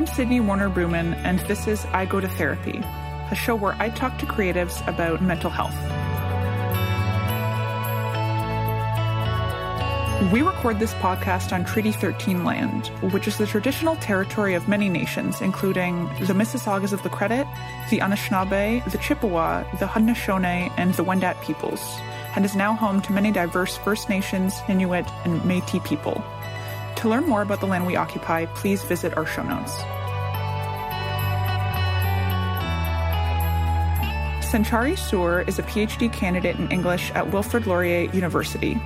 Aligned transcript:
I'm 0.00 0.06
Sydney 0.06 0.40
Warner 0.40 0.70
Brooman, 0.70 1.12
and 1.24 1.40
this 1.40 1.66
is 1.68 1.84
I 1.92 2.06
Go 2.06 2.20
to 2.20 2.26
Therapy, 2.26 2.78
a 3.30 3.34
show 3.34 3.54
where 3.54 3.76
I 3.78 3.90
talk 3.90 4.16
to 4.20 4.24
creatives 4.24 4.80
about 4.88 5.20
mental 5.20 5.50
health. 5.50 5.76
We 10.32 10.40
record 10.40 10.78
this 10.78 10.94
podcast 10.94 11.52
on 11.52 11.66
Treaty 11.66 11.92
13 11.92 12.44
land, 12.44 12.86
which 13.12 13.28
is 13.28 13.36
the 13.36 13.46
traditional 13.46 13.94
territory 13.96 14.54
of 14.54 14.68
many 14.68 14.88
nations, 14.88 15.42
including 15.42 16.06
the 16.20 16.32
Mississaugas 16.32 16.94
of 16.94 17.02
the 17.02 17.10
Credit, 17.10 17.46
the 17.90 17.98
Anishinaabe, 17.98 18.90
the 18.90 18.96
Chippewa, 18.96 19.64
the 19.80 19.86
Haudenosaunee, 19.86 20.72
and 20.78 20.94
the 20.94 21.04
Wendat 21.04 21.38
peoples, 21.42 21.82
and 22.34 22.46
is 22.46 22.56
now 22.56 22.72
home 22.72 23.02
to 23.02 23.12
many 23.12 23.32
diverse 23.32 23.76
First 23.76 24.08
Nations, 24.08 24.54
Inuit, 24.66 25.06
and 25.26 25.44
Metis 25.44 25.82
people. 25.84 26.24
To 27.00 27.08
learn 27.08 27.26
more 27.26 27.40
about 27.40 27.60
the 27.60 27.66
land 27.66 27.86
we 27.86 27.96
occupy, 27.96 28.44
please 28.44 28.82
visit 28.82 29.16
our 29.16 29.24
show 29.24 29.42
notes. 29.42 29.74
Sanchari 34.44 34.98
Sur 34.98 35.40
is 35.42 35.58
a 35.58 35.62
PhD 35.62 36.12
candidate 36.12 36.56
in 36.56 36.70
English 36.70 37.10
at 37.12 37.30
Wilfrid 37.32 37.66
Laurier 37.66 38.10
University. 38.12 38.78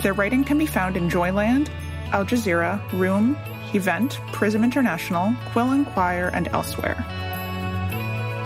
Their 0.00 0.12
writing 0.12 0.42
can 0.42 0.58
be 0.58 0.66
found 0.66 0.96
in 0.96 1.08
Joyland, 1.08 1.68
Al 2.10 2.24
Jazeera, 2.24 2.82
Room, 2.94 3.36
Event, 3.74 4.18
Prism 4.32 4.64
International, 4.64 5.32
Quill 5.52 5.70
and 5.70 5.86
Quire, 5.86 6.32
and 6.34 6.48
elsewhere. 6.48 7.06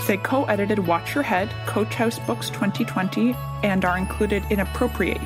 They 0.06 0.18
co 0.18 0.44
edited 0.44 0.86
Watch 0.86 1.14
Your 1.14 1.24
Head, 1.24 1.48
Coach 1.64 1.94
House 1.94 2.18
Books 2.18 2.50
2020, 2.50 3.34
and 3.62 3.82
are 3.86 3.96
included 3.96 4.44
in 4.50 4.60
Appropriate 4.60 5.22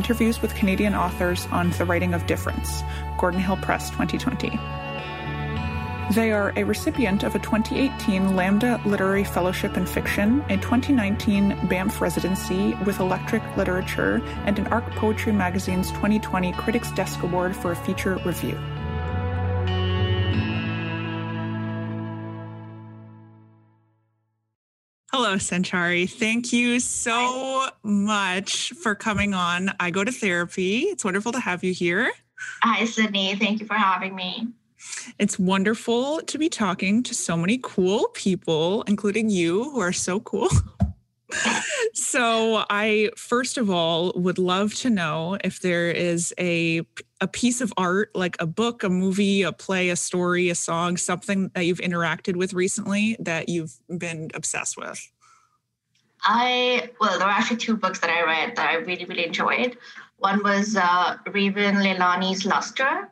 Interviews 0.00 0.40
with 0.40 0.54
Canadian 0.54 0.94
Authors 0.94 1.46
on 1.52 1.68
the 1.72 1.84
Writing 1.84 2.14
of 2.14 2.26
Difference, 2.26 2.82
Gordon 3.18 3.38
Hill 3.38 3.58
Press 3.58 3.90
2020. 3.90 4.48
They 6.14 6.32
are 6.32 6.54
a 6.56 6.64
recipient 6.64 7.22
of 7.22 7.34
a 7.34 7.38
2018 7.38 8.34
Lambda 8.34 8.80
Literary 8.86 9.24
Fellowship 9.24 9.76
in 9.76 9.84
Fiction, 9.84 10.42
a 10.48 10.56
2019 10.56 11.66
Banff 11.68 12.00
residency 12.00 12.74
with 12.86 12.98
Electric 12.98 13.42
Literature, 13.58 14.22
and 14.46 14.58
an 14.58 14.68
Arc 14.68 14.90
Poetry 14.92 15.32
Magazine's 15.32 15.90
2020 15.90 16.52
Critics' 16.52 16.90
Desk 16.92 17.22
Award 17.22 17.54
for 17.54 17.72
a 17.72 17.76
feature 17.76 18.16
review. 18.24 18.58
Hello, 25.30 25.38
Sanchari. 25.38 26.10
Thank 26.10 26.52
you 26.52 26.80
so 26.80 27.68
much 27.84 28.72
for 28.72 28.96
coming 28.96 29.32
on. 29.32 29.70
I 29.78 29.92
go 29.92 30.02
to 30.02 30.10
therapy. 30.10 30.80
It's 30.86 31.04
wonderful 31.04 31.30
to 31.30 31.38
have 31.38 31.62
you 31.62 31.72
here. 31.72 32.10
Hi, 32.64 32.84
Sydney. 32.84 33.36
Thank 33.36 33.60
you 33.60 33.66
for 33.68 33.74
having 33.74 34.16
me. 34.16 34.48
It's 35.20 35.38
wonderful 35.38 36.20
to 36.22 36.36
be 36.36 36.48
talking 36.48 37.04
to 37.04 37.14
so 37.14 37.36
many 37.36 37.60
cool 37.62 38.08
people, 38.08 38.82
including 38.88 39.30
you, 39.30 39.70
who 39.70 39.78
are 39.78 39.92
so 39.92 40.18
cool. 40.18 40.48
so 41.94 42.64
I 42.68 43.10
first 43.16 43.56
of 43.56 43.70
all 43.70 44.12
would 44.16 44.38
love 44.38 44.74
to 44.76 44.90
know 44.90 45.38
if 45.44 45.60
there 45.60 45.92
is 45.92 46.34
a 46.40 46.82
a 47.20 47.28
piece 47.28 47.60
of 47.60 47.72
art 47.76 48.10
like 48.16 48.34
a 48.40 48.46
book, 48.46 48.82
a 48.82 48.88
movie, 48.88 49.42
a 49.42 49.52
play, 49.52 49.90
a 49.90 49.96
story, 49.96 50.50
a 50.50 50.56
song, 50.56 50.96
something 50.96 51.52
that 51.54 51.66
you've 51.66 51.78
interacted 51.78 52.34
with 52.34 52.52
recently 52.52 53.16
that 53.20 53.48
you've 53.48 53.78
been 53.96 54.30
obsessed 54.34 54.76
with. 54.76 55.09
I 56.24 56.90
well, 57.00 57.18
there 57.18 57.26
were 57.26 57.32
actually 57.32 57.58
two 57.58 57.76
books 57.76 58.00
that 58.00 58.10
I 58.10 58.22
read 58.24 58.56
that 58.56 58.68
I 58.68 58.74
really 58.76 59.04
really 59.04 59.26
enjoyed. 59.26 59.76
One 60.18 60.42
was 60.42 60.76
uh, 60.76 61.16
Raven 61.32 61.76
Leilani's 61.76 62.44
Luster, 62.44 63.10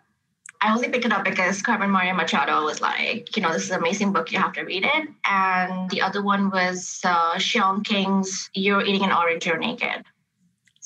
I 0.61 0.75
only 0.75 0.89
picked 0.89 1.05
it 1.05 1.13
up 1.13 1.25
because 1.25 1.63
Carmen 1.63 1.91
Maria 1.91 2.15
Machado 2.15 2.65
was 2.65 2.81
like, 2.81 3.37
you 3.37 3.43
know, 3.43 3.53
this 3.53 3.65
is 3.65 3.71
an 3.71 3.79
amazing 3.79 4.13
book, 4.13 4.33
you 4.33 4.39
have 4.39 4.53
to 4.55 4.63
read 4.63 4.85
it. 4.85 5.09
And 5.25 5.89
the 5.91 6.03
other 6.03 6.23
one 6.23 6.51
was 6.51 7.01
uh, 7.05 7.35
Sheung-King's 7.35 8.51
You're 8.55 8.83
Eating 8.83 9.05
an 9.05 9.13
Orange, 9.13 9.47
You're 9.47 9.59
Naked. 9.59 10.05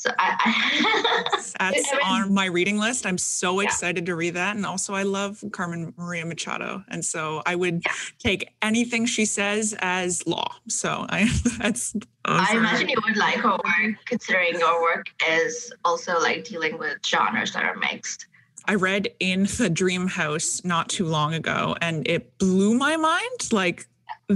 So 0.03 0.11
I, 0.19 0.35
I 1.61 1.71
that's 1.73 1.93
on 2.05 2.35
my 2.35 2.47
reading 2.47 2.77
list. 2.77 3.07
I'm 3.07 3.19
so 3.19 3.61
yeah. 3.61 3.69
excited 3.69 4.05
to 4.07 4.17
read 4.17 4.35
that. 4.35 4.57
And 4.57 4.67
also 4.67 4.95
I 4.95 5.05
love 5.05 5.45
Carmen 5.53 5.95
Maria 5.97 6.27
Machado. 6.27 6.83
And 6.89 7.05
so 7.05 7.41
I 7.47 7.55
would 7.55 7.83
yeah. 7.87 7.93
take 8.19 8.53
anything 8.63 9.07
she 9.07 9.25
says 9.25 9.77
as 9.79 10.27
law. 10.27 10.57
So 10.67 11.07
I 11.09 11.31
that's 11.59 11.95
I 12.25 12.57
imagine 12.57 12.89
you 12.89 12.97
would 13.07 13.17
like 13.17 13.37
her 13.37 13.53
work 13.53 13.95
considering 14.07 14.59
your 14.59 14.83
work 14.83 15.07
is 15.29 15.73
also 15.85 16.19
like 16.19 16.43
dealing 16.43 16.79
with 16.79 16.99
genres 17.07 17.53
that 17.53 17.63
are 17.63 17.77
mixed. 17.77 18.27
I 18.67 18.75
read 18.75 19.09
in 19.21 19.45
the 19.45 19.71
dream 19.71 20.09
house 20.09 20.65
not 20.65 20.89
too 20.89 21.07
long 21.07 21.33
ago 21.33 21.77
and 21.81 22.09
it 22.09 22.39
blew 22.39 22.75
my 22.75 22.97
mind. 22.97 23.53
Like 23.53 23.87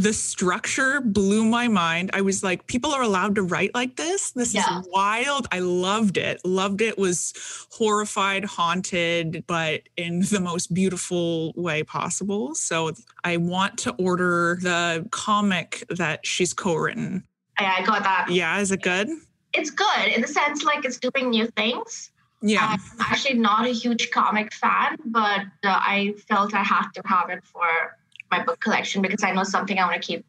the 0.02 0.12
structure 0.12 1.00
blew 1.00 1.44
my 1.44 1.68
mind. 1.68 2.10
I 2.12 2.20
was 2.20 2.42
like, 2.42 2.66
people 2.66 2.92
are 2.92 3.02
allowed 3.02 3.34
to 3.36 3.42
write 3.42 3.74
like 3.74 3.96
this. 3.96 4.32
This 4.32 4.54
yeah. 4.54 4.80
is 4.80 4.88
wild. 4.92 5.48
I 5.50 5.60
loved 5.60 6.18
it. 6.18 6.40
Loved 6.44 6.82
it. 6.82 6.98
Was 6.98 7.32
horrified, 7.70 8.44
haunted, 8.44 9.44
but 9.46 9.82
in 9.96 10.20
the 10.20 10.40
most 10.40 10.74
beautiful 10.74 11.52
way 11.56 11.82
possible. 11.82 12.54
So 12.54 12.92
I 13.24 13.38
want 13.38 13.78
to 13.78 13.92
order 13.92 14.58
the 14.60 15.06
comic 15.10 15.84
that 15.88 16.26
she's 16.26 16.52
co-written. 16.52 17.24
I 17.58 17.82
got 17.84 18.02
that. 18.02 18.26
Yeah, 18.30 18.58
is 18.58 18.70
it 18.70 18.82
good? 18.82 19.08
It's 19.54 19.70
good 19.70 20.08
in 20.14 20.20
the 20.20 20.28
sense 20.28 20.62
like 20.62 20.84
it's 20.84 20.98
doing 20.98 21.30
new 21.30 21.46
things. 21.46 22.10
Yeah. 22.42 22.68
I'm 22.72 22.80
actually 23.00 23.38
not 23.38 23.66
a 23.66 23.70
huge 23.70 24.10
comic 24.10 24.52
fan, 24.52 24.98
but 25.06 25.40
uh, 25.64 25.80
I 25.80 26.14
felt 26.28 26.52
I 26.52 26.62
had 26.62 26.90
to 26.94 27.02
have 27.06 27.30
it 27.30 27.42
for 27.44 27.96
my 28.30 28.42
book 28.42 28.60
collection 28.60 29.02
because 29.02 29.22
I 29.22 29.32
know 29.32 29.44
something 29.44 29.78
I 29.78 29.86
want 29.86 30.00
to 30.00 30.06
keep 30.06 30.24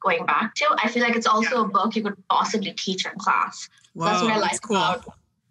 going 0.00 0.24
back 0.26 0.54
to. 0.56 0.66
I 0.82 0.88
feel 0.88 1.02
like 1.02 1.16
it's 1.16 1.26
also 1.26 1.56
yeah. 1.56 1.64
a 1.64 1.68
book 1.68 1.94
you 1.96 2.02
could 2.02 2.16
possibly 2.28 2.72
teach 2.72 3.06
in 3.06 3.12
class. 3.18 3.68
Wow, 3.94 4.06
that's 4.06 4.22
what 4.22 4.32
I 4.32 4.38
like 4.38 4.60
cool. 4.62 4.76
about 4.76 5.04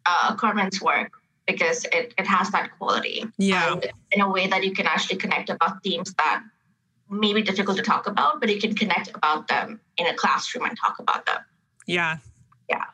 uh, 0.06 0.36
Carmen's 0.36 0.82
work 0.82 1.12
because 1.48 1.86
it, 1.86 2.14
it 2.18 2.28
has 2.28 2.52
that 2.52 2.72
quality. 2.78 3.26
Yeah. 3.38 3.74
And 3.74 3.88
in 4.12 4.22
a 4.22 4.30
way 4.30 4.48
that 4.48 4.64
you 4.64 4.74
can 4.74 4.86
actually 4.86 5.18
connect 5.18 5.50
about 5.50 5.84
themes 5.84 6.14
that 6.16 6.44
may 7.10 7.34
be 7.34 7.42
difficult 7.42 7.78
to 7.78 7.84
talk 7.84 8.08
about, 8.08 8.40
but 8.40 8.54
you 8.54 8.60
can 8.60 8.76
connect 8.76 9.10
about 9.16 9.48
them 9.48 9.80
in 9.98 10.06
a 10.06 10.14
classroom 10.14 10.66
and 10.66 10.78
talk 10.78 11.00
about 11.00 11.26
them. 11.26 11.40
Yeah. 11.88 12.18
Yeah. 12.70 12.86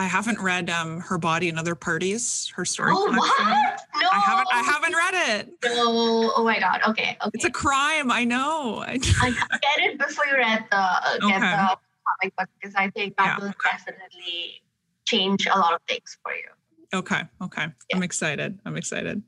I 0.00 0.04
haven't 0.04 0.40
read 0.40 0.70
um, 0.70 1.00
her 1.00 1.18
body 1.18 1.50
and 1.50 1.58
other 1.58 1.74
parties. 1.74 2.50
Her 2.56 2.64
story. 2.64 2.94
Oh 2.96 3.04
collection. 3.04 3.20
what? 3.20 3.80
No, 4.00 4.08
I 4.10 4.18
haven't. 4.18 4.48
I 4.50 4.62
haven't 4.62 4.94
read 4.94 5.38
it. 5.38 5.48
No. 5.62 6.32
Oh 6.36 6.42
my 6.42 6.58
god. 6.58 6.80
Okay. 6.88 7.18
Okay. 7.20 7.30
It's 7.34 7.44
a 7.44 7.50
crime. 7.50 8.10
I 8.10 8.24
know. 8.24 8.82
I 8.86 8.96
get 8.96 9.84
it 9.84 9.98
before 9.98 10.24
you 10.24 10.38
read 10.38 10.64
the 10.70 10.76
uh, 10.78 11.18
get 11.18 11.36
okay. 11.36 11.38
the 11.40 11.78
comic 12.08 12.36
book 12.38 12.48
because 12.58 12.74
I 12.74 12.88
think 12.88 13.18
that 13.18 13.38
yeah. 13.38 13.44
will 13.44 13.54
definitely 13.62 14.62
change 15.04 15.46
a 15.46 15.58
lot 15.58 15.74
of 15.74 15.80
things 15.86 16.16
for 16.22 16.32
you. 16.32 16.48
Okay. 16.92 17.22
Okay. 17.40 17.62
Yeah. 17.62 17.96
I'm 17.96 18.02
excited. 18.02 18.58
I'm 18.64 18.76
excited. 18.76 19.22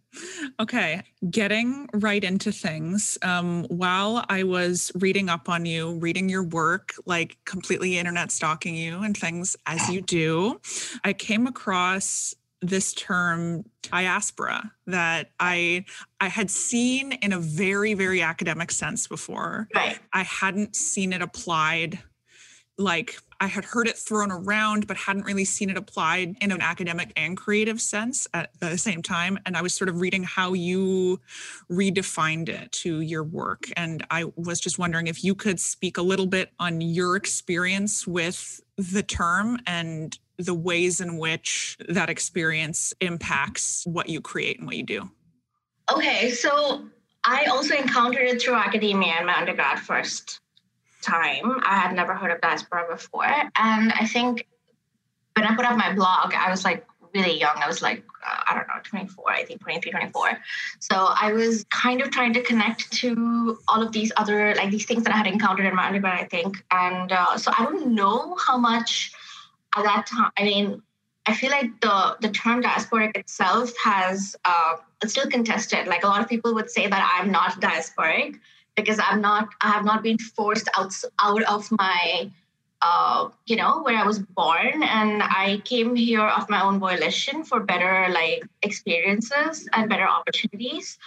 Okay. 0.58 1.02
Getting 1.30 1.88
right 1.94 2.22
into 2.22 2.50
things. 2.50 3.18
Um, 3.22 3.64
while 3.64 4.24
I 4.28 4.42
was 4.42 4.90
reading 4.96 5.28
up 5.28 5.48
on 5.48 5.64
you, 5.64 5.98
reading 5.98 6.28
your 6.28 6.42
work, 6.42 6.90
like 7.06 7.38
completely 7.44 7.98
internet 7.98 8.32
stalking 8.32 8.74
you 8.74 9.02
and 9.02 9.16
things 9.16 9.56
as 9.66 9.88
you 9.88 10.00
do, 10.00 10.60
I 11.04 11.12
came 11.12 11.46
across 11.46 12.34
this 12.62 12.94
term 12.94 13.64
diaspora 13.82 14.70
that 14.86 15.30
I 15.40 15.84
I 16.20 16.28
had 16.28 16.48
seen 16.48 17.12
in 17.12 17.32
a 17.32 17.38
very 17.38 17.94
very 17.94 18.22
academic 18.22 18.70
sense 18.70 19.08
before. 19.08 19.68
Right. 19.74 19.98
I 20.12 20.22
hadn't 20.22 20.76
seen 20.76 21.12
it 21.12 21.22
applied 21.22 21.98
like 22.78 23.16
I 23.40 23.46
had 23.46 23.64
heard 23.64 23.88
it 23.88 23.96
thrown 23.96 24.30
around, 24.30 24.86
but 24.86 24.96
hadn't 24.96 25.24
really 25.24 25.44
seen 25.44 25.68
it 25.68 25.76
applied 25.76 26.36
in 26.40 26.52
an 26.52 26.60
academic 26.60 27.12
and 27.16 27.36
creative 27.36 27.80
sense 27.80 28.26
at 28.34 28.50
the 28.60 28.78
same 28.78 29.02
time. 29.02 29.38
And 29.44 29.56
I 29.56 29.62
was 29.62 29.74
sort 29.74 29.88
of 29.88 30.00
reading 30.00 30.22
how 30.22 30.52
you 30.52 31.20
redefined 31.70 32.48
it 32.48 32.70
to 32.72 33.00
your 33.00 33.24
work. 33.24 33.64
And 33.76 34.06
I 34.10 34.26
was 34.36 34.60
just 34.60 34.78
wondering 34.78 35.08
if 35.08 35.24
you 35.24 35.34
could 35.34 35.58
speak 35.58 35.98
a 35.98 36.02
little 36.02 36.26
bit 36.26 36.52
on 36.58 36.80
your 36.80 37.16
experience 37.16 38.06
with 38.06 38.60
the 38.76 39.02
term 39.02 39.58
and 39.66 40.16
the 40.38 40.54
ways 40.54 41.00
in 41.00 41.18
which 41.18 41.76
that 41.88 42.08
experience 42.08 42.94
impacts 43.00 43.84
what 43.86 44.08
you 44.08 44.20
create 44.20 44.58
and 44.58 44.66
what 44.66 44.76
you 44.76 44.82
do. 44.84 45.10
Okay, 45.92 46.30
so 46.30 46.86
I 47.24 47.46
also 47.46 47.74
encountered 47.74 48.28
it 48.28 48.40
through 48.40 48.54
academia 48.54 49.18
in 49.20 49.26
my 49.26 49.36
undergrad 49.36 49.80
first 49.80 50.40
time. 51.02 51.60
I 51.64 51.76
had 51.76 51.94
never 51.94 52.14
heard 52.14 52.30
of 52.30 52.40
diaspora 52.40 52.86
before. 52.90 53.26
And 53.26 53.92
I 53.92 54.06
think 54.06 54.46
when 55.34 55.46
I 55.46 55.54
put 55.54 55.64
up 55.64 55.76
my 55.76 55.92
blog, 55.94 56.34
I 56.34 56.50
was 56.50 56.64
like 56.64 56.86
really 57.14 57.38
young. 57.38 57.56
I 57.56 57.66
was 57.66 57.82
like, 57.82 58.04
uh, 58.26 58.42
I 58.48 58.54
don't 58.54 58.66
know, 58.68 58.80
24, 58.84 59.30
I 59.30 59.44
think 59.44 59.60
23, 59.60 59.90
24. 59.90 60.38
So 60.80 60.94
I 60.96 61.32
was 61.32 61.64
kind 61.70 62.00
of 62.00 62.10
trying 62.10 62.32
to 62.34 62.42
connect 62.42 62.90
to 62.92 63.58
all 63.68 63.82
of 63.82 63.92
these 63.92 64.12
other, 64.16 64.54
like 64.54 64.70
these 64.70 64.86
things 64.86 65.04
that 65.04 65.12
I 65.12 65.18
had 65.18 65.26
encountered 65.26 65.66
in 65.66 65.74
my 65.74 65.86
undergrad, 65.86 66.20
I 66.20 66.24
think. 66.24 66.64
And 66.70 67.12
uh, 67.12 67.36
so 67.36 67.52
I 67.56 67.64
don't 67.64 67.94
know 67.94 68.36
how 68.46 68.56
much 68.56 69.12
at 69.76 69.84
that 69.84 70.06
time, 70.06 70.30
I 70.38 70.44
mean, 70.44 70.82
I 71.24 71.34
feel 71.34 71.50
like 71.50 71.80
the 71.80 72.16
the 72.20 72.30
term 72.30 72.62
diasporic 72.62 73.16
itself 73.16 73.72
has 73.82 74.34
uh, 74.44 74.76
it's 75.02 75.12
still 75.12 75.30
contested. 75.30 75.86
Like 75.86 76.02
a 76.02 76.08
lot 76.08 76.20
of 76.20 76.28
people 76.28 76.52
would 76.54 76.68
say 76.68 76.88
that 76.88 77.18
I'm 77.20 77.30
not 77.30 77.60
diasporic 77.60 78.40
because 78.76 78.98
I'm 78.98 79.20
not 79.20 79.48
I 79.60 79.70
have 79.70 79.84
not 79.84 80.02
been 80.02 80.18
forced 80.18 80.68
out 80.76 80.94
out 81.20 81.42
of 81.44 81.70
my 81.72 82.30
uh, 82.80 83.28
you 83.46 83.56
know 83.56 83.82
where 83.82 83.96
I 83.96 84.06
was 84.06 84.18
born 84.18 84.82
and 84.82 85.22
I 85.22 85.62
came 85.64 85.94
here 85.94 86.26
of 86.26 86.50
my 86.50 86.62
own 86.62 86.80
volition 86.80 87.44
for 87.44 87.60
better 87.60 88.08
like 88.12 88.44
experiences 88.62 89.68
and 89.72 89.88
better 89.88 90.08
opportunities. 90.08 90.98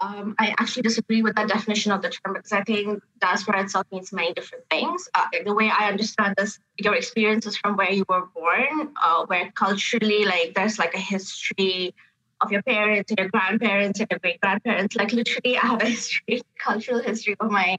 Um, 0.00 0.36
I 0.38 0.54
actually 0.60 0.82
disagree 0.82 1.22
with 1.22 1.34
that 1.34 1.48
definition 1.48 1.90
of 1.90 2.02
the 2.02 2.10
term 2.10 2.34
because 2.34 2.52
I 2.52 2.62
think 2.62 3.02
diaspora 3.20 3.64
itself 3.64 3.84
means 3.90 4.12
many 4.12 4.32
different 4.32 4.62
things. 4.70 5.08
Uh, 5.12 5.24
the 5.44 5.52
way 5.52 5.72
I 5.76 5.88
understand 5.88 6.36
this, 6.38 6.60
your 6.76 6.94
experiences 6.94 7.56
from 7.56 7.76
where 7.76 7.90
you 7.90 8.04
were 8.08 8.26
born, 8.26 8.92
uh, 9.02 9.26
where 9.26 9.50
culturally, 9.56 10.24
like 10.24 10.54
there's 10.54 10.78
like 10.78 10.94
a 10.94 11.00
history 11.00 11.96
of 12.40 12.52
your 12.52 12.62
parents 12.62 13.10
and 13.10 13.18
your 13.18 13.28
grandparents 13.28 14.00
and 14.00 14.08
your 14.10 14.18
great 14.18 14.40
grandparents. 14.40 14.96
Like 14.96 15.12
literally, 15.12 15.56
I 15.56 15.66
have 15.66 15.82
a 15.82 15.86
history, 15.86 16.42
cultural 16.58 17.00
history 17.00 17.36
of 17.40 17.50
my 17.50 17.76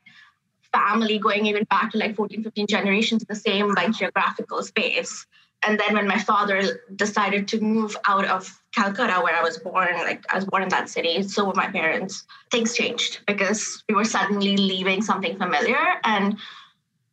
family 0.71 1.17
going 1.17 1.45
even 1.47 1.63
back 1.65 1.91
to 1.91 1.97
like 1.97 2.15
14, 2.15 2.43
15 2.43 2.67
generations 2.67 3.23
in 3.23 3.27
the 3.29 3.35
same 3.35 3.73
like 3.73 3.91
geographical 3.91 4.61
space 4.63 5.25
and 5.63 5.79
then 5.79 5.93
when 5.93 6.07
my 6.07 6.17
father 6.17 6.81
decided 6.95 7.47
to 7.49 7.59
move 7.59 7.95
out 8.07 8.25
of 8.25 8.61
Calcutta, 8.73 9.19
where 9.21 9.35
I 9.35 9.41
was 9.41 9.57
born, 9.57 9.93
like 9.93 10.23
I 10.31 10.35
was 10.35 10.45
born 10.45 10.63
in 10.63 10.69
that 10.69 10.89
city, 10.89 11.23
so 11.23 11.45
were 11.45 11.53
my 11.53 11.67
parents. 11.67 12.23
Things 12.49 12.73
changed 12.73 13.19
because 13.27 13.83
we 13.89 13.95
were 13.95 14.05
suddenly 14.05 14.55
leaving 14.55 15.01
something 15.01 15.37
familiar. 15.37 15.77
And 16.03 16.37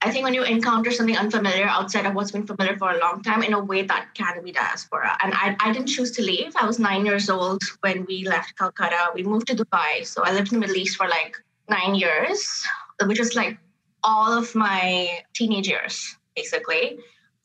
I 0.06 0.12
think 0.12 0.22
when 0.22 0.34
you 0.34 0.44
encounter 0.44 0.92
something 0.92 1.18
unfamiliar 1.18 1.66
outside 1.66 2.06
of 2.06 2.14
what's 2.14 2.30
been 2.30 2.46
familiar 2.46 2.76
for 2.76 2.90
a 2.92 2.98
long 3.00 3.24
time, 3.24 3.42
in 3.42 3.52
a 3.54 3.62
way 3.70 3.82
that 3.82 4.14
can 4.14 4.40
be 4.44 4.52
diaspora. 4.52 5.18
And 5.20 5.34
I, 5.34 5.56
I 5.58 5.72
didn't 5.72 5.88
choose 5.88 6.12
to 6.12 6.22
leave. 6.22 6.52
I 6.54 6.64
was 6.64 6.78
nine 6.78 7.04
years 7.04 7.28
old 7.28 7.60
when 7.80 8.06
we 8.06 8.24
left 8.24 8.56
Calcutta. 8.56 9.10
We 9.16 9.24
moved 9.24 9.48
to 9.48 9.56
Dubai. 9.56 10.06
So 10.06 10.22
I 10.22 10.30
lived 10.32 10.52
in 10.52 10.60
the 10.60 10.64
Middle 10.64 10.76
East 10.76 10.96
for 10.96 11.08
like 11.08 11.36
nine 11.68 11.96
years, 11.96 12.64
which 13.04 13.18
was 13.18 13.34
like 13.34 13.58
all 14.04 14.32
of 14.32 14.54
my 14.54 15.08
teenage 15.34 15.66
years, 15.66 16.16
basically. 16.36 16.98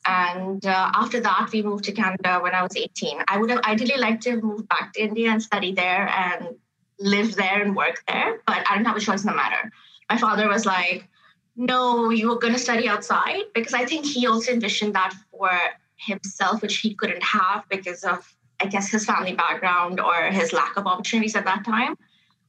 And 0.06 0.64
uh, 0.64 0.92
after 0.94 1.18
that, 1.18 1.50
we 1.52 1.62
moved 1.62 1.82
to 1.84 1.92
Canada 1.92 2.38
when 2.40 2.54
I 2.54 2.62
was 2.62 2.76
18. 2.76 3.22
I 3.26 3.38
would 3.38 3.50
have 3.50 3.62
ideally 3.64 3.98
liked 3.98 4.22
to 4.22 4.40
moved 4.40 4.68
back 4.68 4.92
to 4.92 5.02
India 5.02 5.30
and 5.30 5.42
study 5.42 5.72
there 5.72 6.08
and 6.08 6.54
live 7.00 7.34
there 7.34 7.60
and 7.60 7.74
work 7.74 8.04
there, 8.06 8.40
but 8.46 8.58
I 8.70 8.74
didn't 8.74 8.86
have 8.86 8.96
a 8.96 9.00
choice 9.00 9.22
in 9.24 9.30
the 9.30 9.34
matter. 9.34 9.72
My 10.08 10.16
father 10.16 10.46
was 10.46 10.64
like, 10.64 11.08
no, 11.56 12.10
you 12.10 12.28
were 12.28 12.38
going 12.38 12.54
to 12.54 12.58
study 12.58 12.88
outside 12.88 13.42
because 13.54 13.74
I 13.74 13.84
think 13.84 14.06
he 14.06 14.26
also 14.26 14.52
envisioned 14.52 14.94
that 14.94 15.14
for 15.30 15.50
himself, 15.96 16.62
which 16.62 16.78
he 16.78 16.94
couldn't 16.94 17.22
have 17.22 17.64
because 17.68 18.04
of, 18.04 18.34
I 18.60 18.66
guess, 18.66 18.90
his 18.90 19.04
family 19.04 19.34
background 19.34 20.00
or 20.00 20.14
his 20.24 20.52
lack 20.52 20.76
of 20.76 20.86
opportunities 20.86 21.36
at 21.36 21.44
that 21.44 21.64
time. 21.64 21.96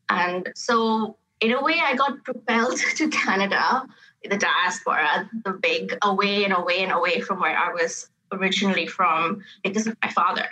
And 0.09 0.51
so, 0.55 1.17
in 1.41 1.51
a 1.51 1.61
way, 1.61 1.79
I 1.83 1.95
got 1.95 2.23
propelled 2.23 2.77
to 2.95 3.09
Canada 3.09 3.85
the 4.29 4.37
diaspora, 4.37 5.29
the 5.43 5.51
big 5.51 5.97
away 6.01 6.45
and 6.45 6.53
away 6.53 6.81
and 6.81 6.91
away 6.91 7.19
from 7.19 7.39
where 7.39 7.57
I 7.57 7.73
was 7.73 8.09
originally 8.31 8.87
from 8.87 9.43
because 9.63 9.87
of 9.87 9.97
my 10.01 10.09
father. 10.09 10.47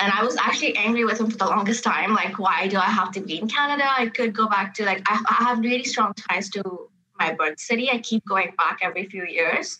And 0.00 0.12
I 0.12 0.24
was 0.24 0.36
actually 0.36 0.76
angry 0.76 1.04
with 1.04 1.20
him 1.20 1.30
for 1.30 1.38
the 1.38 1.46
longest 1.46 1.82
time. 1.84 2.14
Like, 2.14 2.38
why 2.38 2.68
do 2.68 2.76
I 2.76 2.84
have 2.84 3.12
to 3.12 3.20
be 3.20 3.38
in 3.38 3.48
Canada? 3.48 3.84
I 3.86 4.06
could 4.06 4.34
go 4.34 4.46
back 4.48 4.74
to, 4.74 4.84
like, 4.84 5.02
I, 5.06 5.22
I 5.28 5.44
have 5.44 5.60
really 5.60 5.84
strong 5.84 6.12
ties 6.14 6.50
to 6.50 6.90
my 7.18 7.32
birth 7.32 7.60
city. 7.60 7.90
I 7.90 7.98
keep 7.98 8.24
going 8.26 8.52
back 8.56 8.78
every 8.82 9.06
few 9.06 9.24
years. 9.24 9.78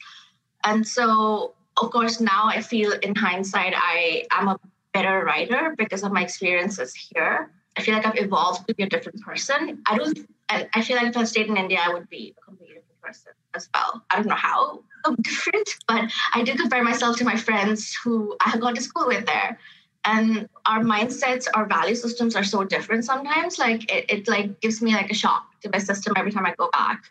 And 0.64 0.86
so, 0.86 1.54
of 1.80 1.90
course, 1.90 2.20
now 2.20 2.46
I 2.46 2.60
feel 2.60 2.92
in 2.92 3.14
hindsight, 3.14 3.74
I 3.76 4.24
am 4.30 4.48
a 4.48 4.58
better 4.92 5.24
writer 5.24 5.74
because 5.76 6.02
of 6.02 6.12
my 6.12 6.22
experiences 6.22 6.94
here. 6.94 7.50
I 7.76 7.82
feel 7.82 7.94
like 7.94 8.06
I've 8.06 8.18
evolved 8.18 8.66
to 8.68 8.74
be 8.74 8.82
a 8.82 8.88
different 8.88 9.20
person. 9.20 9.82
I 9.86 9.98
don't, 9.98 10.18
I, 10.48 10.68
I 10.74 10.82
feel 10.82 10.96
like 10.96 11.08
if 11.08 11.16
I 11.16 11.24
stayed 11.24 11.48
in 11.48 11.56
India, 11.56 11.78
I 11.82 11.92
would 11.92 12.08
be 12.08 12.34
a 12.38 12.40
completely 12.40 12.76
different 12.76 13.02
person 13.02 13.32
as 13.54 13.68
well. 13.74 14.02
I 14.10 14.16
don't 14.16 14.26
know 14.26 14.34
how 14.34 14.82
different, 15.22 15.68
but 15.86 16.10
I 16.34 16.42
did 16.42 16.58
compare 16.58 16.82
myself 16.82 17.18
to 17.18 17.24
my 17.24 17.36
friends 17.36 17.94
who 18.02 18.36
I 18.44 18.50
have 18.50 18.60
gone 18.60 18.74
to 18.74 18.80
school 18.80 19.06
with 19.06 19.26
there. 19.26 19.58
And 20.04 20.48
our 20.66 20.80
mindsets, 20.80 21.46
our 21.52 21.66
value 21.66 21.96
systems 21.96 22.36
are 22.36 22.44
so 22.44 22.64
different 22.64 23.04
sometimes. 23.04 23.58
Like 23.58 23.90
it, 23.92 24.06
it 24.08 24.28
like 24.28 24.60
gives 24.60 24.80
me 24.80 24.94
like 24.94 25.10
a 25.10 25.14
shock 25.14 25.60
to 25.62 25.70
my 25.72 25.78
system 25.78 26.14
every 26.16 26.30
time 26.30 26.46
I 26.46 26.54
go 26.56 26.70
back. 26.72 27.10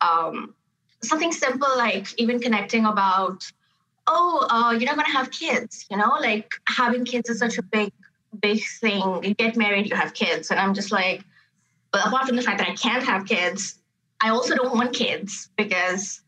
Um, 0.00 0.54
something 1.02 1.32
simple 1.32 1.68
like 1.76 2.06
even 2.18 2.40
connecting 2.40 2.84
about, 2.86 3.44
oh, 4.06 4.46
uh, 4.50 4.72
you're 4.72 4.86
not 4.86 4.96
gonna 4.96 5.12
have 5.12 5.30
kids, 5.30 5.86
you 5.90 5.96
know, 5.96 6.16
like 6.20 6.52
having 6.66 7.04
kids 7.04 7.28
is 7.30 7.38
such 7.38 7.58
a 7.58 7.62
big, 7.62 7.92
big 8.40 8.60
thing. 8.80 9.22
You 9.22 9.34
get 9.34 9.56
married, 9.56 9.88
you 9.88 9.96
have 9.96 10.14
kids. 10.14 10.50
And 10.50 10.58
I'm 10.58 10.74
just 10.74 10.92
like, 10.92 11.22
but 11.92 12.06
apart 12.06 12.26
from 12.26 12.36
the 12.36 12.42
fact 12.42 12.58
that 12.58 12.68
I 12.68 12.74
can't 12.74 13.04
have 13.04 13.26
kids, 13.26 13.78
I 14.20 14.30
also 14.30 14.54
don't 14.54 14.74
want 14.74 14.92
kids 14.94 15.48
because 15.56 16.22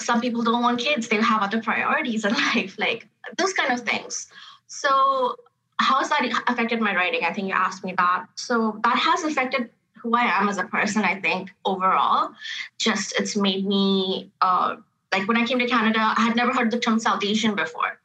some 0.00 0.20
people 0.20 0.42
don't 0.42 0.62
want 0.62 0.80
kids. 0.80 1.08
They 1.08 1.20
have 1.20 1.42
other 1.42 1.62
priorities 1.62 2.24
in 2.24 2.32
life, 2.54 2.76
like 2.78 3.06
those 3.36 3.52
kind 3.52 3.72
of 3.72 3.86
things. 3.86 4.28
So, 4.66 5.36
how 5.78 5.98
has 5.98 6.10
that 6.10 6.42
affected 6.46 6.80
my 6.80 6.94
writing? 6.94 7.20
I 7.24 7.32
think 7.32 7.48
you 7.48 7.54
asked 7.54 7.84
me 7.84 7.94
that. 7.96 8.26
So, 8.36 8.80
that 8.84 8.96
has 8.96 9.24
affected 9.24 9.70
who 10.02 10.14
I 10.14 10.24
am 10.24 10.48
as 10.48 10.58
a 10.58 10.64
person, 10.64 11.02
I 11.02 11.20
think, 11.20 11.50
overall. 11.64 12.30
Just 12.78 13.14
it's 13.18 13.36
made 13.36 13.66
me, 13.66 14.30
uh, 14.40 14.76
like 15.12 15.26
when 15.28 15.36
I 15.36 15.44
came 15.44 15.58
to 15.58 15.66
Canada, 15.66 16.00
I 16.00 16.20
had 16.20 16.36
never 16.36 16.52
heard 16.52 16.70
the 16.70 16.78
term 16.78 16.98
South 16.98 17.24
Asian 17.24 17.54
before 17.54 18.00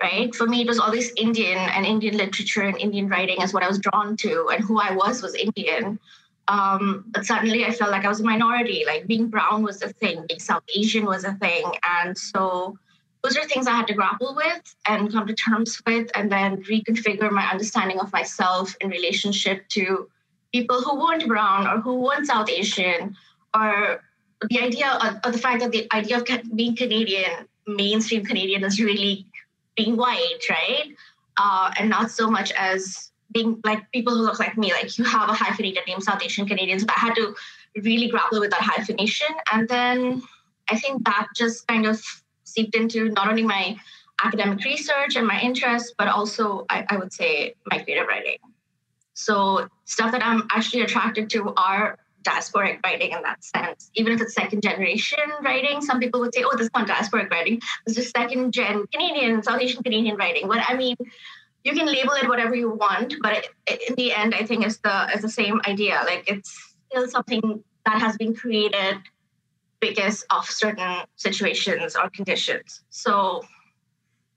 right? 0.00 0.34
For 0.34 0.46
me, 0.46 0.60
it 0.62 0.66
was 0.66 0.78
always 0.78 1.12
Indian 1.16 1.58
and 1.58 1.84
Indian 1.84 2.16
literature 2.16 2.62
and 2.62 2.78
Indian 2.78 3.08
writing 3.08 3.42
is 3.42 3.52
what 3.52 3.62
I 3.62 3.68
was 3.68 3.78
drawn 3.78 4.16
to, 4.18 4.48
and 4.50 4.62
who 4.62 4.80
I 4.80 4.92
was 4.92 5.22
was 5.22 5.34
Indian. 5.34 5.98
Um, 6.46 7.04
but 7.08 7.26
suddenly 7.26 7.66
I 7.66 7.72
felt 7.72 7.90
like 7.90 8.04
I 8.04 8.08
was 8.08 8.20
a 8.20 8.24
minority. 8.24 8.84
Like 8.86 9.06
being 9.06 9.28
brown 9.28 9.62
was 9.62 9.82
a 9.82 9.88
thing, 9.88 10.24
being 10.28 10.40
South 10.40 10.62
Asian 10.74 11.04
was 11.04 11.24
a 11.24 11.34
thing. 11.34 11.64
And 11.88 12.16
so 12.16 12.78
those 13.22 13.36
are 13.36 13.44
things 13.44 13.66
I 13.66 13.72
had 13.72 13.86
to 13.88 13.94
grapple 13.94 14.34
with 14.34 14.74
and 14.86 15.12
come 15.12 15.26
to 15.26 15.34
terms 15.34 15.80
with, 15.86 16.10
and 16.14 16.30
then 16.30 16.62
reconfigure 16.64 17.30
my 17.30 17.46
understanding 17.50 17.98
of 17.98 18.12
myself 18.12 18.74
in 18.80 18.88
relationship 18.88 19.68
to 19.70 20.08
people 20.52 20.80
who 20.80 20.98
weren't 20.98 21.26
brown 21.26 21.66
or 21.66 21.80
who 21.80 22.00
weren't 22.00 22.26
South 22.26 22.48
Asian, 22.48 23.16
or 23.54 24.02
the 24.48 24.60
idea 24.60 24.90
of, 24.90 25.16
of 25.24 25.32
the 25.32 25.38
fact 25.38 25.60
that 25.60 25.72
the 25.72 25.86
idea 25.92 26.18
of 26.18 26.26
being 26.54 26.76
Canadian, 26.76 27.46
mainstream 27.66 28.24
Canadian, 28.24 28.64
is 28.64 28.80
really 28.80 29.26
being 29.76 29.96
white, 29.96 30.40
right? 30.48 30.92
Uh, 31.36 31.70
and 31.78 31.88
not 31.88 32.10
so 32.10 32.30
much 32.30 32.52
as 32.52 33.10
being 33.32 33.60
like 33.64 33.90
people 33.92 34.14
who 34.14 34.22
look 34.22 34.38
like 34.38 34.56
me, 34.56 34.72
like 34.72 34.96
you 34.98 35.04
have 35.04 35.28
a 35.28 35.34
hyphenated 35.34 35.82
name, 35.86 36.00
South 36.00 36.22
Asian 36.22 36.46
Canadians, 36.46 36.84
but 36.84 36.96
I 36.96 37.00
had 37.00 37.14
to 37.16 37.34
really 37.82 38.08
grapple 38.08 38.40
with 38.40 38.50
that 38.50 38.60
hyphenation. 38.60 39.28
And 39.52 39.68
then 39.68 40.22
I 40.68 40.78
think 40.78 41.04
that 41.04 41.28
just 41.36 41.66
kind 41.68 41.86
of 41.86 42.02
seeped 42.44 42.74
into 42.74 43.10
not 43.10 43.28
only 43.28 43.42
my 43.42 43.76
academic 44.24 44.64
research 44.64 45.16
and 45.16 45.26
my 45.26 45.40
interests, 45.40 45.92
but 45.96 46.08
also 46.08 46.64
I, 46.70 46.86
I 46.88 46.96
would 46.96 47.12
say 47.12 47.54
my 47.70 47.78
creative 47.78 48.08
writing. 48.08 48.38
So 49.18 49.68
stuff 49.84 50.12
that 50.12 50.24
I'm 50.24 50.46
actually 50.52 50.82
attracted 50.82 51.28
to 51.30 51.52
are 51.56 51.98
diasporic 52.22 52.78
writing 52.84 53.10
in 53.12 53.22
that 53.22 53.42
sense. 53.42 53.90
Even 53.94 54.12
if 54.12 54.20
it's 54.20 54.32
second 54.32 54.62
generation 54.62 55.24
writing, 55.42 55.80
some 55.80 55.98
people 55.98 56.20
would 56.20 56.32
say, 56.32 56.44
oh, 56.44 56.56
this 56.56 56.66
is 56.66 56.70
not 56.72 56.86
diasporic 56.86 57.28
writing. 57.28 57.60
It's 57.84 57.96
just 57.96 58.14
second 58.16 58.52
gen 58.52 58.86
Canadian, 58.92 59.42
South 59.42 59.60
Asian 59.60 59.82
Canadian 59.82 60.16
writing. 60.16 60.46
But 60.46 60.58
I 60.68 60.76
mean, 60.76 60.94
you 61.64 61.72
can 61.72 61.86
label 61.86 62.12
it 62.12 62.28
whatever 62.28 62.54
you 62.54 62.70
want, 62.70 63.14
but 63.20 63.48
it, 63.66 63.88
in 63.88 63.96
the 63.96 64.12
end, 64.12 64.36
I 64.36 64.46
think 64.46 64.64
it's 64.64 64.78
the 64.78 65.08
it's 65.12 65.22
the 65.22 65.28
same 65.28 65.60
idea. 65.66 66.00
Like 66.04 66.30
it's 66.30 66.76
still 66.88 67.08
something 67.08 67.64
that 67.86 68.00
has 68.00 68.16
been 68.16 68.36
created 68.36 68.98
because 69.80 70.24
of 70.30 70.44
certain 70.44 70.98
situations 71.16 71.96
or 71.96 72.08
conditions. 72.10 72.82
So, 72.90 73.44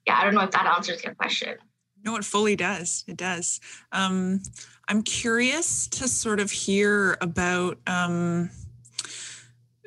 yeah, 0.08 0.18
I 0.18 0.24
don't 0.24 0.34
know 0.34 0.42
if 0.42 0.52
that 0.52 0.66
answers 0.66 1.04
your 1.04 1.14
question. 1.14 1.58
No, 2.04 2.16
it 2.16 2.26
fully 2.26 2.56
does. 2.56 3.04
It 3.08 3.18
does. 3.18 3.60
Um, 3.92 4.42
I'm 4.88 5.04
curious 5.04 5.88
to 5.88 6.08
sort 6.08 6.40
of 6.40 6.52
hear 6.52 7.18
about. 7.22 7.78
Um, 7.88 8.50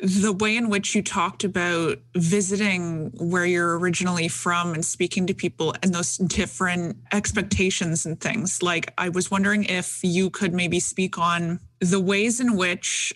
the 0.02 0.32
way 0.32 0.56
in 0.56 0.68
which 0.68 0.94
you 0.94 1.02
talked 1.02 1.44
about 1.44 1.98
visiting 2.14 3.10
where 3.16 3.46
you're 3.46 3.78
originally 3.78 4.28
from 4.28 4.74
and 4.74 4.84
speaking 4.84 5.26
to 5.26 5.34
people 5.34 5.74
and 5.82 5.94
those 5.94 6.18
different 6.18 6.96
expectations 7.12 8.04
and 8.04 8.20
things. 8.20 8.62
Like, 8.62 8.92
I 8.98 9.08
was 9.08 9.30
wondering 9.30 9.64
if 9.64 10.00
you 10.02 10.28
could 10.30 10.52
maybe 10.52 10.78
speak 10.80 11.16
on 11.16 11.60
the 11.80 12.00
ways 12.00 12.40
in 12.40 12.56
which 12.56 13.14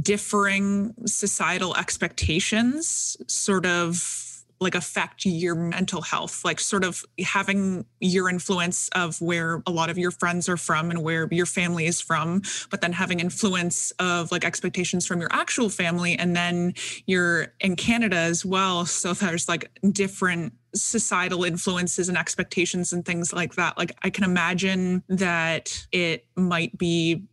differing 0.00 0.94
societal 1.06 1.76
expectations 1.76 3.16
sort 3.26 3.66
of 3.66 4.27
like 4.60 4.74
affect 4.74 5.24
your 5.24 5.54
mental 5.54 6.02
health 6.02 6.44
like 6.44 6.58
sort 6.60 6.84
of 6.84 7.04
having 7.24 7.84
your 8.00 8.28
influence 8.28 8.88
of 8.94 9.20
where 9.20 9.62
a 9.66 9.70
lot 9.70 9.90
of 9.90 9.98
your 9.98 10.10
friends 10.10 10.48
are 10.48 10.56
from 10.56 10.90
and 10.90 11.02
where 11.02 11.28
your 11.30 11.46
family 11.46 11.86
is 11.86 12.00
from 12.00 12.42
but 12.70 12.80
then 12.80 12.92
having 12.92 13.20
influence 13.20 13.92
of 13.98 14.30
like 14.32 14.44
expectations 14.44 15.06
from 15.06 15.20
your 15.20 15.28
actual 15.32 15.68
family 15.68 16.18
and 16.18 16.34
then 16.34 16.74
you're 17.06 17.54
in 17.60 17.76
Canada 17.76 18.16
as 18.16 18.44
well. 18.44 18.86
So 18.86 19.12
there's 19.12 19.48
like 19.48 19.70
different 19.92 20.52
societal 20.74 21.44
influences 21.44 22.08
and 22.08 22.18
expectations 22.18 22.92
and 22.92 23.04
things 23.04 23.32
like 23.32 23.54
that. 23.54 23.78
Like 23.78 23.96
I 24.02 24.10
can 24.10 24.24
imagine 24.24 25.02
that 25.08 25.86
it 25.92 26.26
might 26.36 26.76
be 26.76 27.24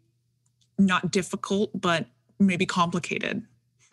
not 0.77 1.12
difficult 1.12 1.72
but 1.74 2.05
maybe 2.39 2.65
complicated. 2.65 3.44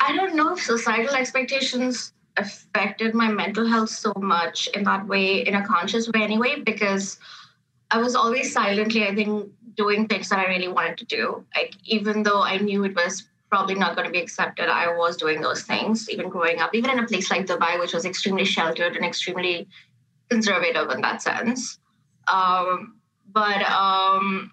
I 0.01 0.17
don't 0.17 0.35
know 0.35 0.55
if 0.55 0.63
societal 0.63 1.15
expectations 1.15 2.13
affected 2.37 3.15
my 3.15 3.29
mental 3.29 3.67
health 3.67 3.91
so 3.91 4.13
much 4.17 4.67
in 4.69 4.85
that 4.85 5.07
way, 5.07 5.47
in 5.47 5.55
a 5.55 5.67
conscious 5.67 6.09
way 6.09 6.23
anyway, 6.23 6.61
because 6.61 7.19
I 7.91 7.99
was 7.99 8.15
always 8.15 8.53
silently, 8.53 9.07
I 9.07 9.15
think, 9.15 9.53
doing 9.77 10.07
things 10.07 10.29
that 10.31 10.39
I 10.39 10.47
really 10.47 10.69
wanted 10.69 10.99
to 10.99 11.05
do. 11.05 11.45
Like, 11.55 11.75
even 11.85 12.23
though 12.23 12.43
I 12.43 12.59
knew 12.59 12.85
it 12.85 12.95
was 12.95 13.29
probably 13.51 13.75
not 13.75 13.97
going 13.97 14.07
to 14.07 14.13
be 14.13 14.21
accepted, 14.21 14.69
I 14.69 14.97
was 14.97 15.17
doing 15.17 15.41
those 15.43 15.63
things, 15.63 16.09
even 16.09 16.31
growing 16.31 16.59
up, 16.59 16.75
even 16.75 16.91
in 16.91 16.99
a 16.99 17.07
place 17.07 17.31
like 17.31 17.47
Dubai, 17.47 17.79
which 17.79 17.93
was 17.93 18.07
extremely 18.07 18.47
sheltered 18.47 18.97
and 18.97 19.05
extremely 19.05 19.69
conservative 20.31 20.91
in 20.91 21.03
that 21.03 21.21
sense. 21.21 21.79
Um, 22.29 22.97
but 23.31 23.63
um, 23.63 24.53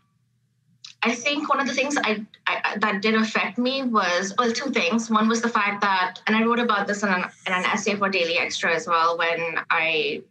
I 1.02 1.16
think 1.16 1.48
one 1.48 1.62
of 1.62 1.68
the 1.68 1.74
things 1.74 1.96
I, 1.98 2.26
I, 2.46 2.78
that 2.80 3.02
did 3.02 3.16
affect 3.16 3.58
me 3.58 3.84
was 3.84 4.34
well 4.38 4.52
two 4.52 4.70
things. 4.72 5.10
One 5.10 5.30
was 5.30 5.42
the 5.42 5.50
fact 5.50 5.82
that, 5.82 6.22
and 6.28 6.36
I 6.36 6.44
wrote 6.44 6.60
about 6.60 6.88
this 6.88 7.04
in 7.04 7.10
an, 7.10 7.24
in 7.48 7.54
an 7.54 7.64
essay 7.66 7.96
for 7.96 8.10
Daily 8.10 8.34
Xtra 8.36 8.76
as 8.76 8.86
well. 8.86 9.18
When 9.18 9.60
I 9.70 10.22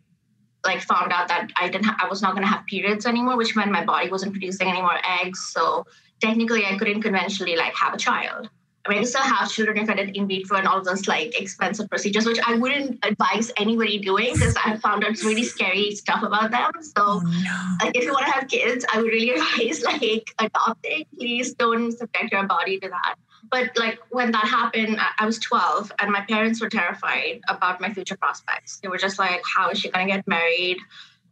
like 0.65 0.83
found 0.83 1.13
out 1.13 1.29
that 1.29 1.49
I 1.57 1.69
didn't, 1.69 1.87
ha- 1.87 1.97
I 2.03 2.09
was 2.09 2.21
not 2.21 2.33
going 2.33 2.43
to 2.43 2.53
have 2.53 2.67
periods 2.67 3.07
anymore, 3.07 3.37
which 3.37 3.57
meant 3.57 3.71
my 3.71 3.85
body 3.85 4.11
wasn't 4.11 4.33
producing 4.33 4.69
any 4.69 4.83
more 4.83 4.99
eggs. 5.21 5.51
So 5.53 5.87
technically, 6.21 6.67
I 6.67 6.77
couldn't 6.77 7.03
conventionally 7.03 7.57
like 7.57 7.75
have 7.75 7.95
a 7.95 7.99
child. 7.99 8.51
I 8.89 8.93
mean, 8.93 9.01
I 9.01 9.05
still 9.05 9.21
have 9.21 9.51
children 9.51 9.77
if 9.77 9.91
I 9.91 9.95
did 9.95 10.17
in 10.17 10.27
vitro 10.27 10.57
and 10.57 10.67
all 10.67 10.83
those 10.83 11.07
like 11.07 11.39
expensive 11.39 11.91
procedures, 11.91 12.25
which 12.25 12.39
I 12.47 12.55
wouldn't 12.55 13.05
advise 13.05 13.53
anybody 13.59 13.99
doing 13.99 14.33
because 14.33 14.57
I 14.65 14.77
found 14.79 15.05
out 15.05 15.23
really 15.23 15.45
scary 15.45 15.95
stuff 15.95 16.23
about 16.23 16.51
them. 16.51 16.71
So, 16.81 16.93
oh, 16.97 17.21
no. 17.21 17.85
like, 17.85 17.95
if 17.95 18.05
you 18.05 18.13
want 18.13 18.27
to 18.27 18.33
have 18.33 18.49
kids, 18.49 18.87
I 18.93 19.03
would 19.03 19.13
really 19.13 19.31
advise 19.39 19.83
like 19.83 20.35
adopting. 20.39 21.05
Please 21.15 21.53
don't 21.53 21.93
subject 21.93 22.33
your 22.33 22.47
body 22.47 22.81
to 22.81 22.89
that. 22.89 23.17
But 23.51 23.79
like 23.79 23.99
when 24.11 24.33
that 24.33 24.45
happened, 24.45 24.99
I 25.19 25.27
was 25.27 25.39
12 25.39 25.93
and 26.01 26.11
my 26.11 26.23
parents 26.23 26.61
were 26.61 26.69
terrified 26.71 27.41
about 27.49 27.81
my 27.81 27.93
future 27.93 28.17
prospects. 28.17 28.79
They 28.81 28.89
were 28.89 28.99
just 28.99 29.19
like, 29.19 29.43
"How 29.57 29.71
is 29.71 29.79
she 29.79 29.91
gonna 29.91 30.07
get 30.07 30.27
married?" 30.27 30.79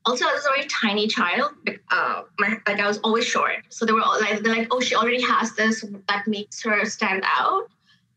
Also 0.06 0.24
I 0.24 0.32
was 0.32 0.46
a 0.46 0.48
very 0.54 0.66
tiny 0.68 1.08
child. 1.08 1.52
Uh, 1.90 2.22
my, 2.38 2.58
like 2.66 2.80
I 2.80 2.86
was 2.86 2.98
always 2.98 3.26
short, 3.26 3.64
so 3.68 3.84
they 3.84 3.92
were 3.92 4.02
all 4.02 4.20
like, 4.20 4.40
they're 4.40 4.54
like, 4.54 4.68
oh, 4.70 4.80
she 4.80 4.94
already 4.94 5.20
has 5.22 5.54
this 5.54 5.84
that 6.08 6.26
makes 6.26 6.62
her 6.62 6.84
stand 6.84 7.24
out 7.26 7.68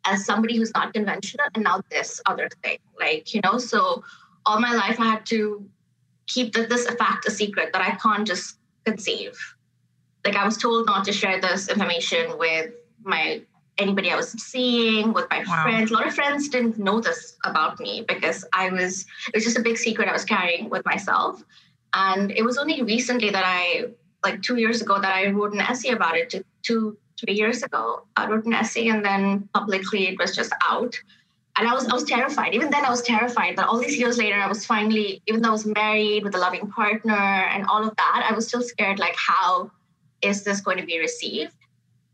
as 0.06 0.26
somebody 0.26 0.56
who's 0.56 0.72
not 0.74 0.94
conventional, 0.94 1.48
and 1.56 1.64
now 1.64 1.82
this 1.92 2.22
other 2.26 2.50
thing, 2.64 2.78
like 3.00 3.34
you 3.34 3.42
know. 3.44 3.58
So 3.58 4.04
all 4.46 4.60
my 4.60 4.74
life 4.74 5.00
I 5.00 5.06
had 5.06 5.26
to 5.28 5.68
keep 6.28 6.54
the, 6.54 6.64
this 6.64 6.88
fact 6.92 7.28
a 7.28 7.32
secret 7.32 7.74
that 7.74 7.82
I 7.82 7.92
can't 7.96 8.26
just 8.26 8.58
conceive. 8.86 9.38
Like 10.26 10.36
I 10.36 10.46
was 10.46 10.58
told 10.58 10.86
not 10.86 11.06
to 11.06 11.14
share 11.14 11.42
this 11.42 11.70
information 11.70 12.38
with 12.38 12.72
my 13.04 13.42
anybody 13.78 14.12
I 14.12 14.16
was 14.16 14.32
seeing, 14.32 15.14
with 15.14 15.28
my 15.30 15.44
wow. 15.48 15.64
friends. 15.64 15.90
A 15.90 15.94
lot 15.94 16.06
of 16.06 16.14
friends 16.14 16.50
didn't 16.50 16.78
know 16.78 17.00
this 17.00 17.38
about 17.46 17.80
me 17.80 18.06
because 18.08 18.46
I 18.54 18.70
was 18.70 19.06
it 19.28 19.36
was 19.36 19.44
just 19.44 19.58
a 19.58 19.62
big 19.62 19.78
secret 19.78 20.08
I 20.08 20.14
was 20.14 20.26
carrying 20.26 20.70
with 20.70 20.86
myself. 20.86 21.44
And 21.94 22.32
it 22.32 22.44
was 22.44 22.58
only 22.58 22.82
recently 22.82 23.30
that 23.30 23.44
I, 23.46 23.86
like 24.24 24.42
two 24.42 24.58
years 24.58 24.82
ago, 24.82 25.00
that 25.00 25.16
I 25.16 25.28
wrote 25.30 25.54
an 25.54 25.62
essay 25.62 25.90
about 25.90 26.16
it. 26.18 26.46
Two, 26.62 26.98
three 27.20 27.34
years 27.34 27.64
ago, 27.64 28.04
I 28.16 28.28
wrote 28.28 28.46
an 28.46 28.54
essay, 28.54 28.88
and 28.88 29.04
then 29.04 29.50
publicly 29.54 30.08
it 30.08 30.20
was 30.20 30.36
just 30.36 30.54
out. 30.68 30.96
And 31.56 31.68
I 31.68 31.74
was, 31.74 31.88
I 31.88 31.94
was 31.94 32.04
terrified. 32.04 32.54
Even 32.54 32.70
then, 32.70 32.86
I 32.86 32.90
was 32.90 33.02
terrified. 33.02 33.58
that 33.58 33.68
all 33.68 33.80
these 33.80 33.98
years 33.98 34.18
later, 34.18 34.40
I 34.40 34.48
was 34.48 34.66
finally, 34.66 35.22
even 35.28 35.42
though 35.42 35.50
I 35.50 35.54
was 35.54 35.66
married 35.66 36.24
with 36.24 36.36
a 36.36 36.38
loving 36.38 36.70
partner 36.70 37.14
and 37.14 37.66
all 37.66 37.86
of 37.86 37.96
that, 37.98 38.28
I 38.30 38.34
was 38.34 38.48
still 38.48 38.62
scared. 38.62 39.00
Like, 39.00 39.16
how 39.18 39.72
is 40.22 40.44
this 40.44 40.62
going 40.62 40.78
to 40.78 40.86
be 40.86 41.00
received? 41.00 41.54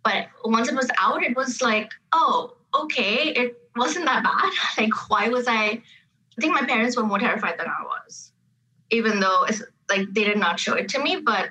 But 0.03 0.27
once 0.44 0.70
it 0.70 0.75
was 0.75 0.89
out, 0.98 1.24
it 1.24 1.36
was 1.36 1.62
like, 1.62 1.91
oh, 2.12 2.55
okay, 2.74 3.29
it 3.29 3.62
wasn't 3.75 4.05
that 4.05 4.24
bad. 4.24 4.51
Like, 4.82 5.10
why 5.10 5.29
was 5.29 5.48
I? 5.48 5.82
I 6.38 6.41
think 6.41 6.53
my 6.53 6.65
parents 6.65 6.98
were 6.98 7.03
more 7.03 7.20
terrified 7.20 7.58
than 7.60 7.67
I 7.67 7.84
was 7.84 8.32
even 8.89 9.19
though 9.19 9.43
it's 9.43 9.63
like 9.89 10.07
they 10.11 10.23
did 10.23 10.37
not 10.37 10.59
show 10.59 10.73
it 10.73 10.89
to 10.89 10.99
me 10.99 11.17
but 11.17 11.49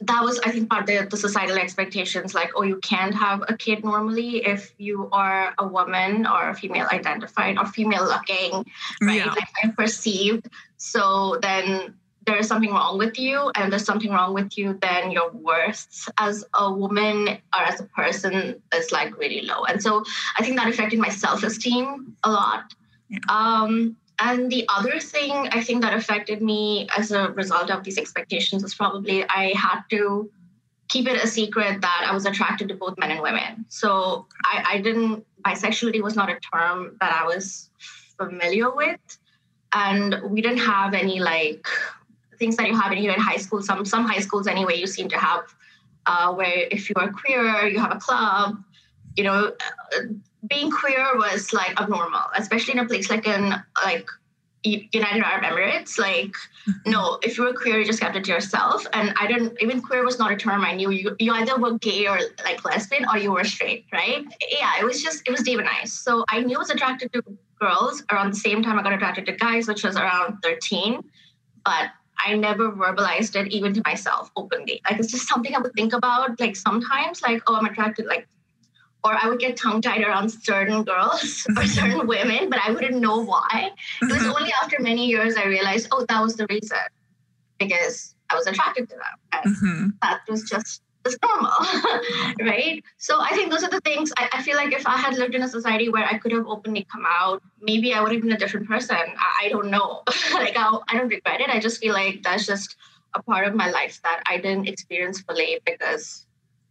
that 0.00 0.22
was 0.22 0.38
i 0.44 0.50
think 0.50 0.70
part 0.70 0.82
of 0.82 0.86
the, 0.86 1.06
the 1.10 1.16
societal 1.16 1.56
expectations 1.56 2.34
like 2.34 2.50
oh 2.56 2.62
you 2.62 2.78
can't 2.78 3.14
have 3.14 3.42
a 3.48 3.56
kid 3.56 3.82
normally 3.82 4.44
if 4.44 4.72
you 4.78 5.08
are 5.12 5.54
a 5.58 5.66
woman 5.66 6.26
or 6.26 6.50
a 6.50 6.54
female 6.54 6.86
identified 6.92 7.58
or 7.58 7.66
female 7.66 8.04
looking 8.04 8.64
right 9.02 9.18
yeah. 9.18 9.26
like 9.26 9.48
i'm 9.62 9.72
perceived 9.72 10.46
so 10.76 11.38
then 11.42 11.94
there's 12.26 12.46
something 12.46 12.70
wrong 12.70 12.98
with 12.98 13.18
you 13.18 13.50
and 13.54 13.72
there's 13.72 13.84
something 13.84 14.10
wrong 14.10 14.34
with 14.34 14.56
you 14.58 14.78
then 14.82 15.10
your 15.10 15.30
worth 15.30 16.08
as 16.18 16.44
a 16.54 16.72
woman 16.72 17.26
or 17.26 17.62
as 17.62 17.80
a 17.80 17.84
person 17.84 18.60
is 18.74 18.92
like 18.92 19.16
really 19.18 19.40
low 19.40 19.64
and 19.64 19.82
so 19.82 20.04
i 20.38 20.44
think 20.44 20.56
that 20.56 20.68
affected 20.68 20.98
my 20.98 21.08
self-esteem 21.08 22.14
a 22.24 22.30
lot 22.30 22.74
yeah. 23.08 23.18
um, 23.30 23.96
and 24.20 24.50
the 24.50 24.66
other 24.68 24.98
thing 24.98 25.32
I 25.52 25.62
think 25.62 25.82
that 25.82 25.94
affected 25.94 26.42
me 26.42 26.88
as 26.96 27.12
a 27.12 27.30
result 27.30 27.70
of 27.70 27.84
these 27.84 27.98
expectations 27.98 28.62
was 28.62 28.74
probably 28.74 29.24
I 29.28 29.52
had 29.56 29.82
to 29.90 30.30
keep 30.88 31.06
it 31.06 31.22
a 31.22 31.26
secret 31.26 31.80
that 31.80 32.06
I 32.08 32.12
was 32.14 32.26
attracted 32.26 32.68
to 32.68 32.74
both 32.74 32.98
men 32.98 33.10
and 33.10 33.20
women. 33.20 33.64
So 33.68 34.26
I, 34.44 34.64
I 34.72 34.80
didn't, 34.80 35.24
bisexuality 35.42 36.02
was 36.02 36.16
not 36.16 36.30
a 36.30 36.38
term 36.52 36.96
that 37.00 37.12
I 37.12 37.26
was 37.26 37.70
familiar 38.18 38.74
with. 38.74 38.98
And 39.72 40.20
we 40.24 40.40
didn't 40.40 40.58
have 40.58 40.94
any 40.94 41.20
like 41.20 41.66
things 42.38 42.56
that 42.56 42.66
you 42.68 42.74
have 42.74 42.90
in 42.92 42.98
here 42.98 43.12
in 43.12 43.20
high 43.20 43.36
school. 43.36 43.62
Some 43.62 43.84
some 43.84 44.06
high 44.06 44.20
schools 44.20 44.46
anyway, 44.46 44.78
you 44.78 44.86
seem 44.86 45.08
to 45.10 45.18
have 45.18 45.42
uh, 46.06 46.32
where 46.32 46.66
if 46.70 46.88
you 46.88 46.94
are 46.96 47.12
queer, 47.12 47.66
you 47.66 47.78
have 47.78 47.92
a 47.92 47.98
club. 47.98 48.56
You 49.14 49.24
know, 49.24 49.52
being 50.46 50.70
queer 50.70 51.16
was 51.16 51.52
like 51.52 51.80
abnormal, 51.80 52.24
especially 52.36 52.74
in 52.74 52.80
a 52.80 52.86
place 52.86 53.10
like 53.10 53.26
in 53.26 53.54
like 53.84 54.08
United 54.64 55.22
Arab 55.22 55.44
Emirates. 55.44 55.98
Like, 55.98 56.32
mm-hmm. 56.68 56.90
no, 56.90 57.18
if 57.22 57.38
you 57.38 57.44
were 57.44 57.52
queer, 57.52 57.78
you 57.78 57.84
just 57.84 58.00
kept 58.00 58.16
it 58.16 58.24
to 58.24 58.32
yourself. 58.32 58.86
And 58.92 59.14
I 59.18 59.26
didn't 59.26 59.56
even 59.60 59.80
queer 59.80 60.04
was 60.04 60.18
not 60.18 60.32
a 60.32 60.36
term 60.36 60.64
I 60.64 60.72
knew. 60.74 60.90
You 60.90 61.16
you 61.18 61.32
either 61.32 61.58
were 61.58 61.78
gay 61.78 62.06
or 62.06 62.18
like 62.44 62.64
lesbian, 62.64 63.06
or 63.12 63.18
you 63.18 63.32
were 63.32 63.44
straight, 63.44 63.86
right? 63.92 64.24
Yeah, 64.50 64.72
it 64.80 64.84
was 64.84 65.02
just 65.02 65.26
it 65.26 65.30
was 65.30 65.42
demonized. 65.42 65.94
So 65.94 66.24
I 66.28 66.40
knew 66.40 66.56
I 66.56 66.58
was 66.58 66.70
attracted 66.70 67.12
to 67.12 67.22
girls 67.60 68.02
around 68.12 68.32
the 68.32 68.36
same 68.36 68.62
time 68.62 68.78
I 68.78 68.82
got 68.82 68.92
attracted 68.92 69.26
to 69.26 69.32
guys, 69.32 69.68
which 69.68 69.84
was 69.84 69.96
around 69.96 70.40
thirteen. 70.42 71.02
But 71.64 71.90
I 72.24 72.34
never 72.34 72.72
verbalized 72.72 73.36
it 73.36 73.52
even 73.52 73.72
to 73.74 73.82
myself 73.86 74.30
openly. 74.36 74.80
Like 74.88 74.98
it's 74.98 75.10
just 75.10 75.28
something 75.28 75.54
I 75.54 75.58
would 75.58 75.72
think 75.74 75.92
about 75.92 76.40
like 76.40 76.56
sometimes, 76.56 77.22
like, 77.22 77.42
oh, 77.46 77.56
I'm 77.56 77.66
attracted 77.66 78.06
like 78.06 78.26
or 79.04 79.12
I 79.14 79.28
would 79.28 79.38
get 79.38 79.56
tongue 79.56 79.80
tied 79.80 80.02
around 80.02 80.28
certain 80.30 80.82
girls 80.84 81.46
or 81.48 81.54
mm-hmm. 81.54 81.66
certain 81.66 82.06
women, 82.06 82.50
but 82.50 82.58
I 82.64 82.70
wouldn't 82.72 82.96
know 82.96 83.24
why. 83.24 83.70
It 84.02 84.10
was 84.10 84.18
mm-hmm. 84.18 84.30
only 84.30 84.52
after 84.62 84.76
many 84.80 85.06
years 85.06 85.36
I 85.36 85.44
realized, 85.44 85.88
oh, 85.92 86.04
that 86.08 86.20
was 86.20 86.36
the 86.36 86.46
reason 86.48 86.78
because 87.58 88.14
I 88.30 88.34
was 88.34 88.46
attracted 88.46 88.88
to 88.90 88.96
them. 88.96 89.02
And 89.32 89.56
mm-hmm. 89.56 89.88
that 90.02 90.20
was 90.28 90.42
just 90.42 90.82
was 91.04 91.18
normal, 91.22 91.52
right? 92.40 92.82
So 92.98 93.20
I 93.20 93.30
think 93.30 93.50
those 93.50 93.62
are 93.62 93.70
the 93.70 93.80
things 93.80 94.12
I, 94.18 94.28
I, 94.32 94.42
feel 94.42 94.56
like 94.56 94.72
if 94.72 94.86
I 94.86 94.96
had 94.96 95.16
lived 95.16 95.34
in 95.34 95.42
a 95.42 95.48
society 95.48 95.88
where 95.88 96.04
I 96.04 96.18
could 96.18 96.32
have 96.32 96.46
openly 96.46 96.86
come 96.90 97.04
out, 97.06 97.42
maybe 97.60 97.94
I 97.94 98.02
would 98.02 98.12
have 98.12 98.20
been 98.20 98.32
a 98.32 98.38
different 98.38 98.68
person. 98.68 98.96
I, 98.96 99.46
I 99.46 99.48
don't 99.48 99.70
know. 99.70 100.02
like 100.34 100.56
I, 100.56 100.78
I 100.88 100.98
don't 100.98 101.08
regret 101.08 101.40
it. 101.40 101.48
I 101.48 101.60
just 101.60 101.80
feel 101.80 101.94
like 101.94 102.22
that's 102.22 102.46
just 102.46 102.76
a 103.14 103.22
part 103.22 103.46
of 103.46 103.54
my 103.54 103.70
life 103.70 104.00
that 104.02 104.22
I 104.26 104.36
didn't 104.36 104.68
experience 104.68 105.20
fully 105.20 105.60
because 105.64 106.26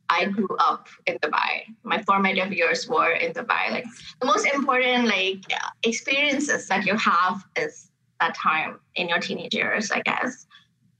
I 0.09 0.25
grew 0.25 0.55
up 0.59 0.87
in 1.05 1.17
Dubai. 1.19 1.65
My 1.83 2.01
formative 2.03 2.53
years 2.53 2.87
were 2.87 3.11
in 3.11 3.33
Dubai. 3.33 3.71
Like 3.71 3.85
the 4.21 4.27
most 4.27 4.45
important 4.45 5.07
like 5.07 5.43
experiences 5.83 6.67
that 6.67 6.85
you 6.85 6.95
have 6.95 7.43
is 7.57 7.91
that 8.19 8.35
time 8.35 8.79
in 8.95 9.09
your 9.09 9.19
teenage 9.19 9.53
years, 9.53 9.91
I 9.91 10.01
guess. 10.01 10.47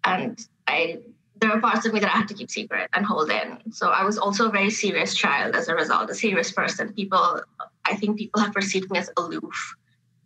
And 0.04 0.40
I 0.68 1.00
there 1.40 1.52
are 1.52 1.62
parts 1.62 1.86
of 1.86 1.94
me 1.94 2.00
that 2.00 2.14
I 2.14 2.18
had 2.18 2.28
to 2.30 2.34
keep 2.34 2.50
secret 2.50 2.90
and 2.96 3.06
hold 3.06 3.30
in. 3.30 3.72
So 3.72 3.90
I 3.90 4.04
was 4.04 4.18
also 4.18 4.48
a 4.48 4.52
very 4.52 4.72
serious 4.72 5.14
child 5.14 5.56
as 5.56 5.68
a 5.68 5.76
result, 5.76 6.10
a 6.10 6.16
serious 6.16 6.52
person. 6.52 6.94
People 6.94 7.42
I 7.86 7.96
think 7.96 8.18
people 8.18 8.42
have 8.42 8.54
perceived 8.54 8.90
me 8.92 9.00
as 9.00 9.10
aloof 9.18 9.76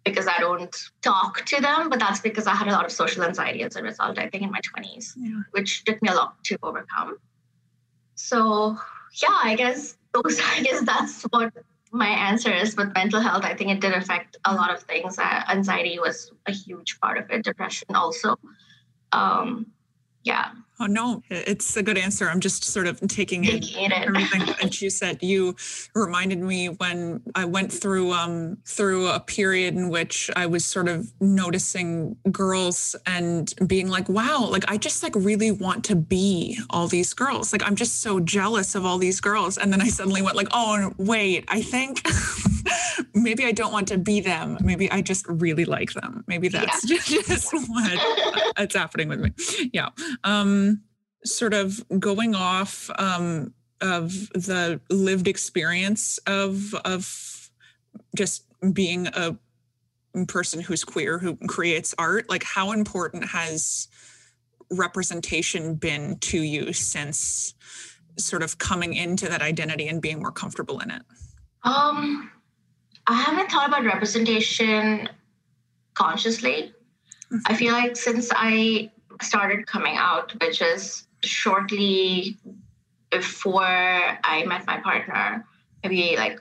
because 0.04 0.28
I 0.28 0.40
don't 0.40 0.76
talk 1.02 1.46
to 1.46 1.62
them, 1.62 1.90
but 1.90 2.00
that's 2.00 2.22
because 2.22 2.48
I 2.48 2.56
had 2.56 2.68
a 2.68 2.72
lot 2.72 2.86
of 2.86 2.92
social 2.92 3.24
anxiety 3.24 3.62
as 3.64 3.76
a 3.76 3.84
result, 3.84 4.18
I 4.18 4.30
think 4.30 4.44
in 4.44 4.52
my 4.52 4.62
20s, 4.62 5.14
yeah. 5.16 5.42
which 5.52 5.84
took 5.84 6.02
me 6.02 6.10
a 6.10 6.16
lot 6.16 6.44
to 6.46 6.58
overcome. 6.64 7.18
So 8.22 8.78
yeah, 9.22 9.40
I 9.44 9.56
guess 9.56 9.98
those 10.14 10.40
I 10.56 10.62
guess 10.62 10.82
that's 10.84 11.24
what 11.24 11.54
my 11.92 12.08
answer 12.08 12.54
is 12.54 12.76
with 12.78 12.94
mental 12.94 13.20
health. 13.20 13.44
I 13.44 13.54
think 13.54 13.72
it 13.72 13.82
did 13.82 13.94
affect 13.94 14.38
a 14.46 14.56
lot 14.56 14.74
of 14.74 14.82
things. 14.84 15.20
Uh, 15.20 15.44
anxiety 15.50 16.00
was 16.00 16.32
a 16.46 16.52
huge 16.52 17.00
part 17.02 17.18
of 17.18 17.30
it. 17.30 17.44
Depression 17.44 17.96
also. 17.96 18.38
Um, 19.12 19.68
yeah. 20.24 20.52
Oh 20.82 20.88
no, 20.88 21.22
it's 21.30 21.78
a 21.78 21.84
good 21.84 21.98
answer. 21.98 22.28
I'm 22.28 22.40
just 22.40 22.64
sort 22.64 22.88
of 22.88 23.00
taking 23.02 23.44
in 23.44 23.92
everything 23.92 24.48
that 24.48 24.82
you 24.82 24.90
said. 24.90 25.22
You 25.22 25.56
reminded 25.94 26.40
me 26.40 26.70
when 26.70 27.22
I 27.36 27.46
went 27.46 27.72
through 27.72 28.14
um, 28.14 28.58
through 28.66 29.08
a 29.08 29.20
period 29.20 29.76
in 29.76 29.90
which 29.90 30.32
I 30.36 30.48
was 30.48 30.66
sort 30.66 30.88
of 30.88 31.14
noticing 31.22 32.18
girls 32.32 32.96
and 33.06 33.54
being 33.68 33.90
like, 33.90 34.10
"Wow, 34.10 34.48
like 34.50 34.72
I 34.72 34.78
just 34.78 35.04
like 35.04 35.14
really 35.16 35.52
want 35.52 35.84
to 35.84 35.96
be 35.96 36.58
all 36.72 36.88
these 36.88 37.14
girls. 37.14 37.54
Like 37.54 37.62
I'm 37.64 37.76
just 37.76 38.02
so 38.02 38.20
jealous 38.20 38.74
of 38.74 38.84
all 38.84 38.98
these 38.98 39.22
girls." 39.22 39.60
And 39.60 39.72
then 39.72 39.82
I 39.82 39.88
suddenly 39.88 40.24
went 40.24 40.36
like, 40.36 40.48
"Oh 40.52 40.92
wait, 40.98 41.46
I 41.48 41.62
think 41.62 42.02
maybe 43.14 43.46
I 43.46 43.52
don't 43.52 43.72
want 43.72 43.88
to 43.90 44.00
be 44.00 44.20
them. 44.20 44.58
Maybe 44.62 44.90
I 44.90 45.02
just 45.02 45.28
really 45.28 45.66
like 45.66 45.94
them. 45.94 46.24
Maybe 46.26 46.48
that's 46.48 46.90
yeah. 46.90 46.98
just 47.06 47.54
what 47.54 48.54
that's 48.58 48.76
happening 48.76 49.10
with 49.10 49.20
me." 49.20 49.32
Yeah. 49.74 49.90
Um, 50.24 50.71
sort 51.26 51.54
of 51.54 51.84
going 52.00 52.36
off 52.36 52.90
um, 52.98 53.54
of 53.82 54.12
the 54.34 54.80
lived 54.90 55.28
experience 55.28 56.18
of 56.20 56.74
of 56.86 57.52
just 58.16 58.46
being 58.74 59.08
a 59.08 59.38
person 60.28 60.62
who's 60.62 60.84
queer 60.84 61.18
who 61.18 61.36
creates 61.48 61.96
art 61.98 62.30
like 62.30 62.44
how 62.44 62.72
important 62.72 63.26
has 63.26 63.88
representation 64.70 65.76
been 65.76 66.18
to 66.20 66.42
you 66.42 66.74
since 66.74 67.54
sort 68.18 68.44
of 68.44 68.58
coming 68.58 68.94
into 68.94 69.28
that 69.28 69.42
identity 69.42 69.88
and 69.88 70.02
being 70.02 70.20
more 70.20 70.32
comfortable 70.32 70.80
in 70.80 70.92
it 70.92 71.02
um 71.64 72.30
i 73.08 73.14
haven't 73.14 73.50
thought 73.50 73.68
about 73.68 73.84
representation 73.84 75.10
consciously 75.94 76.74
mm-hmm. 77.32 77.38
i 77.46 77.56
feel 77.56 77.74
like 77.74 77.96
since 77.96 78.30
i 78.36 78.92
started 79.22 79.66
coming 79.66 79.96
out 79.98 80.34
which 80.42 80.62
is 80.62 81.08
shortly 81.24 82.38
before 83.10 83.62
I 83.64 84.46
met 84.46 84.66
my 84.66 84.78
partner, 84.78 85.46
maybe 85.84 86.16
like 86.18 86.40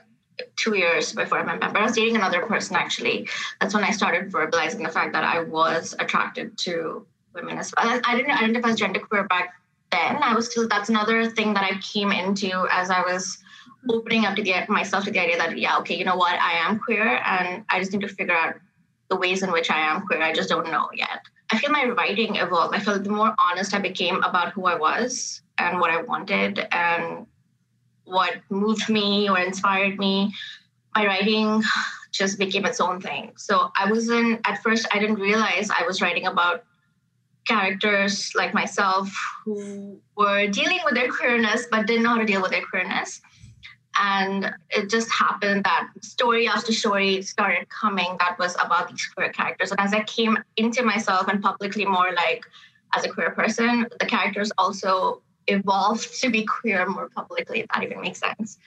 two 0.55 0.75
years 0.75 1.13
before 1.13 1.39
I 1.39 1.43
met 1.43 1.59
my 1.59 1.79
I 1.79 1.83
was 1.83 1.93
dating 1.93 2.15
another 2.15 2.45
person 2.45 2.75
actually. 2.75 3.27
That's 3.59 3.73
when 3.73 3.83
I 3.83 3.91
started 3.91 4.31
verbalizing 4.31 4.83
the 4.83 4.91
fact 4.91 5.13
that 5.13 5.23
I 5.23 5.43
was 5.43 5.95
attracted 5.99 6.57
to 6.59 7.05
women 7.33 7.57
as 7.57 7.73
well. 7.75 8.01
I 8.05 8.15
didn't 8.15 8.31
identify 8.31 8.69
as 8.69 8.79
genderqueer 8.79 9.27
back 9.29 9.53
then. 9.91 10.17
I 10.21 10.33
was 10.33 10.49
still 10.49 10.67
that's 10.67 10.89
another 10.89 11.29
thing 11.29 11.53
that 11.53 11.63
I 11.63 11.79
came 11.79 12.11
into 12.11 12.67
as 12.71 12.89
I 12.89 13.01
was 13.01 13.37
opening 13.89 14.25
up 14.25 14.35
to 14.35 14.43
the 14.43 14.53
myself 14.69 15.05
to 15.05 15.11
the 15.11 15.19
idea 15.19 15.37
that 15.37 15.57
yeah, 15.57 15.77
okay, 15.79 15.95
you 15.95 16.05
know 16.05 16.15
what, 16.15 16.39
I 16.39 16.53
am 16.53 16.79
queer 16.79 17.21
and 17.25 17.63
I 17.69 17.79
just 17.79 17.91
need 17.91 18.01
to 18.01 18.07
figure 18.07 18.35
out 18.35 18.55
the 19.09 19.17
ways 19.17 19.43
in 19.43 19.51
which 19.51 19.69
I 19.69 19.79
am 19.79 20.05
queer. 20.05 20.21
I 20.21 20.33
just 20.33 20.49
don't 20.49 20.71
know 20.71 20.89
yet. 20.93 21.19
I 21.51 21.57
feel 21.57 21.71
my 21.71 21.85
writing 21.85 22.37
evolved. 22.37 22.75
I 22.75 22.79
felt 22.79 23.03
the 23.03 23.09
more 23.09 23.35
honest 23.39 23.73
I 23.73 23.79
became 23.79 24.23
about 24.23 24.53
who 24.53 24.65
I 24.65 24.75
was 24.75 25.41
and 25.57 25.79
what 25.79 25.91
I 25.91 26.01
wanted 26.01 26.65
and 26.71 27.27
what 28.05 28.35
moved 28.49 28.89
me 28.89 29.29
or 29.29 29.37
inspired 29.37 29.97
me, 29.99 30.33
my 30.95 31.05
writing 31.05 31.61
just 32.11 32.39
became 32.39 32.65
its 32.65 32.79
own 32.79 33.01
thing. 33.01 33.33
So 33.37 33.71
I 33.75 33.89
wasn't, 33.89 34.41
at 34.45 34.63
first, 34.63 34.87
I 34.93 34.99
didn't 34.99 35.19
realize 35.19 35.69
I 35.69 35.85
was 35.85 36.01
writing 36.01 36.27
about 36.27 36.63
characters 37.45 38.31
like 38.35 38.53
myself 38.53 39.11
who 39.43 39.99
were 40.15 40.47
dealing 40.47 40.79
with 40.85 40.93
their 40.93 41.09
queerness 41.09 41.65
but 41.71 41.87
didn't 41.87 42.03
know 42.03 42.09
how 42.09 42.17
to 42.17 42.25
deal 42.25 42.41
with 42.41 42.51
their 42.51 42.65
queerness 42.65 43.19
and 43.99 44.53
it 44.69 44.89
just 44.89 45.09
happened 45.11 45.63
that 45.65 45.89
story 46.01 46.47
after 46.47 46.71
story 46.71 47.21
started 47.21 47.67
coming 47.69 48.15
that 48.19 48.37
was 48.39 48.55
about 48.55 48.89
these 48.89 49.05
queer 49.13 49.29
characters. 49.29 49.71
And 49.71 49.79
as 49.79 49.93
i 49.93 50.03
came 50.03 50.37
into 50.57 50.83
myself 50.83 51.27
and 51.27 51.41
publicly 51.41 51.85
more 51.85 52.11
like 52.13 52.43
as 52.95 53.05
a 53.05 53.09
queer 53.09 53.31
person 53.31 53.87
the 53.99 54.05
characters 54.05 54.51
also 54.57 55.21
evolved 55.47 56.21
to 56.21 56.29
be 56.29 56.45
queer 56.45 56.87
more 56.87 57.09
publicly 57.09 57.61
if 57.61 57.67
that 57.73 57.83
even 57.83 58.01
makes 58.01 58.19
sense. 58.19 58.57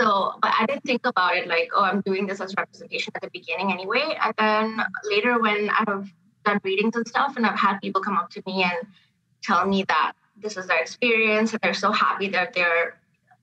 So 0.00 0.34
but 0.40 0.52
i 0.58 0.66
didn't 0.66 0.84
think 0.84 1.04
about 1.04 1.36
it 1.36 1.46
like 1.46 1.70
oh 1.74 1.82
i'm 1.82 2.00
doing 2.00 2.26
this 2.26 2.40
as 2.40 2.54
representation 2.56 3.12
at 3.14 3.22
the 3.22 3.30
beginning 3.32 3.72
anyway. 3.72 4.16
And 4.22 4.34
then 4.38 4.80
later 5.04 5.38
when 5.38 5.70
i've 5.70 6.12
done 6.44 6.60
readings 6.64 6.96
and 6.96 7.06
stuff 7.06 7.36
and 7.36 7.44
i've 7.44 7.58
had 7.58 7.78
people 7.80 8.00
come 8.00 8.16
up 8.16 8.30
to 8.30 8.42
me 8.46 8.62
and 8.62 8.86
tell 9.42 9.66
me 9.66 9.84
that 9.84 10.12
this 10.38 10.56
is 10.56 10.66
their 10.66 10.80
experience 10.80 11.52
and 11.52 11.60
they're 11.60 11.74
so 11.74 11.92
happy 11.92 12.28
that 12.28 12.54
they're 12.54 12.99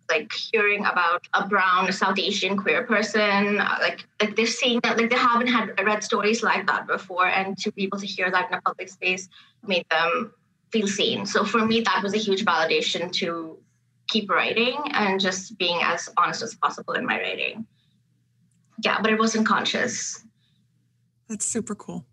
like 0.09 0.31
hearing 0.33 0.85
about 0.85 1.27
a 1.33 1.47
brown 1.47 1.91
South 1.91 2.17
Asian 2.17 2.57
queer 2.57 2.83
person, 2.83 3.59
uh, 3.59 3.77
like 3.81 4.05
like 4.21 4.35
they're 4.35 4.45
seeing 4.45 4.79
that 4.83 4.97
like 4.97 5.09
they 5.09 5.17
haven't 5.17 5.47
had 5.47 5.79
read 5.85 6.03
stories 6.03 6.43
like 6.43 6.65
that 6.67 6.87
before, 6.87 7.27
and 7.27 7.57
to 7.59 7.71
be 7.73 7.83
able 7.83 7.99
to 7.99 8.07
hear 8.07 8.31
that 8.31 8.49
in 8.49 8.57
a 8.57 8.61
public 8.61 8.89
space 8.89 9.29
made 9.65 9.85
them 9.89 10.33
feel 10.71 10.87
seen. 10.87 11.25
So 11.25 11.43
for 11.43 11.65
me, 11.65 11.81
that 11.81 12.01
was 12.03 12.13
a 12.13 12.17
huge 12.17 12.45
validation 12.45 13.11
to 13.13 13.57
keep 14.07 14.29
writing 14.29 14.77
and 14.91 15.19
just 15.19 15.57
being 15.57 15.79
as 15.83 16.09
honest 16.17 16.41
as 16.41 16.55
possible 16.55 16.93
in 16.93 17.05
my 17.05 17.19
writing. 17.19 17.65
Yeah, 18.83 19.01
but 19.01 19.11
it 19.11 19.19
wasn't 19.19 19.47
conscious. 19.47 20.23
That's 21.27 21.45
super 21.45 21.75
cool. 21.75 22.05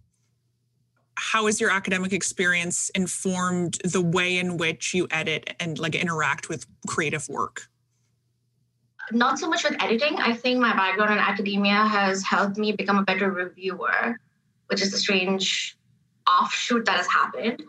How 1.16 1.46
has 1.46 1.61
your 1.61 1.70
academic 1.70 2.12
experience 2.12 2.90
informed 2.90 3.78
the 3.85 4.00
way 4.00 4.38
in 4.38 4.57
which 4.57 4.94
you 4.94 5.07
edit 5.11 5.54
and 5.61 5.78
like 5.78 5.94
interact 5.94 6.48
with 6.48 6.66
creative 6.88 7.28
work? 7.28 7.68
Not 9.12 9.38
so 9.38 9.48
much 9.48 9.64
with 9.64 9.80
editing. 9.82 10.16
I 10.16 10.32
think 10.32 10.60
my 10.60 10.72
background 10.72 11.12
in 11.12 11.18
academia 11.18 11.86
has 11.86 12.22
helped 12.22 12.56
me 12.56 12.72
become 12.72 12.98
a 12.98 13.02
better 13.02 13.30
reviewer, 13.30 14.18
which 14.66 14.82
is 14.82 14.92
a 14.92 14.98
strange 14.98 15.76
offshoot 16.28 16.84
that 16.86 16.96
has 16.96 17.06
happened. 17.06 17.62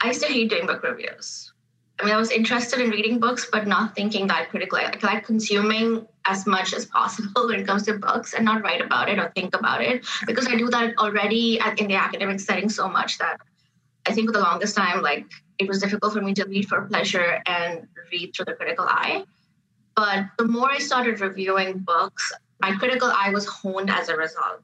I 0.00 0.08
used 0.08 0.20
to 0.22 0.26
hate 0.26 0.50
doing 0.50 0.66
book 0.66 0.82
reviews. 0.82 1.52
I 1.98 2.04
mean, 2.04 2.14
I 2.14 2.18
was 2.18 2.30
interested 2.30 2.80
in 2.80 2.90
reading 2.90 3.20
books, 3.20 3.46
but 3.50 3.68
not 3.68 3.94
thinking 3.94 4.26
that 4.26 4.50
critically. 4.50 4.82
I 4.82 4.98
like 5.02 5.24
consuming 5.24 6.06
as 6.24 6.46
much 6.46 6.74
as 6.74 6.86
possible 6.86 7.46
when 7.46 7.60
it 7.60 7.66
comes 7.66 7.84
to 7.84 7.94
books 7.94 8.34
and 8.34 8.44
not 8.44 8.62
write 8.62 8.80
about 8.80 9.08
it 9.08 9.18
or 9.18 9.30
think 9.34 9.54
about 9.56 9.80
it 9.80 10.04
because 10.26 10.48
I 10.48 10.56
do 10.56 10.68
that 10.70 10.94
already 10.98 11.60
in 11.78 11.86
the 11.86 11.94
academic 11.94 12.40
setting 12.40 12.68
so 12.68 12.88
much 12.88 13.18
that 13.18 13.38
I 14.06 14.12
think 14.12 14.28
for 14.28 14.32
the 14.32 14.40
longest 14.40 14.76
time, 14.76 15.02
like 15.02 15.24
it 15.58 15.68
was 15.68 15.80
difficult 15.80 16.12
for 16.12 16.20
me 16.20 16.34
to 16.34 16.44
read 16.44 16.66
for 16.68 16.82
pleasure 16.82 17.40
and 17.46 17.86
read 18.10 18.34
through 18.34 18.46
the 18.46 18.54
critical 18.54 18.86
eye. 18.88 19.24
But 19.96 20.26
the 20.38 20.46
more 20.46 20.70
I 20.70 20.78
started 20.78 21.20
reviewing 21.20 21.78
books, 21.78 22.32
my 22.60 22.72
critical 22.72 23.10
eye 23.10 23.30
was 23.30 23.46
honed 23.46 23.90
as 23.90 24.08
a 24.08 24.16
result. 24.16 24.62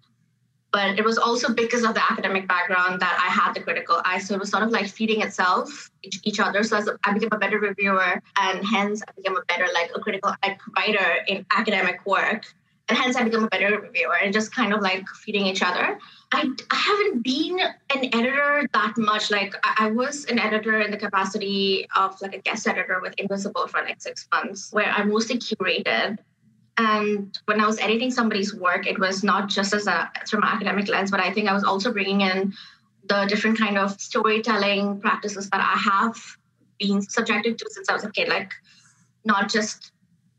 But 0.72 0.98
it 0.98 1.04
was 1.04 1.18
also 1.18 1.52
because 1.52 1.82
of 1.82 1.94
the 1.94 2.12
academic 2.12 2.46
background 2.46 3.00
that 3.00 3.18
I 3.20 3.30
had 3.30 3.54
the 3.54 3.60
critical 3.60 4.00
eye. 4.04 4.18
So 4.18 4.34
it 4.34 4.40
was 4.40 4.50
sort 4.50 4.62
of 4.62 4.70
like 4.70 4.86
feeding 4.86 5.20
itself, 5.20 5.90
each, 6.02 6.20
each 6.22 6.38
other. 6.38 6.62
So 6.62 6.96
I 7.04 7.12
became 7.12 7.30
a 7.32 7.38
better 7.38 7.58
reviewer, 7.58 8.22
and 8.36 8.64
hence 8.64 9.02
I 9.06 9.12
became 9.16 9.36
a 9.36 9.42
better, 9.48 9.66
like 9.74 9.90
a 9.94 10.00
critical 10.00 10.32
like, 10.44 10.60
writer 10.76 11.24
in 11.26 11.44
academic 11.56 12.06
work 12.06 12.46
and 12.90 12.98
hence 12.98 13.16
I 13.16 13.22
become 13.22 13.44
a 13.44 13.48
better 13.48 13.80
reviewer 13.80 14.16
and 14.20 14.32
just 14.32 14.54
kind 14.54 14.74
of 14.74 14.82
like 14.82 15.08
feeding 15.08 15.46
each 15.46 15.62
other. 15.62 15.98
I, 16.32 16.48
I 16.70 16.76
haven't 16.76 17.22
been 17.22 17.58
an 17.58 18.14
editor 18.14 18.68
that 18.72 18.96
much. 18.96 19.30
Like 19.30 19.54
I, 19.64 19.86
I, 19.86 19.90
was 19.90 20.26
an 20.26 20.38
editor 20.38 20.80
in 20.80 20.90
the 20.90 20.96
capacity 20.96 21.88
of 21.96 22.20
like 22.20 22.34
a 22.34 22.38
guest 22.38 22.68
editor 22.68 23.00
with 23.02 23.14
Invisible 23.18 23.66
for 23.66 23.82
like 23.82 24.00
six 24.00 24.28
months, 24.32 24.72
where 24.72 24.86
I 24.86 25.02
mostly 25.02 25.38
curated. 25.38 26.18
And 26.78 27.36
when 27.46 27.60
I 27.60 27.66
was 27.66 27.80
editing 27.80 28.10
somebody's 28.10 28.54
work, 28.54 28.86
it 28.86 28.98
was 28.98 29.24
not 29.24 29.48
just 29.48 29.74
as 29.74 29.86
a 29.86 30.10
from 30.28 30.44
an 30.44 30.48
academic 30.48 30.88
lens, 30.88 31.10
but 31.10 31.20
I 31.20 31.32
think 31.32 31.48
I 31.48 31.52
was 31.52 31.64
also 31.64 31.92
bringing 31.92 32.20
in 32.20 32.54
the 33.06 33.26
different 33.26 33.58
kind 33.58 33.76
of 33.76 34.00
storytelling 34.00 35.00
practices 35.00 35.50
that 35.50 35.60
I 35.60 35.78
have 35.78 36.16
been 36.78 37.02
subjected 37.02 37.58
to 37.58 37.66
since 37.70 37.88
I 37.88 37.92
was 37.92 38.04
a 38.04 38.10
kid, 38.10 38.28
like 38.28 38.52
not 39.24 39.50
just 39.50 39.92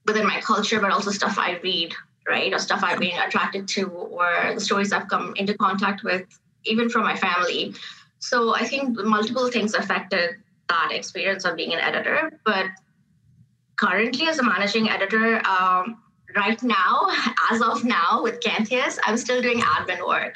within 0.06 0.26
my 0.26 0.40
culture, 0.40 0.80
but 0.80 0.92
also 0.92 1.12
stuff 1.12 1.38
I 1.38 1.60
read 1.62 1.94
right? 2.28 2.54
Or 2.54 2.60
stuff 2.60 2.82
I've 2.84 3.00
been 3.00 3.18
attracted 3.20 3.68
to, 3.70 3.88
or 3.90 4.52
the 4.54 4.62
stories 4.62 4.92
I've 4.92 5.08
come 5.08 5.34
into 5.36 5.58
contact 5.58 6.04
with, 6.04 6.26
even 6.66 6.90
from 6.90 7.04
my 7.04 7.16
family. 7.16 7.74
So 8.20 8.54
I 8.56 8.64
think 8.66 8.98
multiple 9.04 9.50
things 9.50 9.74
affected 9.74 10.36
that 10.70 10.90
experience 10.92 11.46
of 11.46 11.56
being 11.56 11.74
an 11.74 11.80
editor. 11.80 12.40
But 12.46 12.68
currently, 13.76 14.28
as 14.28 14.40
a 14.40 14.44
managing 14.44 14.90
editor, 14.90 15.46
um, 15.48 16.02
right 16.36 16.62
now, 16.62 17.08
as 17.52 17.62
of 17.62 17.84
now, 17.84 18.22
with 18.22 18.40
Canthius, 18.40 19.00
I'm 19.06 19.18
still 19.18 19.42
doing 19.42 19.60
admin 19.60 20.08
work. 20.08 20.36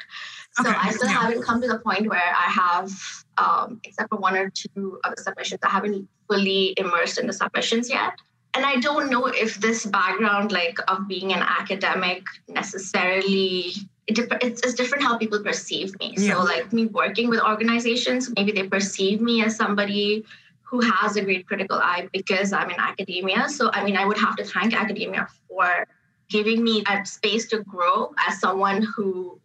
So 0.62 0.70
okay. 0.70 0.78
I 0.78 0.90
still 0.90 1.08
yeah. 1.08 1.20
haven't 1.20 1.42
come 1.42 1.60
to 1.60 1.68
the 1.68 1.78
point 1.78 2.08
where 2.08 2.34
I 2.34 2.50
have, 2.50 2.90
um, 3.36 3.80
except 3.84 4.08
for 4.08 4.16
one 4.16 4.36
or 4.36 4.50
two 4.50 4.98
of 5.04 5.14
the 5.14 5.22
submissions, 5.22 5.60
I 5.62 5.68
haven't 5.68 6.08
fully 6.28 6.74
immersed 6.78 7.18
in 7.18 7.26
the 7.26 7.32
submissions 7.32 7.90
yet 7.90 8.14
and 8.56 8.64
I 8.64 8.76
don't 8.76 9.10
know 9.10 9.26
if 9.26 9.60
this 9.60 9.84
background, 9.84 10.50
like 10.50 10.78
of 10.88 11.06
being 11.06 11.32
an 11.32 11.42
academic, 11.42 12.24
necessarily 12.48 13.74
it, 14.06 14.18
it's, 14.40 14.62
it's 14.62 14.74
different 14.74 15.04
how 15.04 15.18
people 15.18 15.42
perceive 15.42 15.98
me. 15.98 16.14
Yeah. 16.16 16.34
So, 16.34 16.44
like 16.44 16.72
me 16.72 16.86
working 16.86 17.28
with 17.28 17.40
organizations, 17.40 18.32
maybe 18.34 18.52
they 18.52 18.66
perceive 18.66 19.20
me 19.20 19.44
as 19.44 19.56
somebody 19.56 20.24
who 20.62 20.80
has 20.80 21.16
a 21.16 21.22
great 21.22 21.46
critical 21.46 21.78
eye 21.78 22.08
because 22.12 22.52
I'm 22.52 22.70
in 22.70 22.80
academia. 22.80 23.48
So, 23.48 23.70
I 23.72 23.84
mean, 23.84 23.96
I 23.96 24.04
would 24.06 24.18
have 24.18 24.36
to 24.36 24.44
thank 24.44 24.74
academia 24.74 25.28
for 25.48 25.86
giving 26.28 26.64
me 26.64 26.82
a 26.88 27.04
space 27.04 27.46
to 27.48 27.62
grow 27.62 28.14
as 28.26 28.40
someone 28.40 28.82
who 28.82 29.38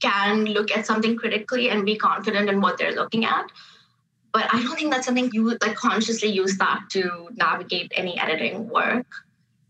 can 0.00 0.44
look 0.44 0.70
at 0.70 0.86
something 0.86 1.16
critically 1.16 1.70
and 1.70 1.84
be 1.84 1.96
confident 1.96 2.48
in 2.48 2.60
what 2.60 2.78
they're 2.78 2.94
looking 2.94 3.24
at. 3.24 3.50
But 4.32 4.52
I 4.52 4.62
don't 4.62 4.76
think 4.76 4.92
that's 4.92 5.06
something 5.06 5.30
you 5.32 5.44
would 5.44 5.60
like 5.62 5.74
consciously 5.74 6.28
use 6.28 6.58
that 6.58 6.82
to 6.90 7.28
navigate 7.34 7.92
any 7.96 8.18
editing 8.18 8.68
work 8.68 9.06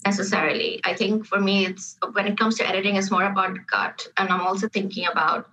necessarily. 0.04 0.80
I 0.84 0.94
think 0.94 1.26
for 1.26 1.40
me, 1.40 1.66
it's 1.66 1.96
when 2.12 2.26
it 2.26 2.38
comes 2.38 2.56
to 2.58 2.68
editing, 2.68 2.96
it's 2.96 3.10
more 3.10 3.24
about 3.24 3.56
gut. 3.70 4.06
And 4.16 4.28
I'm 4.30 4.40
also 4.40 4.68
thinking 4.68 5.06
about 5.10 5.48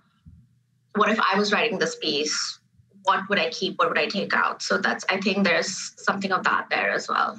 what 0.96 1.10
if 1.10 1.20
I 1.20 1.38
was 1.38 1.52
writing 1.52 1.78
this 1.78 1.96
piece? 1.96 2.58
What 3.02 3.28
would 3.28 3.38
I 3.38 3.50
keep? 3.50 3.78
What 3.78 3.88
would 3.88 3.98
I 3.98 4.06
take 4.06 4.34
out? 4.34 4.62
So 4.62 4.78
that's, 4.78 5.04
I 5.08 5.20
think 5.20 5.44
there's 5.44 5.92
something 6.02 6.32
of 6.32 6.42
that 6.44 6.68
there 6.70 6.90
as 6.90 7.08
well. 7.08 7.38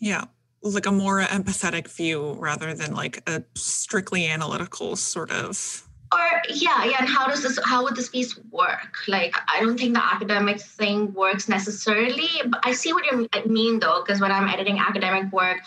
Yeah. 0.00 0.24
Like 0.62 0.86
a 0.86 0.92
more 0.92 1.22
empathetic 1.22 1.88
view 1.88 2.32
rather 2.32 2.74
than 2.74 2.94
like 2.94 3.22
a 3.28 3.42
strictly 3.54 4.26
analytical 4.26 4.96
sort 4.96 5.30
of 5.30 5.88
or 6.12 6.42
yeah 6.48 6.84
yeah 6.84 6.96
and 6.98 7.08
how 7.08 7.26
does 7.26 7.42
this 7.42 7.58
how 7.64 7.82
would 7.84 7.94
this 7.94 8.08
piece 8.08 8.38
work? 8.50 8.92
Like 9.06 9.36
i 9.48 9.60
don't 9.60 9.78
think 9.78 9.94
the 9.94 10.04
academic 10.04 10.60
thing 10.60 11.12
works 11.14 11.48
necessarily 11.48 12.28
but 12.46 12.60
i 12.64 12.72
see 12.72 12.92
what 12.92 13.04
you 13.04 13.28
mean 13.46 13.78
though 13.78 14.02
because 14.04 14.20
when 14.20 14.32
i'm 14.32 14.48
editing 14.48 14.78
academic 14.78 15.32
work 15.32 15.58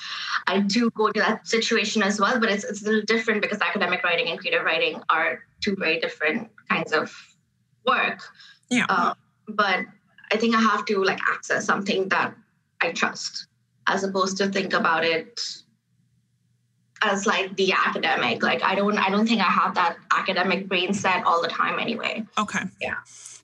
i 0.47 0.59
do 0.59 0.89
go 0.91 1.11
to 1.11 1.19
that 1.19 1.47
situation 1.47 2.03
as 2.03 2.19
well 2.19 2.39
but 2.39 2.49
it's, 2.49 2.63
it's 2.63 2.81
a 2.81 2.85
little 2.85 3.01
different 3.01 3.41
because 3.41 3.59
academic 3.61 4.03
writing 4.03 4.27
and 4.29 4.39
creative 4.39 4.63
writing 4.63 5.01
are 5.09 5.39
two 5.61 5.75
very 5.77 5.99
different 5.99 6.49
kinds 6.69 6.91
of 6.91 7.13
work. 7.85 8.19
Yeah. 8.69 8.85
Uh, 8.89 9.13
but 9.47 9.85
i 10.31 10.37
think 10.37 10.55
i 10.55 10.59
have 10.59 10.85
to 10.85 11.03
like 11.03 11.19
access 11.29 11.65
something 11.65 12.07
that 12.09 12.33
i 12.81 12.91
trust 12.91 13.47
as 13.87 14.03
opposed 14.03 14.37
to 14.37 14.47
think 14.47 14.73
about 14.73 15.03
it 15.03 15.62
as 17.03 17.25
like 17.25 17.55
the 17.55 17.73
academic. 17.73 18.43
Like 18.43 18.63
I 18.63 18.75
don't 18.75 18.97
I 18.97 19.09
don't 19.09 19.27
think 19.27 19.41
I 19.41 19.45
have 19.45 19.75
that 19.75 19.97
academic 20.11 20.67
brain 20.67 20.93
set 20.93 21.25
all 21.25 21.41
the 21.41 21.47
time 21.47 21.79
anyway. 21.79 22.25
Okay. 22.37 22.61
Yeah. 22.81 22.95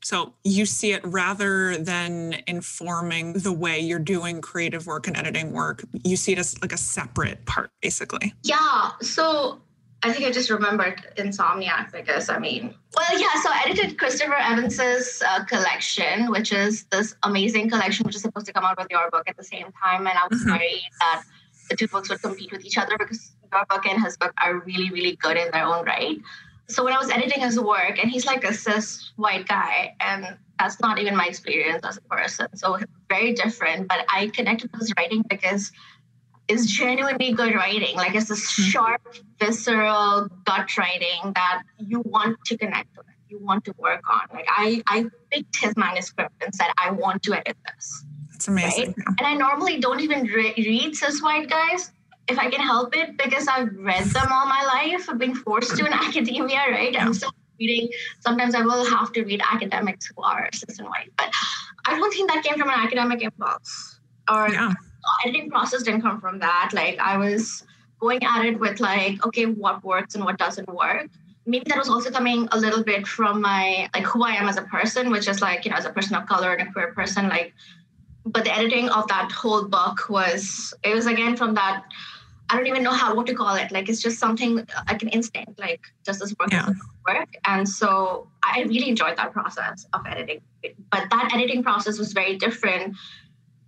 So 0.01 0.33
you 0.43 0.65
see 0.65 0.93
it 0.93 1.05
rather 1.05 1.77
than 1.77 2.37
informing 2.47 3.33
the 3.33 3.51
way 3.51 3.79
you're 3.79 3.99
doing 3.99 4.41
creative 4.41 4.87
work 4.87 5.07
and 5.07 5.15
editing 5.17 5.51
work, 5.51 5.83
you 6.03 6.15
see 6.15 6.31
it 6.31 6.39
as 6.39 6.59
like 6.61 6.71
a 6.71 6.77
separate 6.77 7.45
part, 7.45 7.69
basically. 7.81 8.33
Yeah. 8.43 8.91
So 9.01 9.59
I 10.01 10.13
think 10.13 10.25
I 10.25 10.31
just 10.31 10.49
remembered 10.49 11.05
Insomniac 11.17 11.91
because 11.91 12.29
I 12.29 12.39
mean, 12.39 12.73
well, 12.95 13.19
yeah. 13.19 13.41
So 13.43 13.49
I 13.51 13.63
edited 13.65 13.97
Christopher 13.97 14.35
Evans's 14.35 15.21
uh, 15.27 15.43
collection, 15.43 16.31
which 16.31 16.53
is 16.53 16.85
this 16.85 17.15
amazing 17.23 17.69
collection, 17.69 18.05
which 18.05 18.15
is 18.15 18.21
supposed 18.21 18.45
to 18.45 18.53
come 18.53 18.63
out 18.63 18.77
with 18.77 18.87
your 18.89 19.09
book 19.11 19.23
at 19.27 19.35
the 19.35 19.43
same 19.43 19.67
time, 19.83 20.07
and 20.07 20.17
I 20.17 20.27
was 20.29 20.39
mm-hmm. 20.39 20.51
worried 20.51 20.89
that 21.01 21.23
the 21.69 21.75
two 21.75 21.87
books 21.87 22.09
would 22.09 22.21
compete 22.21 22.51
with 22.51 22.65
each 22.65 22.77
other 22.77 22.97
because 22.97 23.33
your 23.51 23.65
book 23.65 23.85
and 23.85 24.03
his 24.03 24.17
book 24.17 24.33
are 24.41 24.59
really, 24.59 24.89
really 24.89 25.15
good 25.15 25.37
in 25.37 25.49
their 25.51 25.63
own 25.63 25.85
right. 25.85 26.19
So 26.67 26.83
when 26.83 26.93
I 26.93 26.99
was 26.99 27.09
editing 27.09 27.41
his 27.41 27.59
work, 27.59 27.97
and 27.99 28.11
he's 28.11 28.25
like 28.25 28.43
a 28.43 28.53
cis 28.53 29.11
white 29.15 29.47
guy, 29.47 29.95
and 29.99 30.37
that's 30.59 30.79
not 30.79 30.99
even 30.99 31.15
my 31.15 31.25
experience 31.25 31.83
as 31.83 31.97
a 31.97 32.01
person. 32.01 32.47
So 32.55 32.77
very 33.09 33.33
different. 33.33 33.87
But 33.87 34.05
I 34.13 34.27
connected 34.27 34.71
with 34.71 34.81
his 34.81 34.93
writing 34.95 35.23
because 35.27 35.71
it's 36.47 36.65
genuinely 36.65 37.31
good 37.31 37.55
writing. 37.55 37.95
Like 37.95 38.13
it's 38.13 38.27
this 38.27 38.55
hmm. 38.55 38.63
sharp, 38.63 39.15
visceral 39.39 40.27
gut 40.45 40.77
writing 40.77 41.31
that 41.33 41.63
you 41.79 42.01
want 42.01 42.37
to 42.45 42.57
connect 42.57 42.95
with, 42.95 43.07
you 43.29 43.39
want 43.39 43.65
to 43.65 43.73
work 43.77 44.01
on. 44.09 44.21
Like 44.31 44.47
I, 44.49 44.83
I 44.85 45.05
picked 45.31 45.55
his 45.57 45.75
manuscript 45.75 46.35
and 46.43 46.53
said, 46.53 46.67
I 46.77 46.91
want 46.91 47.23
to 47.23 47.33
edit 47.33 47.57
this. 47.65 48.05
It's 48.35 48.47
amazing. 48.47 48.95
Right? 48.97 49.15
And 49.19 49.27
I 49.27 49.33
normally 49.33 49.79
don't 49.79 50.01
even 50.01 50.23
re- 50.25 50.53
read 50.55 50.95
cis 50.95 51.21
white 51.21 51.49
guys 51.49 51.91
if 52.29 52.37
I 52.37 52.49
can 52.49 52.61
help 52.61 52.95
it 52.95 53.17
because 53.17 53.47
I've 53.47 53.75
read 53.75 54.05
them 54.05 54.27
all 54.31 54.45
my 54.45 54.63
life. 54.63 55.09
I've 55.09 55.17
been 55.17 55.35
forced 55.35 55.75
to 55.77 55.85
in 55.85 55.93
academia, 56.07 56.59
right? 56.69 56.95
I'm 56.99 57.13
still 57.13 57.33
reading. 57.59 57.89
Sometimes 58.19 58.55
I 58.55 58.61
will 58.61 58.85
have 58.89 59.11
to 59.13 59.23
read 59.23 59.41
academics 59.43 60.07
who 60.07 60.21
are 60.21 60.49
and 60.51 60.87
white, 60.87 61.11
but 61.17 61.31
I 61.85 61.95
don't 61.95 62.13
think 62.13 62.29
that 62.31 62.43
came 62.43 62.57
from 62.57 62.69
an 62.69 62.79
academic 62.79 63.21
impulse 63.21 63.99
or 64.31 64.49
yeah. 64.49 64.73
editing 65.25 65.49
process 65.49 65.83
didn't 65.83 66.01
come 66.01 66.21
from 66.21 66.39
that. 66.39 66.71
Like 66.73 66.99
I 66.99 67.17
was 67.17 67.63
going 67.99 68.23
at 68.23 68.45
it 68.45 68.59
with 68.59 68.79
like, 68.79 69.25
okay, 69.25 69.45
what 69.45 69.83
works 69.83 70.15
and 70.15 70.23
what 70.23 70.37
doesn't 70.37 70.69
work. 70.73 71.09
Maybe 71.45 71.65
that 71.67 71.77
was 71.77 71.89
also 71.89 72.11
coming 72.11 72.47
a 72.51 72.59
little 72.59 72.83
bit 72.83 73.07
from 73.07 73.41
my 73.41 73.89
like 73.93 74.05
who 74.05 74.23
I 74.23 74.33
am 74.33 74.47
as 74.47 74.57
a 74.57 74.61
person, 74.63 75.09
which 75.09 75.27
is 75.27 75.41
like, 75.41 75.65
you 75.65 75.71
know, 75.71 75.77
as 75.77 75.85
a 75.85 75.89
person 75.89 76.15
of 76.15 76.27
color 76.27 76.53
and 76.53 76.69
a 76.69 76.71
queer 76.71 76.93
person, 76.93 77.27
like 77.27 77.53
but 78.25 78.43
the 78.43 78.55
editing 78.55 78.89
of 78.89 79.07
that 79.07 79.31
whole 79.31 79.65
book 79.65 80.09
was 80.09 80.73
it 80.83 80.93
was 80.93 81.07
again 81.07 81.35
from 81.35 81.53
that 81.55 81.83
I 82.49 82.55
don't 82.55 82.67
even 82.67 82.83
know 82.83 82.91
how 82.91 83.15
what 83.15 83.27
to 83.27 83.35
call 83.35 83.55
it. 83.55 83.71
Like 83.71 83.89
it's 83.89 84.01
just 84.01 84.19
something 84.19 84.55
like 84.87 85.01
an 85.01 85.09
instinct. 85.09 85.59
Like 85.59 85.81
does 86.03 86.19
this 86.19 86.33
work? 86.39 86.51
Yeah. 86.51 86.69
work? 87.07 87.29
And 87.45 87.67
so 87.67 88.27
I 88.43 88.63
really 88.63 88.89
enjoyed 88.89 89.17
that 89.17 89.31
process 89.33 89.85
of 89.93 90.05
editing. 90.07 90.41
But 90.91 91.09
that 91.11 91.31
editing 91.33 91.63
process 91.63 91.99
was 91.99 92.13
very 92.13 92.37
different 92.37 92.95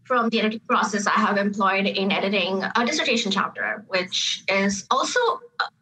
from 0.03 0.29
the 0.29 0.39
editing 0.39 0.61
process 0.67 1.07
I 1.07 1.11
have 1.11 1.37
employed 1.37 1.85
in 1.85 2.11
editing 2.11 2.63
a 2.63 2.85
dissertation 2.85 3.31
chapter, 3.31 3.85
which 3.87 4.43
is 4.47 4.85
also 4.89 5.19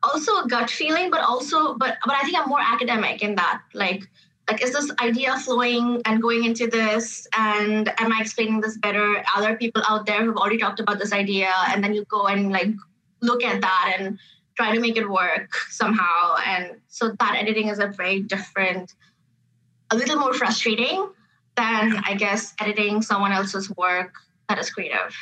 also 0.03 0.43
a 0.43 0.47
gut 0.47 0.69
feeling, 0.69 1.09
but 1.09 1.21
also 1.21 1.75
but 1.75 1.97
but 2.05 2.15
I 2.15 2.21
think 2.21 2.38
I'm 2.38 2.49
more 2.49 2.62
academic 2.62 3.23
in 3.23 3.35
that. 3.35 3.62
Like 3.73 4.03
like 4.49 4.62
is 4.63 4.73
this 4.73 4.91
idea 4.99 5.38
flowing 5.38 6.01
and 6.05 6.21
going 6.21 6.43
into 6.43 6.67
this 6.67 7.27
and 7.38 7.89
am 7.99 8.12
i 8.12 8.19
explaining 8.19 8.59
this 8.59 8.77
better 8.77 9.23
other 9.38 9.55
people 9.55 9.81
out 9.88 10.07
there 10.07 10.23
who've 10.23 10.38
already 10.38 10.57
talked 10.57 10.79
about 10.79 10.97
this 10.97 11.13
idea 11.13 11.51
and 11.67 11.83
then 11.83 11.93
you 11.93 12.03
go 12.05 12.25
and 12.25 12.51
like 12.51 12.73
look 13.21 13.43
at 13.43 13.62
that 13.62 13.95
and 13.97 14.19
try 14.55 14.73
to 14.73 14.79
make 14.79 14.97
it 14.97 15.10
work 15.10 15.53
somehow. 15.69 16.36
And 16.45 16.77
so 16.88 17.15
that 17.19 17.36
editing 17.38 17.69
is 17.69 17.79
a 17.79 17.88
very 17.88 18.21
different, 18.21 18.93
a 19.91 19.95
little 19.95 20.17
more 20.17 20.34
frustrating 20.34 21.10
than 21.55 22.01
I 22.05 22.15
guess 22.15 22.53
editing 22.60 23.01
someone 23.01 23.32
else's 23.32 23.69
work 23.75 24.13
that 24.47 24.60
is 24.60 24.69
creative. 24.69 25.15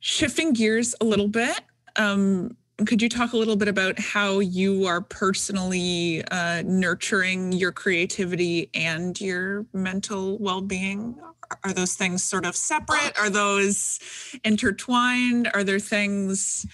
Shifting 0.00 0.52
gears 0.52 0.94
a 1.00 1.04
little 1.04 1.28
bit, 1.28 1.60
um, 1.96 2.56
could 2.86 3.02
you 3.02 3.08
talk 3.08 3.32
a 3.32 3.36
little 3.36 3.56
bit 3.56 3.66
about 3.66 3.98
how 3.98 4.38
you 4.38 4.86
are 4.86 5.00
personally 5.00 6.22
uh, 6.30 6.62
nurturing 6.64 7.50
your 7.52 7.72
creativity 7.72 8.70
and 8.72 9.20
your 9.20 9.66
mental 9.72 10.38
well-being? 10.38 11.18
Are 11.64 11.72
those 11.72 11.94
things 11.94 12.22
sort 12.22 12.46
of 12.46 12.54
separate? 12.54 13.18
Are 13.18 13.30
those 13.30 13.98
intertwined? 14.44 15.50
Are 15.54 15.64
there 15.64 15.80
things 15.80 16.66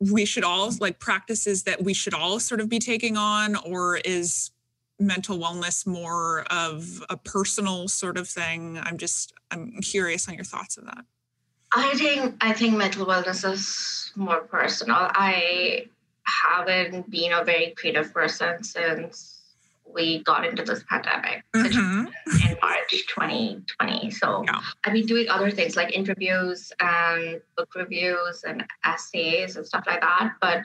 we 0.00 0.24
should 0.24 0.42
all 0.42 0.72
like 0.80 0.98
practices 0.98 1.62
that 1.64 1.84
we 1.84 1.94
should 1.94 2.14
all 2.14 2.40
sort 2.40 2.60
of 2.60 2.68
be 2.68 2.78
taking 2.80 3.16
on? 3.16 3.54
Or 3.56 3.98
is 3.98 4.50
mental 4.98 5.38
wellness 5.38 5.86
more 5.86 6.44
of 6.50 7.04
a 7.08 7.16
personal 7.16 7.86
sort 7.88 8.18
of 8.18 8.28
thing? 8.28 8.78
I'm 8.82 8.98
just 8.98 9.32
i'm 9.52 9.80
curious 9.80 10.28
on 10.28 10.34
your 10.34 10.44
thoughts 10.44 10.76
of 10.76 10.86
that 10.86 11.04
i 11.72 11.94
think 11.94 12.36
i 12.40 12.52
think 12.52 12.76
mental 12.76 13.06
wellness 13.06 13.50
is 13.50 14.12
more 14.16 14.40
personal 14.40 15.10
i 15.14 15.86
haven't 16.24 17.10
been 17.10 17.32
a 17.32 17.44
very 17.44 17.74
creative 17.76 18.12
person 18.12 18.62
since 18.62 19.40
we 19.94 20.22
got 20.22 20.46
into 20.46 20.62
this 20.62 20.84
pandemic 20.88 21.44
mm-hmm. 21.54 22.06
in 22.06 22.56
March 22.62 22.90
2020. 23.08 24.10
So 24.10 24.44
yeah. 24.44 24.60
I've 24.84 24.92
been 24.92 25.06
doing 25.06 25.28
other 25.28 25.50
things 25.50 25.76
like 25.76 25.92
interviews 25.92 26.72
and 26.80 27.40
book 27.56 27.74
reviews 27.74 28.44
and 28.46 28.64
essays 28.84 29.56
and 29.56 29.66
stuff 29.66 29.84
like 29.86 30.00
that. 30.00 30.34
But 30.40 30.62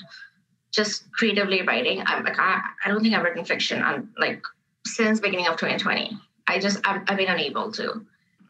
just 0.71 1.11
creatively 1.13 1.61
writing, 1.61 2.03
I'm 2.05 2.23
like 2.23 2.39
I, 2.39 2.61
I 2.83 2.89
don't 2.89 3.01
think 3.01 3.15
I've 3.15 3.23
written 3.23 3.45
fiction 3.45 3.81
on 3.81 4.09
like 4.17 4.43
since 4.85 5.19
beginning 5.19 5.47
of 5.47 5.57
2020. 5.57 6.17
I 6.47 6.59
just 6.59 6.79
I've, 6.85 7.01
I've 7.07 7.17
been 7.17 7.29
unable 7.29 7.71
to, 7.71 8.05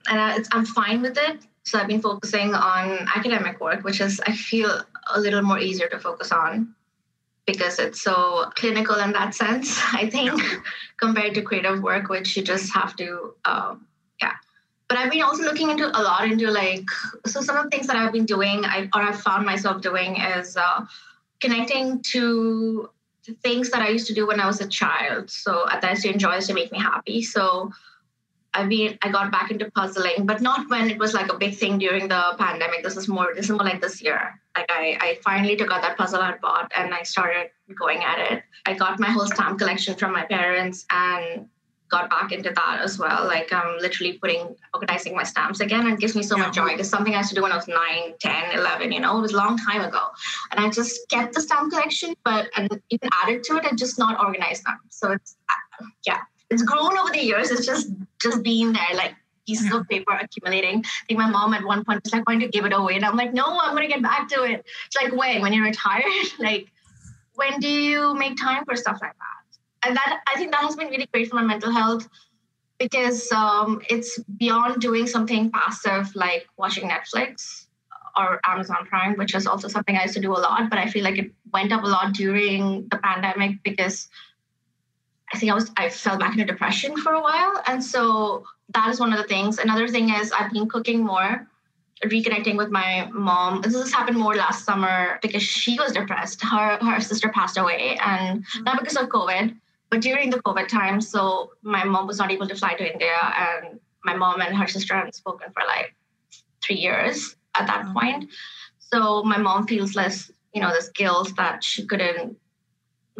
and 0.10 0.20
I, 0.20 0.38
I'm 0.52 0.66
fine 0.66 1.02
with 1.02 1.18
it. 1.18 1.40
So 1.66 1.80
I've 1.80 1.88
been 1.88 2.02
focusing 2.02 2.54
on 2.54 3.08
academic 3.16 3.60
work, 3.60 3.84
which 3.84 4.00
is 4.00 4.22
I 4.26 4.34
feel 4.34 4.82
a 5.14 5.20
little 5.20 5.42
more 5.42 5.60
easier 5.60 5.90
to 5.90 6.00
focus 6.00 6.32
on 6.32 6.76
because 7.48 7.80
it's 7.80 8.02
so 8.02 8.52
clinical 8.56 8.96
in 8.96 9.12
that 9.14 9.34
sense, 9.34 9.80
I 9.94 10.10
think, 10.10 10.42
compared 11.00 11.34
to 11.36 11.42
creative 11.42 11.82
work, 11.82 12.10
which 12.10 12.38
you 12.38 12.44
just 12.44 12.74
have 12.74 12.96
to, 12.98 13.34
um, 13.46 13.88
yeah. 14.22 14.34
But 14.88 15.00
I've 15.00 15.12
been 15.12 15.24
also 15.24 15.44
looking 15.44 15.72
into 15.72 15.88
a 15.88 16.02
lot 16.02 16.30
into 16.30 16.50
like, 16.52 16.86
so 17.26 17.42
some 17.42 17.58
of 17.58 17.64
the 17.64 17.70
things 17.70 17.88
that 17.88 17.96
I've 17.96 18.14
been 18.14 18.26
doing, 18.26 18.64
I, 18.66 18.90
or 18.94 19.02
I've 19.02 19.22
found 19.22 19.46
myself 19.46 19.82
doing 19.82 20.18
is 20.18 20.56
uh, 20.58 20.86
connecting 21.40 22.02
to 22.12 22.90
things 23.42 23.72
that 23.72 23.82
I 23.82 23.90
used 23.90 24.06
to 24.08 24.14
do 24.14 24.28
when 24.28 24.40
I 24.40 24.46
was 24.46 24.62
a 24.62 24.68
child. 24.68 25.32
So 25.32 25.66
that 25.72 25.84
I 25.84 25.92
used 25.92 26.04
to 26.04 26.14
enjoy, 26.14 26.36
used 26.36 26.48
to 26.48 26.54
make 26.54 26.72
me 26.72 26.80
happy. 26.80 27.24
So 27.24 27.72
I 28.56 28.66
mean, 28.66 28.98
I 29.02 29.12
got 29.12 29.32
back 29.32 29.52
into 29.52 29.70
puzzling, 29.72 30.26
but 30.26 30.42
not 30.42 30.70
when 30.70 30.90
it 30.90 30.98
was 30.98 31.14
like 31.14 31.32
a 31.32 31.38
big 31.38 31.56
thing 31.56 31.78
during 31.78 32.08
the 32.08 32.36
pandemic. 32.40 32.84
This 32.84 32.96
is 32.96 33.08
more, 33.10 33.34
this 33.36 33.46
is 33.46 33.52
more 33.52 33.66
like 33.66 33.82
this 33.82 34.02
year. 34.02 34.40
Like 34.56 34.66
I, 34.70 34.98
I 35.02 35.20
finally 35.24 35.58
took 35.58 35.72
out 35.72 35.82
that 35.82 35.98
puzzle 35.98 36.22
I 36.22 36.38
bought 36.42 36.72
and 36.76 36.94
I 36.94 37.04
started 37.04 37.50
going 37.78 38.04
at 38.04 38.32
it. 38.32 38.44
I 38.66 38.74
got 38.74 38.98
my 38.98 39.10
whole 39.10 39.28
stamp 39.28 39.60
collection 39.60 39.96
from 39.96 40.14
my 40.14 40.26
parents 40.26 40.86
and 40.90 41.48
got 41.90 42.10
back 42.10 42.32
into 42.32 42.52
that 42.56 42.80
as 42.82 42.98
well. 42.98 43.26
Like 43.26 43.52
I'm 43.52 43.78
literally 43.80 44.14
putting 44.14 44.56
organizing 44.74 45.16
my 45.16 45.24
stamps 45.24 45.60
again 45.60 45.82
and 45.82 45.94
it 45.94 46.00
gives 46.00 46.16
me 46.16 46.24
so 46.24 46.38
yeah. 46.38 46.44
much 46.44 46.56
joy. 46.56 46.70
It's 46.70 46.88
something 46.90 47.14
I 47.14 47.18
used 47.18 47.30
to 47.30 47.36
do 47.36 47.42
when 47.42 47.52
I 47.52 47.58
was 47.58 47.68
9, 47.68 47.78
10, 48.20 48.58
11, 48.58 48.92
you 48.94 49.02
know, 49.02 49.18
it 49.18 49.22
was 49.22 49.34
a 49.34 49.38
long 49.38 49.58
time 49.58 49.82
ago. 49.82 50.02
And 50.52 50.66
I 50.66 50.70
just 50.70 51.10
kept 51.10 51.34
the 51.34 51.42
stamp 51.42 51.72
collection, 51.72 52.16
but 52.24 52.50
and 52.56 52.70
even 52.90 53.10
added 53.22 53.44
to 53.44 53.58
it 53.58 53.66
and 53.66 53.78
just 53.78 54.00
not 54.00 54.24
organized 54.24 54.64
them. 54.64 54.80
So 54.90 55.12
it's 55.12 55.36
yeah, 56.06 56.20
it's 56.50 56.64
grown 56.64 56.98
over 56.98 57.12
the 57.12 57.24
years. 57.24 57.52
It's 57.52 57.66
just 57.66 57.90
just 58.22 58.44
being 58.44 58.74
there, 58.74 58.96
like 58.96 59.16
pieces 59.46 59.72
of 59.72 59.88
paper 59.88 60.14
accumulating. 60.14 60.80
I 60.80 61.06
think 61.08 61.20
my 61.20 61.30
mom 61.30 61.54
at 61.54 61.64
one 61.64 61.84
point 61.86 62.04
was 62.04 62.14
like 62.14 62.26
going 62.26 62.40
to 62.40 62.48
give 62.48 62.66
it 62.66 62.74
away. 62.74 62.96
And 62.96 63.06
I'm 63.06 63.16
like, 63.16 63.34
no, 63.34 63.46
I'm 63.46 63.76
gonna 63.76 63.88
get 63.88 64.02
back 64.02 64.28
to 64.30 64.44
it. 64.44 64.66
It's 64.88 64.96
like 64.96 65.14
when? 65.16 65.42
When 65.42 65.54
you're 65.54 65.66
retired? 65.66 66.06
like 66.40 66.68
when 67.36 67.60
do 67.60 67.70
you 67.70 68.14
make 68.16 68.40
time 68.40 68.64
for 68.66 68.76
stuff 68.76 69.00
like 69.02 69.14
that? 69.14 69.36
and 69.86 69.96
that 69.96 70.22
I 70.28 70.38
think 70.38 70.52
that 70.52 70.62
has 70.62 70.76
been 70.76 70.90
really 70.90 71.08
great 71.12 71.30
for 71.30 71.36
my 71.36 71.44
mental 71.44 71.72
health 71.72 72.08
because 72.80 73.32
um, 73.32 73.82
it's 73.90 74.20
beyond 74.38 74.82
doing 74.82 75.08
something 75.08 75.52
passive 75.52 76.14
like 76.16 76.48
watching 76.58 76.90
Netflix 76.90 77.68
or 78.18 78.40
Amazon 78.46 78.86
Prime, 78.86 79.16
which 79.16 79.36
is 79.36 79.46
also 79.46 79.68
something 79.68 79.96
I 79.98 80.04
used 80.04 80.16
to 80.16 80.22
do 80.22 80.32
a 80.32 80.40
lot. 80.40 80.70
But 80.70 80.80
I 80.80 80.88
feel 80.88 81.04
like 81.04 81.18
it 81.18 81.32
went 81.54 81.72
up 81.72 81.84
a 81.84 81.88
lot 81.88 82.14
during 82.14 82.88
the 82.90 82.98
pandemic 82.98 83.64
because 83.64 84.08
I 85.36 85.38
think 85.38 85.52
I 85.52 85.56
was 85.56 85.70
I 85.76 85.90
fell 85.90 86.18
back 86.18 86.32
into 86.32 86.46
depression 86.46 86.96
for 86.96 87.12
a 87.12 87.22
while, 87.22 87.62
and 87.68 87.84
so 87.84 88.46
that 88.74 88.88
is 88.90 89.02
one 89.02 89.12
of 89.12 89.18
the 89.18 89.28
things. 89.28 89.58
Another 89.58 89.90
thing 89.90 90.10
is 90.10 90.32
I've 90.32 90.54
been 90.54 90.70
cooking 90.70 91.04
more 91.04 91.46
reconnecting 92.06 92.56
with 92.56 92.70
my 92.70 93.10
mom. 93.12 93.62
This 93.62 93.74
has 93.74 93.92
happened 93.92 94.18
more 94.18 94.36
last 94.36 94.64
summer 94.64 95.20
because 95.22 95.44
she 95.44 95.78
was 95.78 95.92
depressed. 95.92 96.42
Her 96.42 96.78
her 96.78 97.02
sister 97.02 97.28
passed 97.28 97.58
away, 97.58 97.98
and 98.00 98.46
not 98.62 98.80
because 98.80 98.96
of 98.96 99.10
COVID, 99.10 99.54
but 99.90 100.00
during 100.00 100.30
the 100.30 100.42
COVID 100.44 100.70
time, 100.70 101.02
so 101.02 101.52
my 101.64 101.84
mom 101.84 102.08
was 102.08 102.18
not 102.18 102.32
able 102.32 102.48
to 102.48 102.56
fly 102.56 102.74
to 102.76 102.94
India, 102.94 103.18
and 103.46 103.78
my 104.06 104.16
mom 104.16 104.40
and 104.40 104.56
her 104.56 104.68
sister 104.68 104.96
hadn't 104.96 105.16
spoken 105.16 105.52
for 105.52 105.64
like 105.68 105.96
three 106.64 106.78
years 106.78 107.36
at 107.60 107.68
that 107.68 107.94
point. 107.94 108.30
So 108.80 109.22
my 109.24 109.38
mom 109.38 109.68
feels 109.68 109.96
less, 109.96 110.32
you 110.54 110.62
know, 110.62 110.72
this 110.72 110.88
guilt 110.90 111.36
that 111.36 111.62
she 111.62 111.86
couldn't 111.86 112.38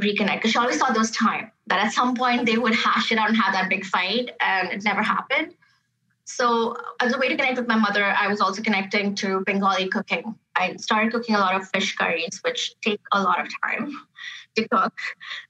reconnect 0.02 0.36
because 0.36 0.52
she 0.52 0.58
always 0.58 0.78
thought 0.78 0.94
there 0.94 1.00
was 1.00 1.12
time 1.12 1.52
that 1.68 1.84
at 1.84 1.94
some 1.94 2.16
point 2.16 2.46
they 2.46 2.58
would 2.58 2.76
hash 2.76 3.12
it 3.12 3.18
out 3.18 3.30
and 3.30 3.38
have 3.38 3.54
that 3.54 3.70
big 3.70 3.86
fight, 3.86 4.32
and 4.40 4.72
it 4.72 4.84
never 4.84 5.02
happened. 5.02 5.54
So 6.26 6.76
as 7.00 7.14
a 7.14 7.20
way 7.20 7.28
to 7.30 7.36
connect 7.36 7.58
with 7.58 7.68
my 7.68 7.76
mother, 7.76 8.04
I 8.04 8.28
was 8.28 8.42
also 8.42 8.62
connecting 8.62 9.14
to 9.16 9.42
Bengali 9.46 9.88
cooking. 9.88 10.36
I 10.56 10.76
started 10.78 11.14
cooking 11.14 11.36
a 11.36 11.40
lot 11.40 11.56
of 11.56 11.70
fish 11.70 11.96
curries, 11.96 12.40
which 12.44 12.74
take 12.82 13.00
a 13.14 13.22
lot 13.22 13.40
of 13.40 13.48
time 13.64 13.94
to 14.56 14.68
cook. 14.68 14.98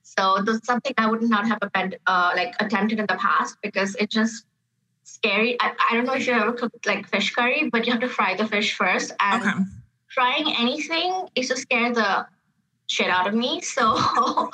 So 0.02 0.42
this 0.46 0.58
is 0.58 0.66
something 0.66 0.94
I 0.98 1.10
would 1.10 1.22
not 1.22 1.48
have 1.48 1.60
uh, 1.64 2.32
like 2.36 2.56
attempted 2.60 3.00
in 3.00 3.06
the 3.08 3.16
past 3.16 3.58
because 3.62 3.96
it's 3.96 4.14
just 4.14 4.46
scary. 5.04 5.58
I, 5.62 5.74
I 5.90 5.96
don't 5.96 6.06
know 6.06 6.14
if 6.14 6.28
you 6.28 6.34
ever 6.34 6.52
cooked 6.52 6.86
like 6.86 7.08
fish 7.08 7.34
curry, 7.34 7.70
but 7.72 7.86
you 7.86 7.94
have 7.94 8.02
to 8.02 8.10
fry 8.10 8.36
the 8.36 8.48
fish 8.48 8.76
first. 8.76 9.14
And 9.20 9.44
okay. 9.44 9.60
frying 10.08 10.54
anything 10.60 11.30
is 11.36 11.50
to 11.50 11.58
scare 11.58 11.94
the 11.94 12.28
shit 12.88 13.10
out 13.10 13.28
of 13.28 13.34
me. 13.34 13.62
So 13.62 13.96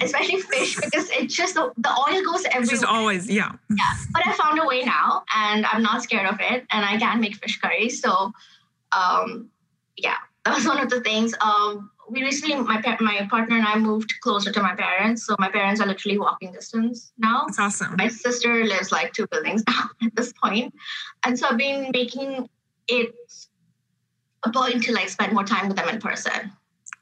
especially 0.00 0.40
fish 0.40 0.76
because 0.76 1.10
it's 1.10 1.34
just 1.34 1.54
the, 1.54 1.72
the 1.76 1.90
oil 1.90 2.22
goes 2.24 2.44
everywhere. 2.44 2.62
It's 2.62 2.70
just 2.70 2.84
always, 2.84 3.30
yeah. 3.30 3.52
Yeah. 3.70 3.92
But 4.12 4.26
I 4.26 4.32
found 4.34 4.58
a 4.58 4.66
way 4.66 4.82
now 4.82 5.24
and 5.34 5.66
I'm 5.66 5.82
not 5.82 6.02
scared 6.02 6.26
of 6.26 6.38
it 6.40 6.66
and 6.70 6.84
I 6.84 6.98
can 6.98 7.20
make 7.20 7.36
fish 7.36 7.58
curry. 7.60 7.88
So 7.88 8.32
um 8.92 9.50
yeah, 9.96 10.16
that 10.44 10.54
was 10.54 10.66
one 10.66 10.78
of 10.78 10.90
the 10.90 11.00
things. 11.00 11.34
Um 11.40 11.90
we 12.10 12.22
recently 12.22 12.56
my 12.56 12.82
my 13.00 13.26
partner 13.30 13.56
and 13.56 13.66
I 13.66 13.78
moved 13.78 14.12
closer 14.20 14.52
to 14.52 14.62
my 14.62 14.74
parents, 14.74 15.24
so 15.24 15.34
my 15.38 15.48
parents 15.48 15.80
are 15.80 15.86
literally 15.86 16.18
walking 16.18 16.52
distance 16.52 17.12
now. 17.16 17.44
That's 17.46 17.58
awesome. 17.58 17.94
My 17.96 18.08
sister 18.08 18.64
lives 18.64 18.92
like 18.92 19.12
two 19.12 19.26
buildings 19.28 19.62
down 19.70 19.88
at 20.02 20.14
this 20.14 20.32
point, 20.32 20.74
and 21.24 21.38
so 21.38 21.46
I've 21.48 21.56
been 21.56 21.90
making 21.92 22.48
it 22.88 23.14
a 24.44 24.50
point 24.50 24.82
to 24.82 24.92
like 24.92 25.08
spend 25.08 25.32
more 25.32 25.44
time 25.44 25.68
with 25.68 25.76
them 25.76 25.88
in 25.88 26.00
person. 26.00 26.52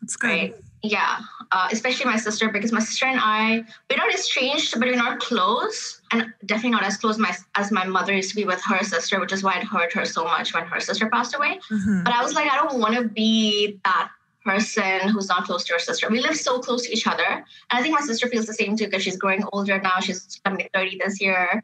That's 0.01 0.17
great. 0.17 0.53
Right? 0.53 0.65
Yeah, 0.83 1.19
uh, 1.53 1.69
especially 1.71 2.07
my 2.07 2.17
sister 2.17 2.49
because 2.49 2.73
my 2.73 2.81
sister 2.81 3.05
and 3.05 3.21
I 3.23 3.65
we're 3.91 3.99
not 3.99 4.15
estranged, 4.15 4.79
but 4.79 4.89
we're 4.89 4.97
not 4.97 5.21
close, 5.21 6.01
and 6.11 6.33
definitely 6.47 6.71
not 6.71 6.85
as 6.85 6.97
close 6.97 7.19
my, 7.19 7.37
as 7.55 7.71
my 7.71 7.85
mother 7.85 8.15
used 8.15 8.31
to 8.31 8.37
be 8.37 8.45
with 8.45 8.63
her 8.65 8.83
sister, 8.83 9.21
which 9.21 9.33
is 9.33 9.43
why 9.43 9.59
it 9.59 9.65
hurt 9.65 9.93
her 9.93 10.07
so 10.07 10.25
much 10.25 10.55
when 10.55 10.65
her 10.65 10.81
sister 10.81 11.11
passed 11.11 11.35
away. 11.35 11.61
Mm-hmm. 11.71 12.05
But 12.05 12.15
I 12.15 12.23
was 12.23 12.33
like, 12.35 12.51
I 12.51 12.57
don't 12.57 12.79
want 12.79 12.95
to 12.95 13.05
be 13.05 13.79
that 13.85 14.11
person 14.45 15.09
who's 15.11 15.29
not 15.29 15.45
close 15.45 15.65
to 15.65 15.75
her 15.75 15.79
sister. 15.79 16.09
We 16.09 16.21
live 16.21 16.37
so 16.37 16.61
close 16.61 16.87
to 16.87 16.93
each 16.93 17.07
other. 17.07 17.27
And 17.27 17.45
I 17.71 17.83
think 17.83 17.95
my 17.95 18.01
sister 18.01 18.27
feels 18.29 18.47
the 18.47 18.55
same 18.55 18.77
too 18.77 18.87
because 18.87 19.03
she's 19.03 19.17
growing 19.17 19.45
older 19.53 19.79
now. 19.79 20.01
She's 20.01 20.41
coming 20.45 20.67
30 20.73 20.99
this 21.05 21.21
year. 21.21 21.63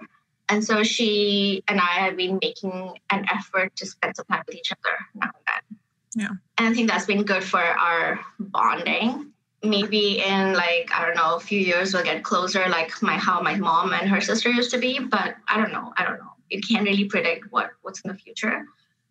And 0.48 0.62
so 0.64 0.82
she 0.82 1.64
and 1.68 1.80
I 1.80 2.04
have 2.04 2.16
been 2.16 2.38
making 2.40 2.94
an 3.10 3.26
effort 3.32 3.74
to 3.76 3.86
spend 3.86 4.16
some 4.16 4.26
time 4.26 4.42
with 4.46 4.56
each 4.56 4.72
other 4.72 4.96
now 5.14 5.30
and 5.34 5.34
then. 5.46 5.62
Yeah. 6.16 6.30
And 6.58 6.66
I 6.68 6.74
think 6.74 6.90
that's 6.90 7.06
been 7.06 7.22
good 7.22 7.44
for 7.44 7.60
our 7.60 8.18
bonding. 8.40 9.32
Maybe 9.62 10.22
in 10.24 10.54
like, 10.54 10.90
I 10.92 11.06
don't 11.06 11.16
know, 11.16 11.36
a 11.36 11.40
few 11.40 11.60
years 11.60 11.94
we'll 11.94 12.04
get 12.04 12.24
closer, 12.24 12.68
like 12.68 12.90
my 13.02 13.16
how 13.16 13.40
my 13.40 13.54
mom 13.56 13.92
and 13.92 14.08
her 14.08 14.20
sister 14.20 14.50
used 14.50 14.72
to 14.72 14.78
be. 14.78 14.98
But 14.98 15.36
I 15.48 15.56
don't 15.56 15.72
know. 15.72 15.92
I 15.96 16.04
don't 16.04 16.18
know. 16.18 16.32
You 16.50 16.60
can't 16.60 16.84
really 16.84 17.04
predict 17.04 17.52
what 17.52 17.70
what's 17.82 18.00
in 18.00 18.10
the 18.10 18.16
future 18.16 18.64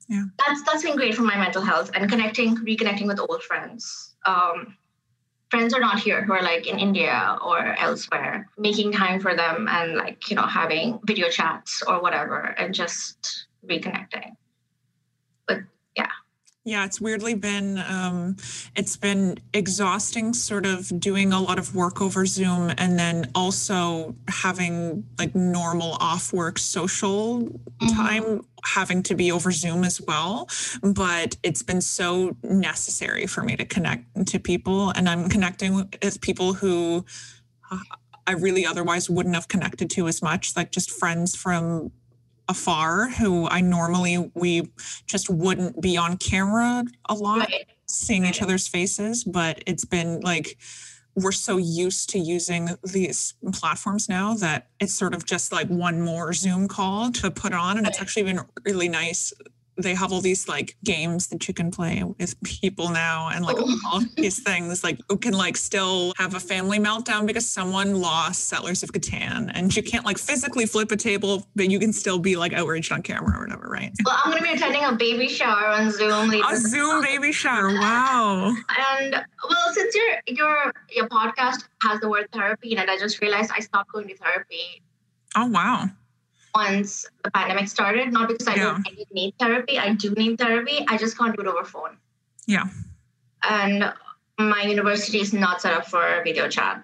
yeah 0.08 0.24
that's 0.38 0.64
that's 0.64 0.84
been 0.84 0.96
great 0.96 1.16
for 1.16 1.24
my 1.24 1.36
mental 1.36 1.62
health 1.62 1.92
and 1.94 2.10
connecting 2.10 2.56
reconnecting 2.58 3.08
with 3.08 3.20
old 3.20 3.42
friends 3.44 4.16
um, 4.26 4.76
friends 5.50 5.74
are 5.74 5.80
not 5.80 6.00
here 6.00 6.24
who 6.24 6.34
are 6.34 6.42
like 6.42 6.68
in 6.68 6.80
india 6.80 7.38
or 7.44 7.76
elsewhere 7.80 8.48
making 8.58 8.92
time 8.92 9.20
for 9.20 9.36
them 9.36 9.68
and 9.70 9.96
like 9.96 10.30
you 10.30 10.36
know 10.36 10.44
having 10.44 11.00
video 11.06 11.30
chats 11.30 11.82
or 11.88 12.02
whatever 12.02 12.56
and 12.58 12.74
just 12.74 13.48
reconnecting 13.66 14.36
yeah, 16.66 16.84
it's 16.84 17.00
weirdly 17.00 17.36
been 17.36 17.78
um, 17.78 18.38
it's 18.76 18.98
been 18.98 19.38
exhausting, 19.54 20.34
sort 20.34 20.66
of 20.66 21.00
doing 21.00 21.32
a 21.32 21.40
lot 21.40 21.60
of 21.60 21.76
work 21.76 22.02
over 22.02 22.26
Zoom, 22.26 22.74
and 22.80 22.98
then 22.98 23.30
also 23.36 24.16
having 24.28 25.06
like 25.20 25.36
normal 25.36 25.96
off 26.00 26.34
work 26.34 26.58
social 26.58 27.44
mm-hmm. 27.44 27.88
time 27.96 28.46
having 28.64 29.04
to 29.04 29.14
be 29.14 29.32
over 29.32 29.52
Zoom 29.52 29.84
as 29.84 30.02
well. 30.02 30.50
But 30.82 31.38
it's 31.44 31.62
been 31.62 31.82
so 31.82 32.36
necessary 32.42 33.28
for 33.28 33.44
me 33.44 33.56
to 33.58 33.66
connect 33.66 34.26
to 34.26 34.40
people, 34.40 34.90
and 34.90 35.08
I'm 35.08 35.30
connecting 35.30 35.76
with 35.76 36.20
people 36.20 36.54
who. 36.54 37.06
I 38.28 38.32
really 38.32 38.66
otherwise 38.66 39.08
wouldn't 39.08 39.36
have 39.36 39.48
connected 39.48 39.88
to 39.92 40.08
as 40.08 40.24
much, 40.24 40.56
like 40.56 40.72
just 40.72 40.90
friends 40.90 41.36
from 41.36 41.92
afar 42.48 43.10
who 43.10 43.48
I 43.48 43.62
normally 43.62 44.32
we 44.36 44.72
just 45.08 45.30
wouldn't 45.30 45.82
be 45.82 45.98
on 45.98 46.18
camera 46.18 46.84
a 47.10 47.14
lot 47.14 47.50
right. 47.50 47.68
seeing 47.86 48.24
right. 48.24 48.30
each 48.30 48.42
other's 48.42 48.68
faces 48.68 49.24
but 49.24 49.64
it's 49.66 49.86
been 49.86 50.20
like 50.22 50.58
we're 51.16 51.32
so 51.32 51.58
used 51.58 52.10
to 52.10 52.20
using 52.20 52.70
these 52.84 53.36
platforms 53.54 54.10
now 54.10 54.34
that 54.36 54.68
it's 54.80 54.94
sort 54.94 55.14
of 55.16 55.26
just 55.26 55.52
like 55.52 55.68
one 55.68 56.02
more 56.02 56.34
zoom 56.34 56.68
call 56.68 57.12
to 57.12 57.32
put 57.32 57.54
on 57.54 57.78
and 57.78 57.86
right. 57.86 57.94
it's 57.94 58.02
actually 58.02 58.24
been 58.24 58.42
really 58.66 58.90
nice 58.90 59.34
they 59.78 59.94
have 59.94 60.12
all 60.12 60.22
these 60.22 60.48
like 60.48 60.76
games 60.84 61.28
that 61.28 61.48
you 61.48 61.54
can 61.54 61.70
play 61.72 62.04
with 62.04 62.42
people 62.44 62.90
now 62.90 63.30
and 63.30 63.46
like 63.46 63.58
oh. 63.60 63.80
all 63.92 64.02
these 64.16 64.42
things 64.42 64.84
like 64.84 65.00
you 65.10 65.18
can 65.18 65.34
like 65.34 65.58
still 65.58 66.14
have 66.18 66.36
a 66.36 66.40
family 66.40 66.80
meltdown 66.80 67.26
because 67.26 67.48
someone 67.48 68.02
lost 68.02 68.48
settlers 68.48 68.84
of 68.84 68.92
catan 68.92 69.52
and 69.54 69.76
you 69.76 69.84
can't 69.84 70.06
like 70.06 70.18
physically 70.18 70.66
flip 70.66 70.92
a 70.92 70.96
table 70.96 71.48
but 71.56 71.70
you 71.70 71.80
can 71.80 71.92
still 71.92 72.20
be 72.20 72.36
like 72.36 72.54
outraged 72.54 72.92
on 72.92 73.02
camera 73.02 73.38
or 73.38 73.42
whatever 73.42 73.68
right? 73.68 73.92
Well 74.06 74.18
i'm 74.24 74.32
going 74.32 74.44
to 74.44 74.50
be 74.50 74.56
attending 74.56 74.84
a 74.84 74.94
baby 74.94 75.28
shower 75.28 75.68
on 75.68 75.92
zoom 75.92 76.30
later. 76.30 76.46
A 76.50 76.58
zoom 76.58 77.02
baby 77.02 77.32
shower 77.32 77.68
wow. 77.68 78.56
And 78.78 79.16
well 79.50 79.74
since 79.74 79.96
your 79.96 80.16
your 80.28 80.74
your 80.90 81.10
podcast 81.10 81.68
has 81.84 82.00
the 82.00 82.10
word 82.10 82.28
therapy 82.32 82.72
in 82.72 82.78
it 82.78 82.90
i 82.90 82.98
just 82.98 83.22
realized 83.22 83.52
i 83.56 83.60
stopped 83.60 83.92
going 83.92 84.08
to 84.08 84.16
therapy. 84.16 84.82
Oh 85.36 85.48
wow 85.48 85.90
once 86.56 87.06
the 87.24 87.32
pandemic 87.32 87.68
started. 87.68 88.12
Not 88.12 88.30
because 88.30 88.48
I 88.48 88.56
yeah. 88.56 88.64
don't 88.64 89.14
need 89.14 89.34
therapy. 89.40 89.78
I 89.78 89.94
do 89.94 90.12
need 90.12 90.38
therapy. 90.38 90.86
I 90.88 90.98
just 90.98 91.18
can't 91.18 91.36
do 91.36 91.42
it 91.42 91.48
over 91.48 91.64
phone. 91.64 91.98
Yeah. 92.48 92.66
And 93.44 93.94
my 94.40 94.64
university 94.64 95.20
is 95.20 95.34
not 95.34 95.62
set 95.62 95.74
up 95.74 95.88
for 95.88 96.22
video 96.24 96.48
chat 96.50 96.84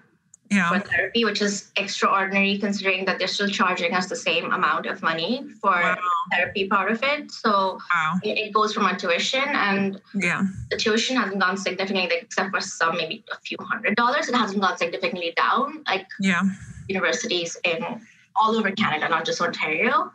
yeah. 0.52 0.68
for 0.68 0.80
therapy, 0.80 1.24
which 1.24 1.40
is 1.40 1.70
extraordinary 1.76 2.58
considering 2.58 3.04
that 3.06 3.18
they're 3.18 3.28
still 3.28 3.48
charging 3.48 3.94
us 3.94 4.06
the 4.08 4.16
same 4.16 4.52
amount 4.52 4.86
of 4.86 5.02
money 5.02 5.44
for 5.60 5.70
wow. 5.70 5.96
therapy 6.30 6.68
part 6.68 6.92
of 6.92 7.02
it. 7.02 7.30
So 7.30 7.78
wow. 7.92 8.18
it, 8.22 8.38
it, 8.38 8.52
goes 8.52 8.72
from 8.72 8.84
our 8.84 8.96
tuition 8.96 9.44
and 9.44 10.00
yeah. 10.14 10.42
the 10.70 10.76
tuition 10.76 11.16
hasn't 11.16 11.40
gone 11.40 11.56
significantly, 11.56 12.18
except 12.20 12.50
for 12.50 12.60
some 12.60 12.96
maybe 12.96 13.24
a 13.32 13.38
few 13.40 13.56
hundred 13.60 13.96
dollars. 13.96 14.28
It 14.28 14.34
hasn't 14.34 14.60
gone 14.60 14.76
significantly 14.76 15.32
down. 15.36 15.82
Like 15.86 16.06
yeah. 16.20 16.42
universities 16.88 17.56
in 17.64 18.00
all 18.36 18.56
over 18.56 18.70
Canada, 18.70 19.08
not 19.08 19.24
just 19.24 19.40
Ontario. 19.40 20.10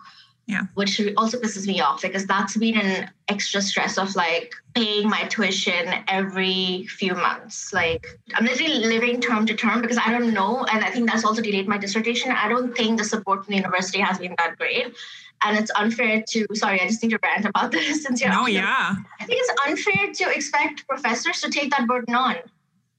Yeah. 0.47 0.61
Which 0.75 1.01
also 1.17 1.37
pisses 1.39 1.67
me 1.67 1.81
off 1.81 2.01
because 2.01 2.25
that's 2.25 2.55
been 2.55 2.77
an 2.77 3.11
extra 3.27 3.61
stress 3.61 3.97
of 3.97 4.15
like 4.15 4.53
paying 4.73 5.09
my 5.09 5.23
tuition 5.23 5.93
every 6.07 6.87
few 6.87 7.15
months. 7.15 7.73
Like 7.73 8.07
I'm 8.33 8.45
literally 8.45 8.79
living 8.79 9.19
term 9.19 9.45
to 9.45 9.53
term 9.53 9.81
because 9.81 9.97
I 9.97 10.09
don't 10.09 10.33
know. 10.33 10.63
And 10.71 10.85
I 10.85 10.89
think 10.89 11.09
that's 11.09 11.25
also 11.25 11.41
delayed 11.41 11.67
my 11.67 11.77
dissertation. 11.77 12.31
I 12.31 12.47
don't 12.47 12.73
think 12.77 12.97
the 12.97 13.03
support 13.03 13.43
from 13.43 13.51
the 13.51 13.57
university 13.57 13.99
has 13.99 14.19
been 14.19 14.35
that 14.37 14.57
great. 14.57 14.95
And 15.43 15.57
it's 15.57 15.69
unfair 15.75 16.23
to 16.29 16.47
sorry, 16.53 16.79
I 16.79 16.87
just 16.87 17.03
need 17.03 17.09
to 17.09 17.19
rant 17.21 17.43
about 17.43 17.71
this 17.73 18.03
since 18.03 18.21
you're 18.21 18.31
Oh 18.33 18.47
yeah. 18.47 18.95
I 19.19 19.25
think 19.25 19.41
it's 19.41 19.61
unfair 19.67 20.13
to 20.13 20.33
expect 20.33 20.87
professors 20.87 21.41
to 21.41 21.49
take 21.49 21.71
that 21.71 21.87
burden 21.87 22.15
on. 22.15 22.37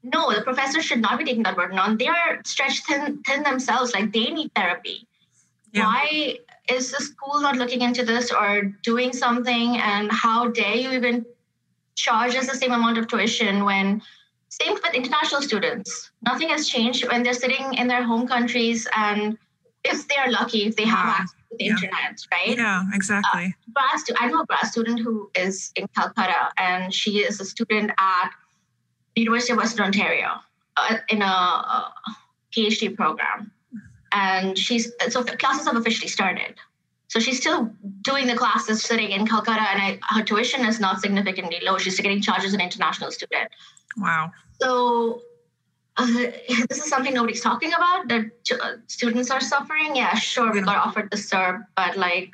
No, 0.03 0.33
the 0.33 0.43
professors 0.43 0.85
should 0.85 1.01
not 1.01 1.19
be 1.19 1.25
taking 1.25 1.43
that 1.45 1.57
burden 1.57 1.79
on. 1.79 1.97
They 1.97 2.09
are 2.09 2.41
stretched 2.45 2.87
thin, 2.87 3.23
thin 3.27 3.43
themselves, 3.43 3.95
like 3.95 4.13
they 4.13 4.31
need 4.31 4.53
therapy. 4.55 5.08
Yeah. 5.73 5.85
Why 5.87 6.39
is 6.69 6.91
the 6.91 6.99
school 7.03 7.41
not 7.41 7.57
looking 7.57 7.83
into 7.83 8.05
this 8.05 8.31
or 8.33 8.63
doing 8.83 9.13
something? 9.13 9.77
And 9.79 10.11
how 10.11 10.49
dare 10.49 10.75
you 10.75 10.93
even 10.93 11.25
charge 11.95 12.35
us 12.37 12.47
the 12.49 12.57
same 12.57 12.73
amount 12.73 12.97
of 12.99 13.09
tuition 13.09 13.65
when 13.65 14.01
same 14.49 14.73
with 14.75 14.95
international 14.95 15.43
students. 15.43 16.11
Nothing 16.23 16.49
has 16.49 16.69
changed 16.69 17.07
when 17.09 17.23
they're 17.23 17.35
sitting 17.35 17.75
in 17.75 17.87
their 17.87 18.03
home 18.03 18.27
countries 18.27 18.89
and 18.97 19.37
if 19.85 20.09
they're 20.09 20.31
lucky, 20.31 20.65
if 20.67 20.77
they 20.77 20.85
have 20.87 21.09
access 21.09 21.37
to 21.51 21.57
the 21.59 21.65
Yeah. 21.67 21.71
internet, 21.73 22.21
right? 22.33 22.57
Yeah, 22.57 22.83
exactly. 22.95 23.55
grad 23.75 23.99
stu- 24.01 24.15
I 24.19 24.27
know 24.29 24.41
a 24.41 24.47
grad 24.47 24.67
student 24.67 25.01
who 25.01 25.31
is 25.35 25.71
in 25.77 25.87
Calcutta, 25.95 26.51
and 26.57 26.93
she 26.93 27.19
is 27.21 27.41
a 27.41 27.45
student 27.45 27.91
at 27.99 28.31
the 29.15 29.23
University 29.23 29.53
of 29.53 29.59
Western 29.59 29.87
Ontario 29.87 30.41
uh, 30.77 30.97
in 31.11 31.23
a, 31.23 31.27
uh 31.27 31.91
PhD 32.53 32.97
program. 32.97 33.53
And 34.13 34.59
she's 34.59 34.93
so 35.09 35.23
classes 35.23 35.67
have 35.67 35.77
officially 35.77 36.09
started. 36.09 36.55
So 37.09 37.21
she's 37.21 37.41
still 37.41 37.71
doing 38.03 38.27
the 38.27 38.35
classes 38.35 38.83
sitting 38.83 39.11
in 39.11 39.27
Calcutta, 39.27 39.63
and 39.63 39.81
I, 39.83 40.15
her 40.15 40.23
tuition 40.23 40.65
is 40.67 40.79
not 40.79 41.01
significantly 41.01 41.59
low. 41.63 41.79
She's 41.79 41.99
getting 41.99 42.21
charged 42.21 42.45
as 42.45 42.53
an 42.53 42.61
international 42.61 43.11
student. 43.11 43.49
wow. 43.97 44.31
So 44.61 45.23
uh, 45.97 46.07
this 46.69 46.79
is 46.79 46.89
something 46.89 47.15
nobody's 47.15 47.41
talking 47.41 47.73
about 47.73 48.09
that 48.09 48.31
uh, 48.63 48.73
students 48.87 49.31
are 49.31 49.41
suffering. 49.41 49.97
Yeah, 49.97 50.15
sure, 50.15 50.53
we 50.53 50.61
got 50.61 50.77
offered 50.77 51.11
the 51.11 51.17
CERB, 51.17 51.65
but 51.77 51.97
like, 51.97 52.31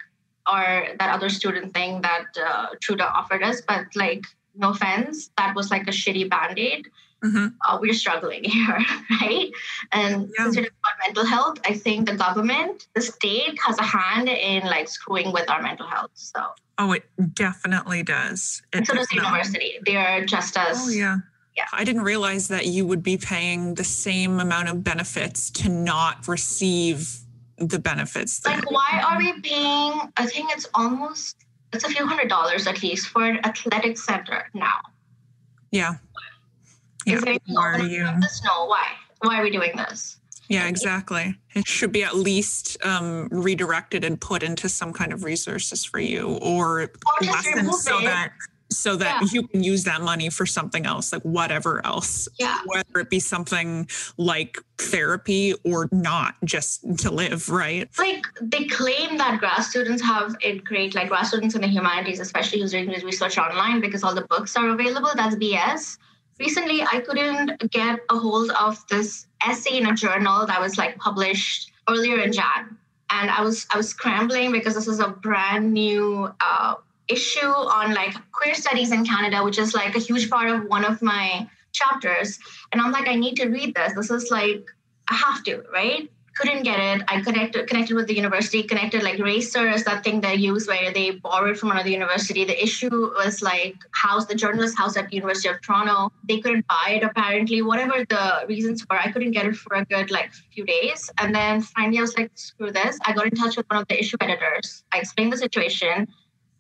or 0.53 0.89
that 0.99 1.11
other 1.11 1.29
student 1.29 1.73
thing 1.73 2.03
that 2.03 2.27
uh, 2.45 2.67
Trudeau 2.83 3.05
offered 3.05 3.43
us, 3.43 3.63
but 3.67 3.87
like, 3.95 4.25
no 4.57 4.71
offense, 4.71 5.31
that 5.39 5.55
was 5.57 5.71
like 5.71 5.83
a 5.89 5.91
shitty 5.91 6.29
band 6.29 6.59
aid. 6.59 6.89
Hmm 7.23 7.47
Uh, 7.67 7.79
we're 7.81 7.95
struggling 7.95 8.45
here, 8.57 8.79
right? 9.21 9.51
And 9.93 10.31
Yeah. 10.37 10.45
since 10.45 10.57
we're 10.57 10.63
about 10.63 10.97
mental 11.07 11.25
health, 11.25 11.59
I 11.65 11.75
think 11.75 12.09
the 12.09 12.17
government, 12.17 12.87
the 12.95 13.01
state 13.01 13.59
has 13.67 13.79
a 13.79 13.85
hand 13.85 14.29
in 14.29 14.65
like 14.65 14.89
screwing 14.89 15.33
with 15.33 15.49
our 15.51 15.63
mental 15.63 15.87
health. 15.87 16.11
So, 16.15 16.41
Oh, 16.77 16.93
it 16.93 17.05
definitely 17.35 18.03
does. 18.03 18.61
It 18.73 18.79
and 18.79 18.87
so 18.87 18.95
does 18.95 19.07
the 19.09 19.17
university. 19.17 19.79
They 19.87 19.97
are 19.97 20.25
just 20.25 20.57
as 20.57 20.83
Oh 20.83 20.89
yeah. 20.91 21.19
Yeah. 21.57 21.67
I 21.73 21.85
didn't 21.85 22.03
realize 22.03 22.49
that 22.49 22.67
you 22.67 22.85
would 22.85 23.03
be 23.05 23.17
paying 23.17 23.75
the 23.75 23.85
same 23.85 24.41
amount 24.41 24.69
of 24.69 24.83
benefits 24.83 25.51
to 25.51 25.69
not 25.69 26.27
receive 26.27 27.21
the 27.59 27.79
benefits. 27.79 28.45
Like 28.45 28.69
why 28.71 29.01
are 29.07 29.17
we 29.17 29.41
paying 29.41 29.93
i 30.17 30.27
think 30.27 30.51
it's 30.53 30.67
almost 30.75 31.37
it's 31.73 31.85
a 31.85 31.89
few 31.89 32.05
hundred 32.05 32.29
dollars 32.29 32.67
at 32.67 32.83
least 32.83 33.07
for 33.07 33.25
an 33.25 33.39
athletic 33.47 33.97
center 33.97 34.51
now 34.55 34.81
yeah. 35.71 35.95
Yeah. 37.07 37.15
is 37.17 37.21
there 37.23 37.29
anything 37.31 37.55
Why 37.55 37.73
are 37.75 37.83
you? 37.83 38.09
this 38.21 38.43
no 38.45 38.67
why 38.67 38.87
why 39.23 39.41
are 39.41 39.43
we 39.43 39.51
doing 39.51 39.73
this 39.77 40.19
Yeah, 40.49 40.67
exactly. 40.69 41.37
It 41.55 41.67
should 41.67 41.93
be 41.93 42.05
at 42.05 42.15
least 42.17 42.77
um, 42.85 43.29
redirected 43.31 44.05
and 44.05 44.21
put 44.21 44.43
into 44.43 44.69
some 44.69 44.93
kind 44.93 45.11
of 45.13 45.25
resources 45.25 45.85
for 45.87 45.99
you 46.01 46.39
or 46.43 46.83
or 46.83 47.27
lessons 47.27 47.83
so 47.83 48.01
that 48.01 48.33
so 48.71 48.97
that 48.97 49.23
Yeah. 49.23 49.29
you 49.33 49.47
can 49.49 49.63
use 49.63 49.85
that 49.85 50.01
money 50.03 50.29
for 50.31 50.45
something 50.47 50.85
else, 50.85 51.13
like 51.13 51.23
whatever 51.23 51.81
else. 51.87 52.29
yeah 52.39 52.59
Whether 52.67 52.97
it 53.01 53.09
be 53.11 53.21
something 53.21 53.89
like 54.19 54.59
therapy 54.79 55.55
or 55.65 55.89
not, 55.93 56.35
just 56.45 56.83
to 56.99 57.11
live, 57.11 57.49
right? 57.49 57.89
like 57.99 58.25
they 58.43 58.65
claim 58.65 59.17
that 59.19 59.39
grad 59.41 59.63
students 59.63 60.03
have 60.03 60.35
it 60.41 60.65
great 60.65 60.95
like 60.95 61.09
grad 61.09 61.27
students 61.27 61.55
in 61.55 61.61
the 61.61 61.69
humanities 61.69 62.21
especially 62.21 62.61
who's 62.61 62.73
doing 62.73 62.89
research 63.05 63.39
online 63.39 63.81
because 63.81 64.03
all 64.05 64.15
the 64.15 64.27
books 64.35 64.57
are 64.57 64.69
available 64.71 65.11
that's 65.15 65.37
bs 65.37 65.97
recently 66.39 66.83
i 66.83 67.01
couldn't 67.01 67.71
get 67.71 68.01
a 68.11 68.19
hold 68.19 68.51
of 68.51 68.85
this 68.89 69.27
essay 69.47 69.79
in 69.79 69.87
a 69.87 69.95
journal 69.95 70.47
that 70.47 70.61
was 70.61 70.77
like 70.77 70.97
published 70.99 71.73
earlier 71.89 72.21
in 72.21 72.33
jan. 72.33 72.77
And 73.11 73.31
i 73.31 73.41
was 73.43 73.67
i 73.73 73.77
was 73.77 73.89
scrambling 73.89 74.53
because 74.53 74.75
this 74.75 74.89
is 74.89 75.01
a 75.01 75.09
brand 75.09 75.73
new 75.73 76.31
uh, 76.41 76.75
issue 77.09 77.47
on 77.79 77.95
like 77.95 78.15
queer 78.33 78.55
studies 78.55 78.93
in 78.93 79.05
canada 79.05 79.45
which 79.45 79.59
is 79.59 79.75
like 79.75 79.95
a 79.95 79.99
huge 79.99 80.31
part 80.31 80.51
of 80.51 80.65
one 80.65 80.85
of 80.85 81.03
my 81.03 81.49
chapters. 81.73 82.39
And 82.73 82.81
i'm 82.81 82.93
like 82.93 83.09
i 83.09 83.15
need 83.15 83.37
to 83.37 83.49
read 83.49 83.75
this. 83.75 83.93
This 83.95 84.11
is 84.11 84.31
like 84.31 84.65
i 85.09 85.15
have 85.15 85.45
to 85.45 85.63
right 85.73 86.11
couldn't 86.35 86.63
get 86.65 86.79
it. 86.81 87.03
I 87.09 87.21
connected 87.21 87.67
connected 87.69 87.95
with 87.95 88.07
the 88.07 88.15
university, 88.17 88.63
connected 88.63 89.03
like 89.03 89.19
Racer 89.19 89.69
is 89.69 89.85
that 89.85 90.03
thing 90.05 90.21
they 90.21 90.35
use 90.35 90.67
where 90.67 90.93
they 90.93 91.13
borrowed 91.13 91.59
from 91.59 91.71
another 91.71 91.89
university. 91.91 92.45
The 92.45 92.61
issue 92.63 92.91
was 93.15 93.41
like 93.43 93.77
house, 93.93 94.27
the 94.27 94.35
journalist 94.35 94.77
house 94.77 94.97
at 94.97 95.09
the 95.11 95.17
University 95.17 95.49
of 95.49 95.61
Toronto. 95.63 96.13
They 96.29 96.41
couldn't 96.41 96.67
buy 96.67 96.99
it 97.01 97.03
apparently, 97.05 97.63
whatever 97.63 98.05
the 98.09 98.45
reasons 98.49 98.85
were. 98.91 98.99
I 98.99 99.11
couldn't 99.13 99.33
get 99.33 99.47
it 99.47 99.57
for 99.57 99.75
a 99.77 99.85
good 99.85 100.11
like 100.11 100.33
few 100.53 100.65
days. 100.65 101.11
And 101.21 101.35
then 101.35 101.61
finally 101.61 101.99
I 101.99 102.03
was 102.03 102.17
like, 102.17 102.31
screw 102.35 102.73
this. 102.73 102.99
I 103.05 103.13
got 103.13 103.27
in 103.27 103.33
touch 103.37 103.57
with 103.57 103.67
one 103.71 103.81
of 103.83 103.89
the 103.89 103.99
issue 103.99 104.17
editors. 104.21 104.83
I 104.93 104.99
explained 104.99 105.33
the 105.33 105.37
situation 105.39 106.09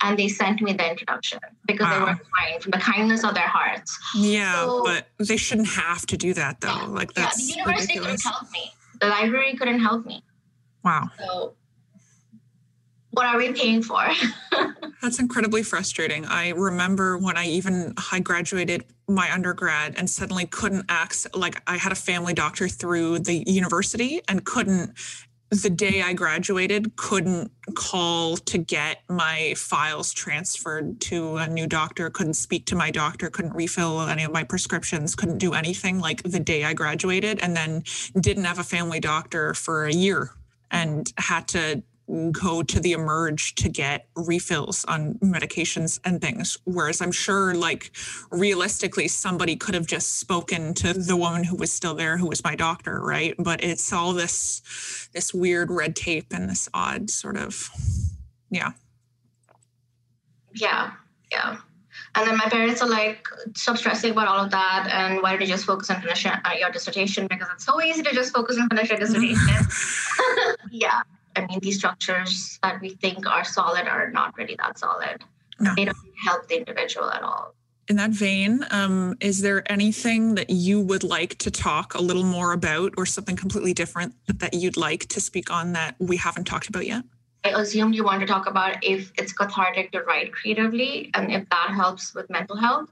and 0.01 0.19
they 0.19 0.29
sent 0.29 0.61
me 0.61 0.73
the 0.73 0.89
introduction 0.91 1.39
because 1.67 1.89
they 1.89 1.99
were 1.99 2.07
kind 2.39 2.63
from 2.63 2.71
the 2.73 2.79
kindness 2.79 3.25
of 3.25 3.35
their 3.35 3.49
hearts. 3.49 3.99
Yeah, 4.15 4.67
So- 4.67 4.83
but 4.85 5.09
they 5.19 5.37
shouldn't 5.37 5.69
have 5.69 6.05
to 6.07 6.17
do 6.17 6.35
that 6.35 6.61
though. 6.61 6.69
Yeah. 6.69 6.87
Like 6.87 7.11
yeah, 7.17 7.23
that's 7.25 7.47
the 7.47 7.55
university 7.55 7.99
ridiculous. 7.99 8.23
couldn't 8.23 8.39
help 8.39 8.53
me. 8.53 8.71
The 9.01 9.09
library 9.09 9.55
couldn't 9.55 9.81
help 9.81 10.07
me. 10.07 10.23
Wow. 10.85 11.11
So 11.19 11.55
what 13.15 13.27
are 13.27 13.39
we 13.39 13.53
paying 13.53 13.83
for? 13.83 14.03
That's 15.03 15.21
incredibly 15.21 15.63
frustrating. 15.63 16.25
I 16.27 16.51
remember 16.51 17.17
when 17.17 17.37
I 17.37 17.47
even 17.47 17.95
I 18.11 18.21
graduated 18.21 18.85
my 19.07 19.33
undergrad 19.33 19.95
and 19.97 20.09
suddenly 20.09 20.47
couldn't 20.47 20.87
access 20.89 21.33
like 21.35 21.63
I 21.67 21.77
had 21.77 21.93
a 21.93 21.97
family 21.97 22.35
doctor 22.35 22.69
through 22.69 23.21
the 23.21 23.45
university 23.47 24.21
and 24.29 24.45
couldn't 24.45 24.95
the 25.51 25.71
day 25.71 26.03
I 26.03 26.13
graduated 26.13 26.97
couldn't 26.97 27.51
call 27.75 28.37
to 28.37 28.59
get 28.59 29.03
my 29.09 29.55
files 29.57 30.13
transferred 30.13 31.01
to 31.03 31.37
a 31.37 31.47
new 31.47 31.67
doctor, 31.67 32.11
couldn't 32.11 32.35
speak 32.35 32.67
to 32.67 32.77
my 32.77 32.91
doctor, 32.91 33.31
couldn't 33.31 33.55
refill 33.55 34.01
any 34.01 34.25
of 34.25 34.33
my 34.33 34.45
prescriptions, 34.45 35.15
couldn't 35.15 35.39
do 35.39 35.55
anything 35.55 36.01
like 36.01 36.23
the 36.23 36.41
day 36.41 36.65
I 36.65 36.75
graduated 36.75 37.41
and 37.41 37.57
then 37.57 37.85
didn't 38.19 38.45
have 38.45 38.59
a 38.59 38.65
family 38.65 39.01
doctor 39.01 39.55
for 39.55 39.85
a 39.85 39.93
year 39.93 40.31
and 40.71 41.13
had 41.19 41.47
to 41.49 41.83
go 42.33 42.62
to 42.62 42.81
the 42.81 42.93
emerge 42.93 43.55
to 43.55 43.69
get 43.69 44.09
refills 44.14 44.85
on 44.87 45.14
medications 45.14 45.99
and 46.05 46.21
things 46.21 46.59
whereas 46.64 47.01
i'm 47.01 47.12
sure 47.12 47.55
like 47.55 47.90
realistically 48.31 49.09
somebody 49.09 49.57
could 49.57 49.75
have 49.75 49.87
just 49.87 50.19
spoken 50.19 50.75
to 50.75 50.93
the 50.93 51.17
woman 51.17 51.45
who 51.45 51.57
was 51.57 51.73
still 51.73 51.95
there 51.95 52.17
who 52.17 52.27
was 52.27 52.45
my 52.45 52.55
doctor 52.55 53.01
right 53.01 53.35
but 53.38 53.64
it's 53.64 53.93
all 53.93 54.12
this 54.12 55.09
this 55.14 55.33
weird 55.33 55.71
red 55.71 55.97
tape 55.97 56.27
and 56.33 56.49
this 56.49 56.69
odd 56.75 57.09
sort 57.09 57.37
of 57.37 57.71
yeah 58.51 58.73
yeah, 60.55 60.93
yeah. 61.31 61.59
And 62.14 62.29
then 62.29 62.37
my 62.37 62.49
parents 62.49 62.81
are 62.81 62.88
like, 62.88 63.27
stop 63.57 63.77
stressing 63.77 64.12
about 64.12 64.29
all 64.29 64.45
of 64.45 64.51
that. 64.53 64.88
And 64.90 65.21
why 65.21 65.33
don't 65.33 65.40
you 65.40 65.47
just 65.47 65.64
focus 65.64 65.90
on 65.90 66.01
finishing 66.01 66.31
uh, 66.31 66.51
your 66.59 66.71
dissertation? 66.71 67.27
Because 67.27 67.49
it's 67.53 67.64
so 67.64 67.83
easy 67.83 68.03
to 68.03 68.14
just 68.14 68.33
focus 68.33 68.57
on 68.59 68.69
finishing 68.69 68.99
your 68.99 69.07
dissertation. 69.07 69.67
yeah. 70.71 71.03
I 71.37 71.47
mean, 71.47 71.61
these 71.61 71.79
structures 71.79 72.59
that 72.62 72.81
we 72.81 72.90
think 72.90 73.27
are 73.27 73.44
solid 73.44 73.87
are 73.87 74.11
not 74.11 74.37
really 74.37 74.57
that 74.57 74.79
solid. 74.79 75.25
No. 75.61 75.73
They 75.77 75.85
don't 75.85 75.97
help 76.25 76.49
the 76.49 76.59
individual 76.59 77.11
at 77.11 77.23
all. 77.23 77.55
in 77.88 77.97
that 77.97 78.11
vein 78.11 78.64
um, 78.70 79.14
is 79.20 79.42
there 79.42 79.61
anything 79.70 80.35
that 80.37 80.49
you 80.51 80.81
would 80.81 81.05
like 81.05 81.37
to 81.38 81.51
talk 81.51 81.94
a 81.94 82.01
little 82.01 82.25
more 82.25 82.53
about 82.53 82.94
or 82.97 83.07
something 83.07 83.37
completely 83.37 83.75
different 83.75 84.14
that 84.27 84.55
you'd 84.55 84.77
like 84.77 85.07
to 85.09 85.20
speak 85.20 85.51
on 85.51 85.75
that 85.75 85.94
we 85.99 86.16
haven't 86.16 86.44
talked 86.44 86.68
about 86.68 86.87
yet 86.87 87.05
I 87.44 87.51
assumed 87.51 87.94
you 87.94 88.05
want 88.05 88.20
to 88.20 88.27
talk 88.27 88.47
about 88.47 88.83
if 88.83 89.12
it's 89.18 89.35
cathartic 89.35 89.92
to 89.92 90.01
write 90.01 90.33
creatively 90.33 91.11
and 91.14 91.31
if 91.31 91.47
that 91.51 91.73
helps 91.75 92.14
with 92.14 92.31
mental 92.31 92.57
health. 92.57 92.88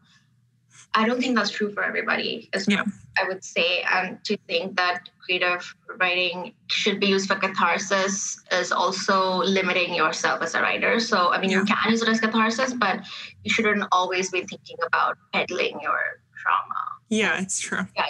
I 0.95 1.07
don't 1.07 1.21
think 1.21 1.37
that's 1.37 1.51
true 1.51 1.73
for 1.73 1.83
everybody. 1.83 2.51
Is 2.53 2.67
Yeah. 2.69 2.85
I 3.19 3.25
would 3.29 3.45
say, 3.45 3.83
and 3.93 4.23
to 4.25 4.37
think 4.47 4.77
that 4.77 5.09
creative 5.25 5.75
writing 5.99 6.55
should 6.69 6.99
be 7.01 7.07
used 7.07 7.29
for 7.29 7.37
catharsis 7.37 8.41
is 8.51 8.73
also 8.73 9.37
limiting 9.37 9.95
yourself 9.95 10.43
as 10.43 10.55
a 10.55 10.61
writer. 10.61 10.99
So, 11.01 11.33
I 11.33 11.39
mean, 11.41 11.51
you 11.51 11.65
can 11.65 11.91
use 11.91 12.03
it 12.03 12.09
as 12.09 12.21
catharsis, 12.21 12.73
but 12.75 13.01
you 13.45 13.51
shouldn't 13.53 13.85
always 13.93 14.31
be 14.31 14.41
thinking 14.41 14.77
about 14.87 15.17
peddling 15.33 15.81
your 15.81 16.01
trauma. 16.41 16.81
yeah 17.09 17.41
it's 17.41 17.61
true 17.61 17.87
Yeah. 17.97 18.07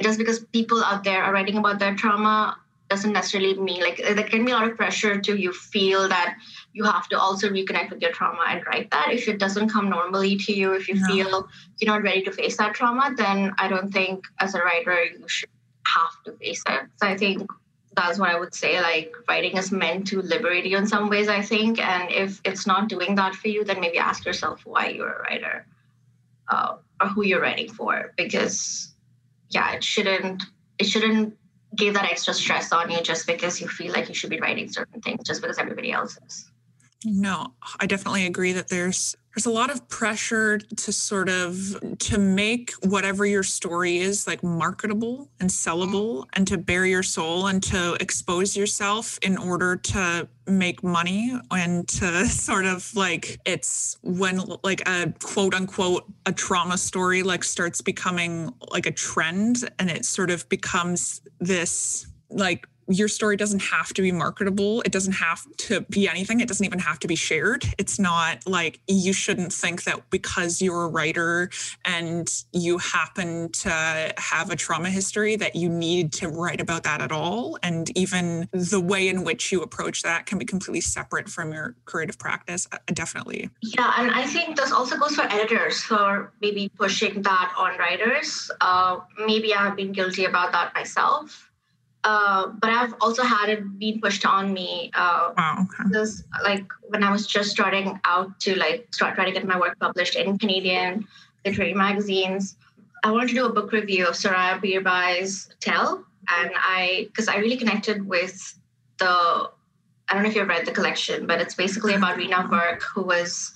Just 0.00 0.18
because 0.18 0.40
people 0.52 0.82
out 0.82 1.04
there 1.04 1.22
are 1.22 1.32
writing 1.32 1.58
about 1.58 1.78
their 1.78 1.94
trauma 1.94 2.56
doesn't 2.88 3.12
necessarily 3.12 3.54
mean 3.58 3.80
like 3.80 3.96
there 3.98 4.28
can 4.28 4.44
be 4.44 4.52
a 4.52 4.54
lot 4.54 4.68
of 4.70 4.76
pressure 4.76 5.18
to 5.20 5.36
you 5.36 5.52
feel 5.52 6.08
that 6.08 6.36
you 6.72 6.84
have 6.84 7.08
to 7.08 7.18
also 7.18 7.48
reconnect 7.48 7.90
with 7.90 8.00
your 8.00 8.12
trauma 8.12 8.44
and 8.48 8.64
write 8.66 8.90
that. 8.90 9.08
If 9.12 9.28
it 9.28 9.38
doesn't 9.38 9.68
come 9.68 9.90
normally 9.90 10.36
to 10.36 10.52
you, 10.52 10.72
if 10.72 10.88
you 10.88 10.94
no. 10.94 11.06
feel 11.06 11.48
you're 11.78 11.92
not 11.92 12.02
ready 12.02 12.22
to 12.22 12.32
face 12.32 12.56
that 12.56 12.74
trauma, 12.74 13.14
then 13.16 13.52
I 13.58 13.68
don't 13.68 13.92
think 13.92 14.24
as 14.40 14.54
a 14.54 14.60
writer 14.60 15.04
you 15.04 15.28
should 15.28 15.50
have 15.86 16.22
to 16.24 16.32
face 16.38 16.62
it. 16.66 16.82
So 16.96 17.06
I 17.06 17.16
think 17.16 17.46
that's 17.94 18.18
what 18.18 18.30
I 18.30 18.38
would 18.38 18.54
say. 18.54 18.80
Like 18.80 19.14
writing 19.28 19.56
is 19.56 19.70
meant 19.70 20.06
to 20.08 20.22
liberate 20.22 20.64
you 20.64 20.78
in 20.78 20.86
some 20.86 21.10
ways, 21.10 21.28
I 21.28 21.42
think. 21.42 21.78
And 21.78 22.10
if 22.10 22.40
it's 22.44 22.66
not 22.66 22.88
doing 22.88 23.14
that 23.16 23.34
for 23.34 23.48
you, 23.48 23.64
then 23.64 23.80
maybe 23.80 23.98
ask 23.98 24.24
yourself 24.24 24.62
why 24.64 24.88
you're 24.88 25.12
a 25.12 25.22
writer 25.22 25.66
uh, 26.48 26.76
or 27.00 27.08
who 27.08 27.24
you're 27.24 27.42
writing 27.42 27.68
for. 27.68 28.12
Because 28.16 28.94
yeah, 29.50 29.72
it 29.72 29.84
shouldn't 29.84 30.42
it 30.78 30.84
shouldn't 30.84 31.36
give 31.76 31.94
that 31.94 32.04
extra 32.04 32.34
stress 32.34 32.72
on 32.72 32.90
you 32.90 33.00
just 33.02 33.26
because 33.26 33.60
you 33.60 33.68
feel 33.68 33.92
like 33.92 34.08
you 34.08 34.14
should 34.14 34.30
be 34.30 34.40
writing 34.40 34.70
certain 34.70 35.00
things 35.00 35.22
just 35.24 35.40
because 35.40 35.58
everybody 35.58 35.92
else 35.92 36.18
is. 36.26 36.51
No, 37.04 37.54
I 37.80 37.86
definitely 37.86 38.26
agree 38.26 38.52
that 38.52 38.68
there's 38.68 39.16
there's 39.34 39.46
a 39.46 39.50
lot 39.50 39.70
of 39.70 39.88
pressure 39.88 40.58
to 40.58 40.92
sort 40.92 41.28
of 41.30 41.96
to 41.98 42.18
make 42.18 42.72
whatever 42.82 43.24
your 43.24 43.42
story 43.42 43.98
is 43.98 44.26
like 44.26 44.42
marketable 44.42 45.30
and 45.40 45.48
mm-hmm. 45.48 45.70
sellable 45.70 46.26
and 46.34 46.46
to 46.46 46.58
bare 46.58 46.84
your 46.84 47.02
soul 47.02 47.46
and 47.46 47.62
to 47.62 47.96
expose 47.98 48.56
yourself 48.56 49.18
in 49.22 49.38
order 49.38 49.76
to 49.76 50.28
make 50.46 50.82
money 50.82 51.38
and 51.50 51.88
to 51.88 52.26
sort 52.28 52.66
of 52.66 52.94
like 52.94 53.38
it's 53.46 53.96
when 54.02 54.40
like 54.62 54.86
a 54.86 55.12
quote 55.22 55.54
unquote 55.54 56.04
a 56.26 56.32
trauma 56.32 56.76
story 56.76 57.22
like 57.22 57.42
starts 57.42 57.80
becoming 57.80 58.52
like 58.70 58.86
a 58.86 58.92
trend 58.92 59.70
and 59.78 59.90
it 59.90 60.04
sort 60.04 60.30
of 60.30 60.46
becomes 60.50 61.22
this 61.40 62.06
like 62.28 62.66
your 62.88 63.08
story 63.08 63.36
doesn't 63.36 63.60
have 63.62 63.92
to 63.94 64.02
be 64.02 64.12
marketable. 64.12 64.82
It 64.82 64.92
doesn't 64.92 65.12
have 65.12 65.44
to 65.58 65.82
be 65.82 66.08
anything. 66.08 66.40
It 66.40 66.48
doesn't 66.48 66.64
even 66.64 66.78
have 66.80 66.98
to 67.00 67.08
be 67.08 67.14
shared. 67.14 67.64
It's 67.78 67.98
not 67.98 68.46
like 68.46 68.80
you 68.88 69.12
shouldn't 69.12 69.52
think 69.52 69.84
that 69.84 70.10
because 70.10 70.60
you're 70.60 70.84
a 70.84 70.88
writer 70.88 71.50
and 71.84 72.28
you 72.52 72.78
happen 72.78 73.50
to 73.52 74.14
have 74.18 74.50
a 74.50 74.56
trauma 74.56 74.90
history 74.90 75.36
that 75.36 75.54
you 75.54 75.68
need 75.68 76.12
to 76.14 76.28
write 76.28 76.60
about 76.60 76.82
that 76.84 77.00
at 77.00 77.12
all. 77.12 77.58
And 77.62 77.96
even 77.96 78.48
the 78.52 78.80
way 78.80 79.08
in 79.08 79.24
which 79.24 79.52
you 79.52 79.62
approach 79.62 80.02
that 80.02 80.26
can 80.26 80.38
be 80.38 80.44
completely 80.44 80.80
separate 80.80 81.28
from 81.28 81.52
your 81.52 81.76
creative 81.84 82.18
practice. 82.18 82.68
Uh, 82.72 82.78
definitely. 82.86 83.50
Yeah. 83.62 83.92
And 83.98 84.10
I 84.10 84.24
think 84.26 84.56
this 84.56 84.72
also 84.72 84.96
goes 84.96 85.14
for 85.14 85.22
editors 85.22 85.80
for 85.82 86.32
maybe 86.40 86.68
pushing 86.76 87.22
that 87.22 87.52
on 87.56 87.78
writers. 87.78 88.50
Uh, 88.60 89.00
maybe 89.26 89.54
I 89.54 89.64
have 89.64 89.76
been 89.76 89.92
guilty 89.92 90.24
about 90.24 90.52
that 90.52 90.74
myself 90.74 91.51
uh, 92.04 92.48
but 92.48 92.70
I've 92.70 92.94
also 93.00 93.22
had 93.22 93.48
it 93.48 93.78
being 93.78 94.00
pushed 94.00 94.26
on 94.26 94.52
me. 94.52 94.90
Uh, 94.94 95.32
wow. 95.36 95.56
Okay. 95.60 95.88
This, 95.90 96.24
like 96.42 96.66
when 96.82 97.04
I 97.04 97.12
was 97.12 97.26
just 97.26 97.50
starting 97.50 98.00
out 98.04 98.38
to 98.40 98.56
like 98.56 98.88
start 98.92 99.14
trying 99.14 99.28
to 99.28 99.32
get 99.32 99.46
my 99.46 99.58
work 99.58 99.78
published 99.78 100.16
in 100.16 100.38
Canadian 100.38 101.06
literary 101.44 101.74
magazines, 101.74 102.56
I 103.04 103.10
wanted 103.12 103.28
to 103.28 103.34
do 103.34 103.46
a 103.46 103.52
book 103.52 103.72
review 103.72 104.06
of 104.06 104.14
Soraya 104.14 104.60
Peerbaye's 104.60 105.54
Tell, 105.60 106.04
and 106.28 106.50
I 106.56 107.06
because 107.06 107.28
I 107.28 107.36
really 107.36 107.56
connected 107.56 108.06
with 108.06 108.58
the. 108.98 109.50
I 110.08 110.14
don't 110.14 110.24
know 110.24 110.28
if 110.28 110.34
you've 110.34 110.48
read 110.48 110.66
the 110.66 110.72
collection, 110.72 111.26
but 111.26 111.40
it's 111.40 111.54
basically 111.54 111.94
about 111.94 112.18
Reena 112.18 112.48
Virk, 112.50 112.82
who 112.82 113.02
was 113.02 113.52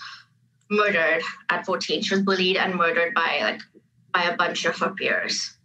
murdered 0.70 1.22
at 1.51 1.66
14. 1.66 2.03
She 2.03 2.14
was 2.14 2.22
bullied 2.22 2.57
and 2.57 2.76
murdered 2.76 3.12
by 3.12 3.40
like 3.42 3.61
by 4.14 4.22
a 4.22 4.36
bunch 4.36 4.64
of 4.64 4.76
her 4.78 4.90
peers 4.90 5.55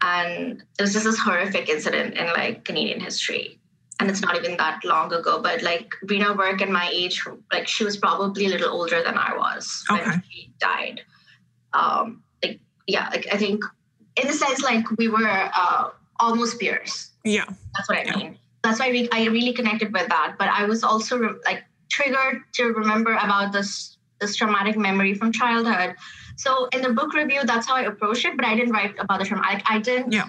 and 0.00 0.62
it 0.78 0.82
was 0.82 0.92
just 0.92 1.04
this 1.04 1.18
horrific 1.18 1.68
incident 1.68 2.14
in 2.14 2.26
like 2.28 2.64
Canadian 2.64 3.00
history. 3.00 3.58
And 4.00 4.08
it's 4.08 4.20
not 4.20 4.36
even 4.36 4.56
that 4.58 4.84
long 4.84 5.12
ago, 5.12 5.40
but 5.42 5.62
like 5.62 5.92
Reena 6.04 6.36
Virk 6.36 6.62
and 6.62 6.72
my 6.72 6.88
age, 6.92 7.24
like 7.52 7.66
she 7.66 7.84
was 7.84 7.96
probably 7.96 8.46
a 8.46 8.48
little 8.48 8.70
older 8.70 9.02
than 9.02 9.18
I 9.18 9.36
was 9.36 9.84
okay. 9.90 10.04
when 10.04 10.22
she 10.30 10.52
died. 10.60 11.00
Um, 11.72 12.22
like 12.42 12.60
yeah, 12.86 13.08
like 13.10 13.26
I 13.32 13.36
think 13.36 13.64
in 14.14 14.28
a 14.28 14.32
sense, 14.32 14.62
like 14.62 14.88
we 14.98 15.08
were 15.08 15.50
uh, 15.54 15.90
almost 16.20 16.60
peers. 16.60 17.10
Yeah, 17.24 17.44
that's 17.74 17.88
what 17.88 17.98
I 17.98 18.16
mean. 18.16 18.38
That's 18.62 18.78
why 18.78 18.90
we, 18.90 19.08
I 19.10 19.26
really 19.26 19.52
connected 19.52 19.92
with 19.92 20.08
that. 20.08 20.36
But 20.38 20.48
I 20.48 20.64
was 20.64 20.84
also 20.84 21.18
re- 21.18 21.40
like 21.44 21.64
triggered 21.88 22.42
to 22.54 22.66
remember 22.66 23.14
about 23.14 23.52
this 23.52 23.96
this 24.20 24.36
traumatic 24.36 24.76
memory 24.76 25.14
from 25.14 25.32
childhood 25.32 25.96
so 26.38 26.68
in 26.72 26.82
the 26.82 26.90
book 26.90 27.14
review, 27.14 27.40
that's 27.44 27.66
how 27.66 27.74
I 27.74 27.82
approached 27.82 28.24
it, 28.24 28.36
but 28.36 28.46
I 28.46 28.54
didn't 28.54 28.72
write 28.72 28.94
about 29.00 29.18
the 29.18 29.24
trauma. 29.24 29.42
I, 29.44 29.60
I 29.66 29.78
didn't 29.80 30.12
yeah. 30.12 30.28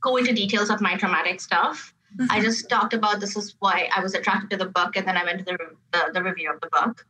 go 0.00 0.16
into 0.16 0.32
details 0.32 0.70
of 0.70 0.80
my 0.80 0.96
traumatic 0.96 1.42
stuff. 1.42 1.92
Mm-hmm. 2.16 2.32
I 2.32 2.40
just 2.40 2.70
talked 2.70 2.94
about 2.94 3.20
this 3.20 3.36
is 3.36 3.54
why 3.58 3.90
I 3.94 4.00
was 4.00 4.14
attracted 4.14 4.48
to 4.50 4.56
the 4.56 4.70
book, 4.70 4.96
and 4.96 5.06
then 5.06 5.18
I 5.18 5.24
went 5.24 5.40
to 5.40 5.44
the, 5.44 5.58
the, 5.92 6.10
the 6.14 6.22
review 6.22 6.50
of 6.50 6.60
the 6.62 6.68
book. 6.72 7.06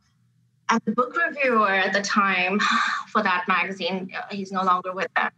And 0.69 0.81
the 0.83 0.91
book 0.91 1.15
reviewer 1.15 1.69
at 1.69 1.93
the 1.93 2.01
time 2.01 2.59
for 3.07 3.23
that 3.23 3.45
magazine, 3.47 4.11
uh, 4.17 4.23
he's 4.29 4.51
no 4.51 4.63
longer 4.63 4.93
with 4.93 5.07
them, 5.15 5.31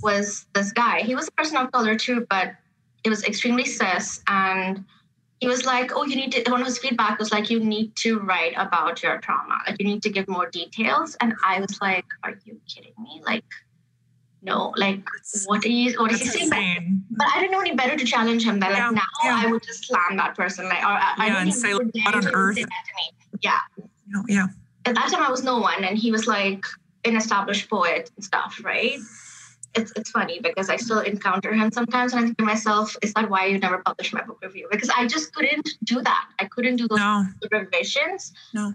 was 0.00 0.46
this 0.54 0.70
guy. 0.70 1.00
He 1.00 1.16
was 1.16 1.26
a 1.26 1.32
person 1.32 1.56
of 1.56 1.72
color 1.72 1.96
too, 1.96 2.24
but 2.30 2.54
it 3.02 3.10
was 3.10 3.24
extremely 3.24 3.64
cis 3.64 4.22
and 4.28 4.84
he 5.44 5.48
was 5.48 5.66
like, 5.66 5.92
"Oh, 5.94 6.04
you 6.04 6.16
need 6.16 6.32
to." 6.32 6.50
One 6.50 6.62
of 6.62 6.66
his 6.66 6.78
feedback 6.78 7.18
was 7.18 7.30
like, 7.30 7.50
"You 7.50 7.60
need 7.60 7.94
to 7.96 8.18
write 8.20 8.54
about 8.56 9.02
your 9.02 9.18
trauma. 9.18 9.58
Like, 9.66 9.76
you 9.78 9.86
need 9.86 10.02
to 10.04 10.10
give 10.16 10.26
more 10.26 10.48
details." 10.48 11.16
And 11.20 11.34
I 11.44 11.60
was 11.60 11.80
like, 11.82 12.06
"Are 12.22 12.34
you 12.46 12.58
kidding 12.66 12.94
me? 13.02 13.20
Like, 13.26 13.44
no. 14.40 14.72
Like, 14.84 15.06
what 15.44 15.62
are 15.66 15.68
you? 15.68 16.00
What 16.00 16.12
is 16.12 16.22
he 16.22 16.46
saying?" 16.46 17.04
But 17.10 17.26
I 17.34 17.40
didn't 17.40 17.52
know 17.52 17.60
any 17.60 17.74
better 17.74 17.94
to 17.94 18.06
challenge 18.06 18.42
him. 18.48 18.58
That 18.60 18.72
like 18.72 18.94
now 18.94 19.02
yeah. 19.22 19.42
I 19.42 19.50
would 19.50 19.62
just 19.62 19.84
slam 19.84 20.16
that 20.16 20.34
person. 20.34 20.64
Like, 20.64 20.82
or 20.82 20.92
uh, 20.92 21.12
I, 21.18 21.26
yeah, 21.26 21.36
I 21.36 21.42
and 21.42 21.54
say, 21.54 21.74
"What 21.74 22.14
on 22.14 22.34
earth?" 22.34 22.58
Yeah. 23.42 23.58
No, 24.08 24.24
yeah. 24.26 24.46
At 24.86 24.94
that 24.94 25.10
time, 25.10 25.22
I 25.22 25.30
was 25.30 25.44
no 25.44 25.58
one, 25.58 25.84
and 25.84 25.98
he 25.98 26.10
was 26.10 26.26
like 26.26 26.64
an 27.04 27.16
established 27.16 27.68
poet 27.68 28.10
and 28.16 28.24
stuff, 28.24 28.60
right? 28.64 28.98
It's 29.74 29.92
it's 29.96 30.10
funny 30.10 30.40
because 30.40 30.70
I 30.70 30.76
still 30.76 31.00
encounter 31.00 31.52
him 31.52 31.70
sometimes, 31.72 32.12
and 32.12 32.20
I 32.20 32.24
think 32.24 32.38
to 32.38 32.44
myself, 32.44 32.96
"Is 33.02 33.12
that 33.14 33.28
why 33.28 33.46
you 33.46 33.58
never 33.58 33.78
published 33.78 34.14
my 34.14 34.22
book 34.22 34.38
review?" 34.42 34.68
Because 34.70 34.90
I 34.96 35.06
just 35.06 35.34
couldn't 35.34 35.68
do 35.84 36.00
that. 36.02 36.26
I 36.38 36.44
couldn't 36.46 36.76
do 36.76 36.88
those 36.88 36.98
no. 36.98 37.26
revisions. 37.50 38.32
No. 38.52 38.74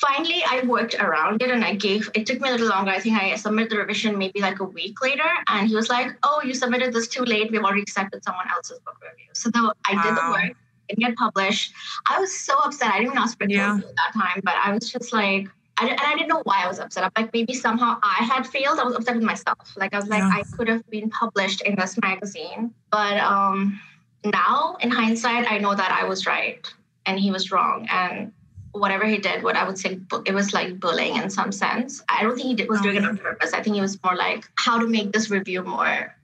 Finally, 0.00 0.42
I 0.48 0.62
worked 0.62 0.94
around 0.94 1.42
it, 1.42 1.50
and 1.50 1.64
I 1.64 1.74
gave. 1.74 2.08
It 2.14 2.26
took 2.26 2.40
me 2.40 2.48
a 2.48 2.52
little 2.52 2.68
longer. 2.68 2.90
I 2.90 3.00
think 3.00 3.20
I 3.20 3.34
submitted 3.36 3.70
the 3.70 3.78
revision 3.78 4.16
maybe 4.16 4.40
like 4.40 4.60
a 4.60 4.64
week 4.64 5.02
later, 5.02 5.30
and 5.48 5.68
he 5.68 5.74
was 5.74 5.88
like, 5.88 6.16
"Oh, 6.22 6.40
you 6.44 6.54
submitted 6.54 6.92
this 6.92 7.08
too 7.08 7.24
late. 7.24 7.50
We've 7.50 7.62
already 7.62 7.82
accepted 7.82 8.24
someone 8.24 8.48
else's 8.50 8.80
book 8.80 8.96
review." 9.02 9.30
So 9.34 9.50
though 9.50 9.72
I 9.86 9.94
wow. 9.94 10.02
did 10.02 10.16
the 10.16 10.30
work, 10.30 10.56
didn't 10.88 11.04
get 11.04 11.16
published. 11.16 11.72
I 12.08 12.18
was 12.18 12.36
so 12.36 12.58
upset. 12.58 12.88
I 12.88 12.98
didn't 12.98 13.12
even 13.12 13.18
ask 13.18 13.38
for 13.38 13.48
yeah. 13.48 13.76
at 13.76 13.82
that 13.82 14.12
time, 14.14 14.40
but 14.42 14.54
I 14.62 14.72
was 14.72 14.90
just 14.90 15.12
like 15.12 15.48
I, 15.80 15.88
and 15.88 16.00
I 16.00 16.14
didn't 16.14 16.28
know 16.28 16.42
why 16.44 16.62
I 16.64 16.68
was 16.68 16.78
upset. 16.78 17.04
I'm 17.04 17.10
like, 17.16 17.32
maybe 17.32 17.54
somehow 17.54 17.98
I 18.02 18.24
had 18.24 18.46
failed. 18.46 18.78
I 18.78 18.84
was 18.84 18.94
upset 18.94 19.14
with 19.14 19.24
myself. 19.24 19.76
Like, 19.76 19.94
I 19.94 19.98
was 19.98 20.08
like, 20.08 20.20
yeah. 20.20 20.30
I 20.32 20.42
could 20.56 20.68
have 20.68 20.88
been 20.90 21.10
published 21.10 21.62
in 21.62 21.76
this 21.76 21.98
magazine. 22.00 22.72
But 22.90 23.18
um, 23.18 23.80
now, 24.24 24.76
in 24.80 24.90
hindsight, 24.90 25.50
I 25.50 25.58
know 25.58 25.74
that 25.74 25.90
I 25.90 26.04
was 26.04 26.26
right 26.26 26.66
and 27.06 27.18
he 27.18 27.30
was 27.30 27.50
wrong. 27.50 27.88
And 27.90 28.32
whatever 28.72 29.06
he 29.06 29.16
did, 29.18 29.42
what 29.42 29.56
I 29.56 29.66
would 29.66 29.78
say, 29.78 29.98
it 30.26 30.34
was 30.34 30.52
like 30.52 30.78
bullying 30.78 31.16
in 31.16 31.30
some 31.30 31.52
sense. 31.52 32.02
I 32.08 32.22
don't 32.22 32.36
think 32.36 32.48
he 32.48 32.54
did, 32.54 32.68
was 32.68 32.80
doing 32.80 32.96
it 32.96 33.04
on 33.04 33.16
purpose. 33.16 33.52
I 33.52 33.62
think 33.62 33.74
he 33.74 33.80
was 33.80 33.98
more 34.04 34.14
like 34.14 34.44
how 34.56 34.78
to 34.78 34.86
make 34.86 35.12
this 35.12 35.30
review 35.30 35.62
more 35.62 36.14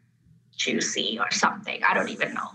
juicy 0.57 1.19
or 1.19 1.31
something. 1.31 1.83
I 1.83 1.95
don't 1.95 2.09
even 2.09 2.35
know. 2.35 2.51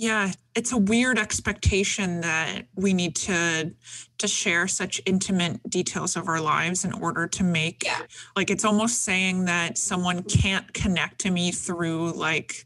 Yeah, 0.00 0.30
it's 0.54 0.70
a 0.70 0.78
weird 0.78 1.18
expectation 1.18 2.20
that 2.20 2.66
we 2.76 2.94
need 2.94 3.16
to 3.16 3.72
to 4.18 4.28
share 4.28 4.68
such 4.68 5.00
intimate 5.06 5.60
details 5.68 6.16
of 6.16 6.28
our 6.28 6.40
lives 6.40 6.84
in 6.84 6.92
order 6.92 7.26
to 7.26 7.42
make 7.42 7.84
yeah. 7.84 8.02
like 8.36 8.48
it's 8.48 8.64
almost 8.64 9.02
saying 9.02 9.46
that 9.46 9.76
someone 9.76 10.22
can't 10.22 10.72
connect 10.72 11.20
to 11.22 11.30
me 11.30 11.50
through 11.50 12.12
like 12.12 12.64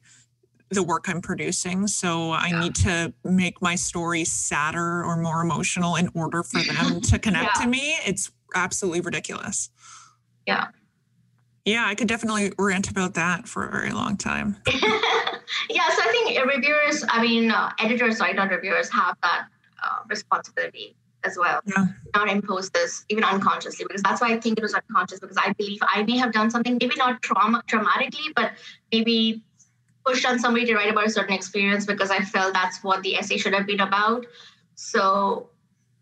the 0.69 0.83
work 0.83 1.09
I'm 1.09 1.23
producing. 1.23 1.87
So 1.87 2.33
I 2.33 2.59
need 2.61 2.75
to 2.77 3.15
make 3.25 3.63
my 3.63 3.77
story 3.77 4.25
sadder 4.25 5.03
or 5.03 5.17
more 5.17 5.41
emotional 5.41 5.97
in 5.97 6.11
order 6.15 6.43
for 6.43 6.61
them 6.63 7.01
to 7.01 7.19
connect 7.19 7.57
yeah. 7.57 7.63
to 7.63 7.69
me. 7.69 7.97
It's 8.07 8.31
absolutely 8.55 9.01
ridiculous. 9.01 9.71
Yeah. 10.47 10.69
Yeah, 11.65 11.85
I 11.87 11.95
could 11.95 12.09
definitely 12.09 12.53
rant 12.59 12.91
about 12.91 13.15
that 13.15 13.49
for 13.49 13.67
a 13.67 13.71
very 13.71 13.93
long 13.93 14.17
time. 14.17 14.57
yeah, 15.71 15.89
so 15.91 16.03
I 16.03 16.09
think 16.11 16.45
reviewers, 16.47 17.05
I 17.09 17.23
mean, 17.23 17.51
uh, 17.51 17.71
editors, 17.79 18.19
sorry, 18.19 18.33
not 18.33 18.51
reviewers, 18.51 18.91
have 18.91 19.17
that 19.23 19.47
uh, 19.83 19.99
responsibility 20.09 20.97
as 21.25 21.37
well. 21.39 21.61
Yeah. 21.67 21.87
Not 22.15 22.29
impose 22.29 22.71
this 22.71 23.05
even 23.09 23.25
unconsciously, 23.25 23.85
because 23.87 24.03
that's 24.03 24.21
why 24.21 24.33
I 24.33 24.41
think 24.41 24.59
it 24.59 24.63
was 24.63 24.75
unconscious. 24.75 25.21
Because 25.21 25.37
I 25.37 25.53
believe 25.53 25.79
I 25.83 26.03
may 26.03 26.17
have 26.17 26.33
done 26.33 26.51
something, 26.51 26.79
maybe 26.81 26.97
not 26.97 27.23
trauma 27.23 27.63
traumatically, 27.69 28.33
but 28.35 28.53
maybe 28.93 29.43
pushed 30.05 30.27
on 30.27 30.39
somebody 30.39 30.67
to 30.67 30.75
write 30.75 30.91
about 30.91 31.07
a 31.07 31.11
certain 31.11 31.35
experience 31.35 31.87
because 31.87 32.11
I 32.11 32.21
felt 32.21 32.55
that's 32.55 32.83
what 32.83 33.03
the 33.03 33.17
essay 33.17 33.37
should 33.37 33.55
have 33.55 33.67
been 33.67 33.81
about. 33.81 34.27
So 34.75 35.51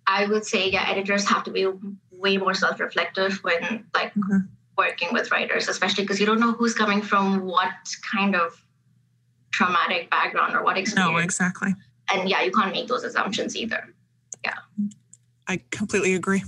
I 0.07 0.26
would 0.26 0.44
say, 0.44 0.70
yeah, 0.70 0.88
editors 0.88 1.28
have 1.28 1.44
to 1.44 1.51
be 1.51 1.66
way 2.11 2.36
more 2.38 2.55
self-reflective 2.55 3.44
when 3.44 3.84
like 3.94 4.14
mm-hmm. 4.14 4.38
working 4.76 5.09
with 5.12 5.30
writers, 5.30 5.68
especially 5.68 6.05
because 6.05 6.18
you 6.18 6.26
don't 6.26 6.40
know 6.40 6.53
who's 6.53 6.74
coming 6.74 7.03
from 7.03 7.42
what 7.44 7.72
kind 8.11 8.34
of 8.34 8.64
traumatic 9.53 10.11
background 10.11 10.55
or 10.55 10.62
what 10.62 10.76
experience. 10.76 11.12
No, 11.12 11.18
exactly. 11.18 11.74
And 12.12 12.28
yeah, 12.28 12.42
you 12.42 12.51
can't 12.51 12.72
make 12.72 12.88
those 12.88 13.05
assumptions 13.05 13.57
either. 13.57 13.94
Yeah. 14.44 14.55
I 15.48 15.61
completely 15.70 16.14
agree. 16.14 16.42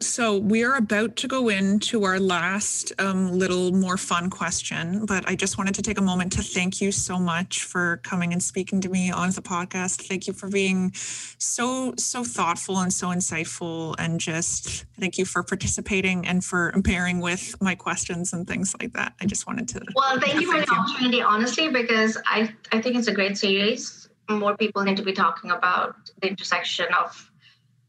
So 0.00 0.36
we 0.36 0.62
are 0.62 0.76
about 0.76 1.16
to 1.16 1.28
go 1.28 1.48
into 1.48 2.04
our 2.04 2.20
last 2.20 2.92
um, 2.98 3.32
little 3.32 3.72
more 3.72 3.96
fun 3.96 4.28
question, 4.28 5.06
but 5.06 5.26
I 5.26 5.34
just 5.34 5.56
wanted 5.56 5.74
to 5.76 5.82
take 5.82 5.96
a 5.96 6.02
moment 6.02 6.32
to 6.32 6.42
thank 6.42 6.82
you 6.82 6.92
so 6.92 7.18
much 7.18 7.64
for 7.64 7.96
coming 8.02 8.34
and 8.34 8.42
speaking 8.42 8.82
to 8.82 8.90
me 8.90 9.10
on 9.10 9.30
the 9.30 9.40
podcast. 9.40 10.06
Thank 10.06 10.26
you 10.26 10.34
for 10.34 10.50
being 10.50 10.92
so 10.94 11.94
so 11.96 12.24
thoughtful 12.24 12.78
and 12.78 12.92
so 12.92 13.08
insightful, 13.08 13.94
and 13.98 14.20
just 14.20 14.84
thank 15.00 15.16
you 15.16 15.24
for 15.24 15.42
participating 15.42 16.26
and 16.26 16.44
for 16.44 16.72
bearing 16.76 17.20
with 17.20 17.54
my 17.62 17.74
questions 17.74 18.34
and 18.34 18.46
things 18.46 18.74
like 18.78 18.92
that. 18.92 19.14
I 19.22 19.24
just 19.24 19.46
wanted 19.46 19.66
to. 19.68 19.80
Well, 19.94 20.20
thank 20.20 20.38
you 20.42 20.52
for 20.52 20.60
the 20.60 20.70
opportunity, 20.70 21.22
honestly, 21.22 21.70
because 21.70 22.18
I 22.26 22.52
I 22.70 22.82
think 22.82 22.96
it's 22.96 23.08
a 23.08 23.14
great 23.14 23.38
series. 23.38 24.10
More 24.28 24.56
people 24.58 24.82
need 24.82 24.98
to 24.98 25.04
be 25.04 25.14
talking 25.14 25.52
about 25.52 26.10
the 26.20 26.28
intersection 26.28 26.86
of 26.92 27.25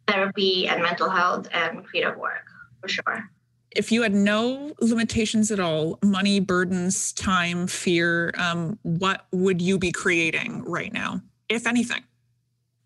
therapy 0.08 0.68
and 0.68 0.82
mental 0.82 1.10
health 1.10 1.48
and 1.52 1.86
creative 1.86 2.18
work 2.18 2.46
for 2.82 2.88
sure. 2.88 3.30
If 3.72 3.92
you 3.92 4.02
had 4.02 4.14
no 4.14 4.74
limitations 4.80 5.52
at 5.52 5.60
all, 5.60 6.00
money, 6.04 6.40
burdens, 6.40 7.12
time, 7.14 7.68
fear, 7.68 8.34
um, 8.38 8.80
what 8.84 9.28
would 9.32 9.62
you 9.62 9.78
be 9.78 9.92
creating 9.92 10.64
right 10.64 10.92
now, 10.92 11.22
if 11.50 11.68
anything? 11.68 12.04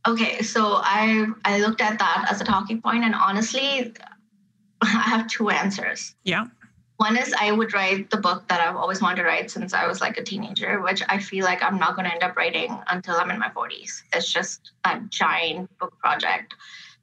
Okay, 0.07 0.41
so 0.41 0.80
I 0.82 1.28
I 1.45 1.59
looked 1.59 1.82
at 1.82 1.99
that 1.99 2.28
as 2.30 2.41
a 2.41 2.43
talking 2.43 2.82
point, 2.82 3.03
and 3.03 3.13
honestly, 3.13 3.93
I 4.82 4.88
have 4.88 5.28
two 5.28 5.49
answers. 5.49 6.15
Yeah. 6.24 6.47
One 6.97 7.17
is 7.17 7.34
I 7.39 7.51
would 7.51 7.74
write 7.74 8.11
the 8.11 8.17
book 8.17 8.47
that 8.47 8.61
I've 8.61 8.76
always 8.76 9.01
wanted 9.01 9.17
to 9.17 9.24
write 9.24 9.49
since 9.49 9.74
I 9.74 9.88
was 9.88 10.01
like 10.01 10.17
a 10.17 10.24
teenager, 10.24 10.82
which 10.82 11.01
I 11.09 11.17
feel 11.17 11.45
like 11.45 11.63
I'm 11.63 11.80
not 11.80 11.95
going 11.95 12.05
to 12.05 12.13
end 12.13 12.22
up 12.22 12.38
writing 12.38 12.78
until 12.91 13.15
I'm 13.15 13.32
in 13.32 13.39
my 13.39 13.49
40s. 13.49 14.03
It's 14.13 14.32
just 14.32 14.74
a 14.84 14.99
giant 15.09 15.76
book 15.80 15.97
project 15.97 16.53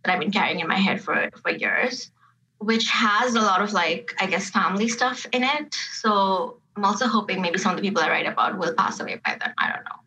that 0.05 0.13
I've 0.13 0.21
been 0.21 0.31
carrying 0.31 0.61
in 0.61 0.69
my 0.69 0.77
head 0.77 1.01
for 1.01 1.31
for 1.43 1.51
years, 1.51 2.11
which 2.59 2.89
has 2.91 3.35
a 3.35 3.41
lot 3.41 3.63
of 3.63 3.73
like 3.73 4.15
I 4.21 4.27
guess 4.27 4.51
family 4.51 4.89
stuff 4.89 5.27
in 5.33 5.45
it. 5.45 5.75
So 5.93 6.59
I'm 6.77 6.85
also 6.85 7.07
hoping 7.07 7.43
maybe 7.43 7.59
some 7.59 7.73
of 7.73 7.77
the 7.77 7.83
people 7.83 8.03
I 8.03 8.09
write 8.09 8.27
about 8.27 8.59
will 8.59 8.75
pass 8.75 9.01
away 9.01 9.21
by 9.25 9.37
then. 9.41 9.53
I 9.59 9.73
don't 9.73 9.85
know. 9.85 9.99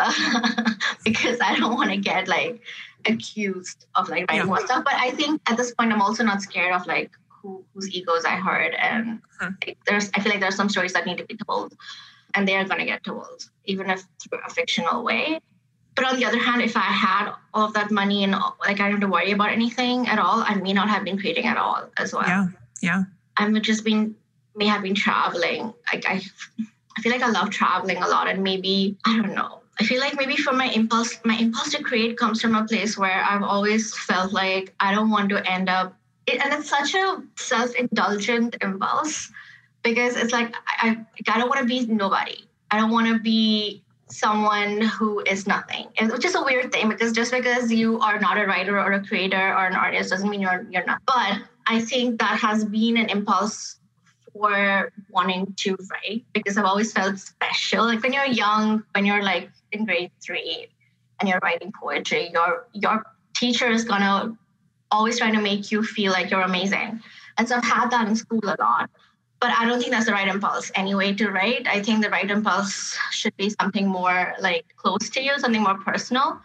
because 1.04 1.38
I 1.40 1.56
don't 1.56 1.74
want 1.74 1.90
to 1.90 1.96
get 1.96 2.26
like 2.26 2.60
accused 3.06 3.86
of 3.94 4.08
like 4.08 4.30
writing 4.30 4.38
yeah. 4.38 4.44
more 4.44 4.60
stuff. 4.66 4.84
But 4.84 4.94
I 4.94 5.10
think 5.10 5.40
at 5.46 5.56
this 5.56 5.74
point 5.74 5.92
I'm 5.92 6.02
also 6.02 6.24
not 6.24 6.42
scared 6.42 6.74
of 6.74 6.86
like 6.86 7.10
who, 7.28 7.64
whose 7.74 7.90
egos 7.90 8.24
I 8.24 8.36
hurt. 8.36 8.74
And 8.78 9.20
hmm. 9.38 9.50
like, 9.66 9.78
there's 9.86 10.10
I 10.14 10.20
feel 10.20 10.32
like 10.32 10.40
there's 10.40 10.56
some 10.56 10.68
stories 10.68 10.92
that 10.94 11.06
need 11.06 11.18
to 11.18 11.24
be 11.24 11.36
told 11.46 11.76
and 12.34 12.46
they 12.46 12.56
are 12.56 12.64
gonna 12.64 12.84
get 12.84 13.04
told, 13.04 13.48
even 13.64 13.90
if 13.90 14.04
through 14.22 14.40
a 14.46 14.50
fictional 14.50 15.02
way. 15.04 15.40
But 15.94 16.06
on 16.06 16.16
the 16.16 16.24
other 16.24 16.38
hand, 16.38 16.62
if 16.62 16.76
I 16.76 16.80
had 16.80 17.32
all 17.52 17.66
of 17.66 17.72
that 17.74 17.90
money 17.90 18.24
and 18.24 18.32
like 18.32 18.80
I 18.80 18.84
don't 18.84 18.92
have 18.92 19.00
to 19.00 19.08
worry 19.08 19.32
about 19.32 19.50
anything 19.50 20.06
at 20.06 20.18
all, 20.18 20.42
I 20.46 20.54
may 20.54 20.72
not 20.72 20.88
have 20.88 21.04
been 21.04 21.18
creating 21.18 21.46
at 21.46 21.56
all 21.56 21.90
as 21.96 22.12
well. 22.12 22.26
Yeah, 22.26 22.46
yeah. 22.80 23.02
I'm 23.36 23.60
just 23.62 23.84
been 23.84 24.14
may 24.56 24.66
have 24.66 24.82
been 24.82 24.94
traveling. 24.94 25.72
Like 25.92 26.04
I, 26.06 26.22
I 26.96 27.00
feel 27.02 27.12
like 27.12 27.22
I 27.22 27.30
love 27.30 27.50
traveling 27.50 27.98
a 27.98 28.08
lot, 28.08 28.28
and 28.28 28.42
maybe 28.42 28.96
I 29.04 29.16
don't 29.20 29.34
know. 29.34 29.60
I 29.80 29.84
feel 29.84 30.00
like 30.00 30.16
maybe 30.16 30.36
for 30.36 30.52
my 30.52 30.66
impulse, 30.66 31.18
my 31.24 31.36
impulse 31.36 31.70
to 31.70 31.82
create 31.82 32.18
comes 32.18 32.40
from 32.42 32.54
a 32.54 32.64
place 32.64 32.98
where 32.98 33.24
I've 33.24 33.42
always 33.42 33.96
felt 33.96 34.32
like 34.32 34.74
I 34.78 34.94
don't 34.94 35.10
want 35.10 35.30
to 35.30 35.50
end 35.50 35.70
up, 35.70 35.96
it, 36.26 36.44
and 36.44 36.52
it's 36.52 36.68
such 36.68 36.94
a 36.94 37.22
self-indulgent 37.36 38.56
impulse 38.60 39.32
because 39.82 40.16
it's 40.16 40.32
like 40.32 40.54
I, 40.66 40.98
I, 41.26 41.32
I 41.32 41.38
don't 41.38 41.48
want 41.48 41.60
to 41.60 41.66
be 41.66 41.86
nobody. 41.86 42.44
I 42.70 42.78
don't 42.78 42.90
want 42.90 43.06
to 43.06 43.18
be 43.18 43.82
someone 44.10 44.80
who 44.80 45.20
is 45.20 45.46
nothing. 45.46 45.86
Which 46.00 46.24
is 46.24 46.34
a 46.34 46.42
weird 46.42 46.72
thing 46.72 46.88
because 46.88 47.12
just 47.12 47.32
because 47.32 47.72
you 47.72 48.00
are 48.00 48.18
not 48.18 48.38
a 48.38 48.46
writer 48.46 48.78
or 48.78 48.92
a 48.92 49.04
creator 49.04 49.36
or 49.36 49.66
an 49.66 49.74
artist 49.74 50.10
doesn't 50.10 50.28
mean 50.28 50.40
you're 50.40 50.66
you're 50.70 50.84
not. 50.84 51.02
But 51.06 51.38
i 51.66 51.80
think 51.80 52.18
that 52.18 52.38
has 52.38 52.64
been 52.64 52.96
an 52.96 53.08
impulse 53.10 53.76
for 54.32 54.92
wanting 55.10 55.52
to 55.56 55.76
write 55.90 56.24
because 56.32 56.56
i've 56.56 56.64
always 56.64 56.92
felt 56.92 57.18
special. 57.18 57.84
Like 57.84 58.02
when 58.02 58.12
you're 58.12 58.26
young 58.26 58.84
when 58.94 59.04
you're 59.04 59.22
like 59.22 59.50
in 59.72 59.84
grade 59.84 60.10
three 60.20 60.68
and 61.18 61.28
you're 61.28 61.40
writing 61.42 61.72
poetry 61.72 62.30
your 62.32 62.66
your 62.72 63.04
teacher 63.34 63.68
is 63.70 63.84
gonna 63.84 64.36
always 64.90 65.18
trying 65.18 65.34
to 65.34 65.40
make 65.40 65.70
you 65.70 65.82
feel 65.82 66.12
like 66.12 66.30
you're 66.30 66.42
amazing. 66.42 67.00
And 67.38 67.48
so 67.48 67.56
i've 67.56 67.64
had 67.64 67.90
that 67.90 68.08
in 68.08 68.16
school 68.16 68.40
a 68.42 68.56
lot 68.58 68.90
but 69.40 69.50
I 69.58 69.64
don't 69.64 69.78
think 69.80 69.90
that's 69.90 70.06
the 70.06 70.12
right 70.12 70.28
impulse 70.28 70.70
anyway 70.74 71.14
to 71.14 71.30
write. 71.30 71.66
I 71.66 71.82
think 71.82 72.02
the 72.02 72.10
right 72.10 72.30
impulse 72.30 72.96
should 73.10 73.36
be 73.36 73.50
something 73.50 73.88
more 73.88 74.34
like 74.40 74.66
close 74.76 75.08
to 75.10 75.22
you, 75.22 75.38
something 75.38 75.62
more 75.62 75.78
personal. 75.78 76.40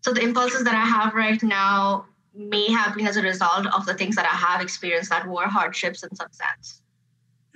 So 0.00 0.12
the 0.12 0.22
impulses 0.22 0.64
that 0.64 0.74
I 0.74 0.84
have 0.84 1.14
right 1.14 1.40
now 1.42 2.06
may 2.34 2.72
have 2.72 2.96
been 2.96 3.06
as 3.06 3.18
a 3.18 3.22
result 3.22 3.66
of 3.66 3.84
the 3.84 3.94
things 3.94 4.16
that 4.16 4.24
I 4.24 4.34
have 4.34 4.62
experienced 4.62 5.10
that 5.10 5.28
were 5.28 5.46
hardships 5.46 6.02
in 6.02 6.14
some 6.16 6.32
sense, 6.32 6.80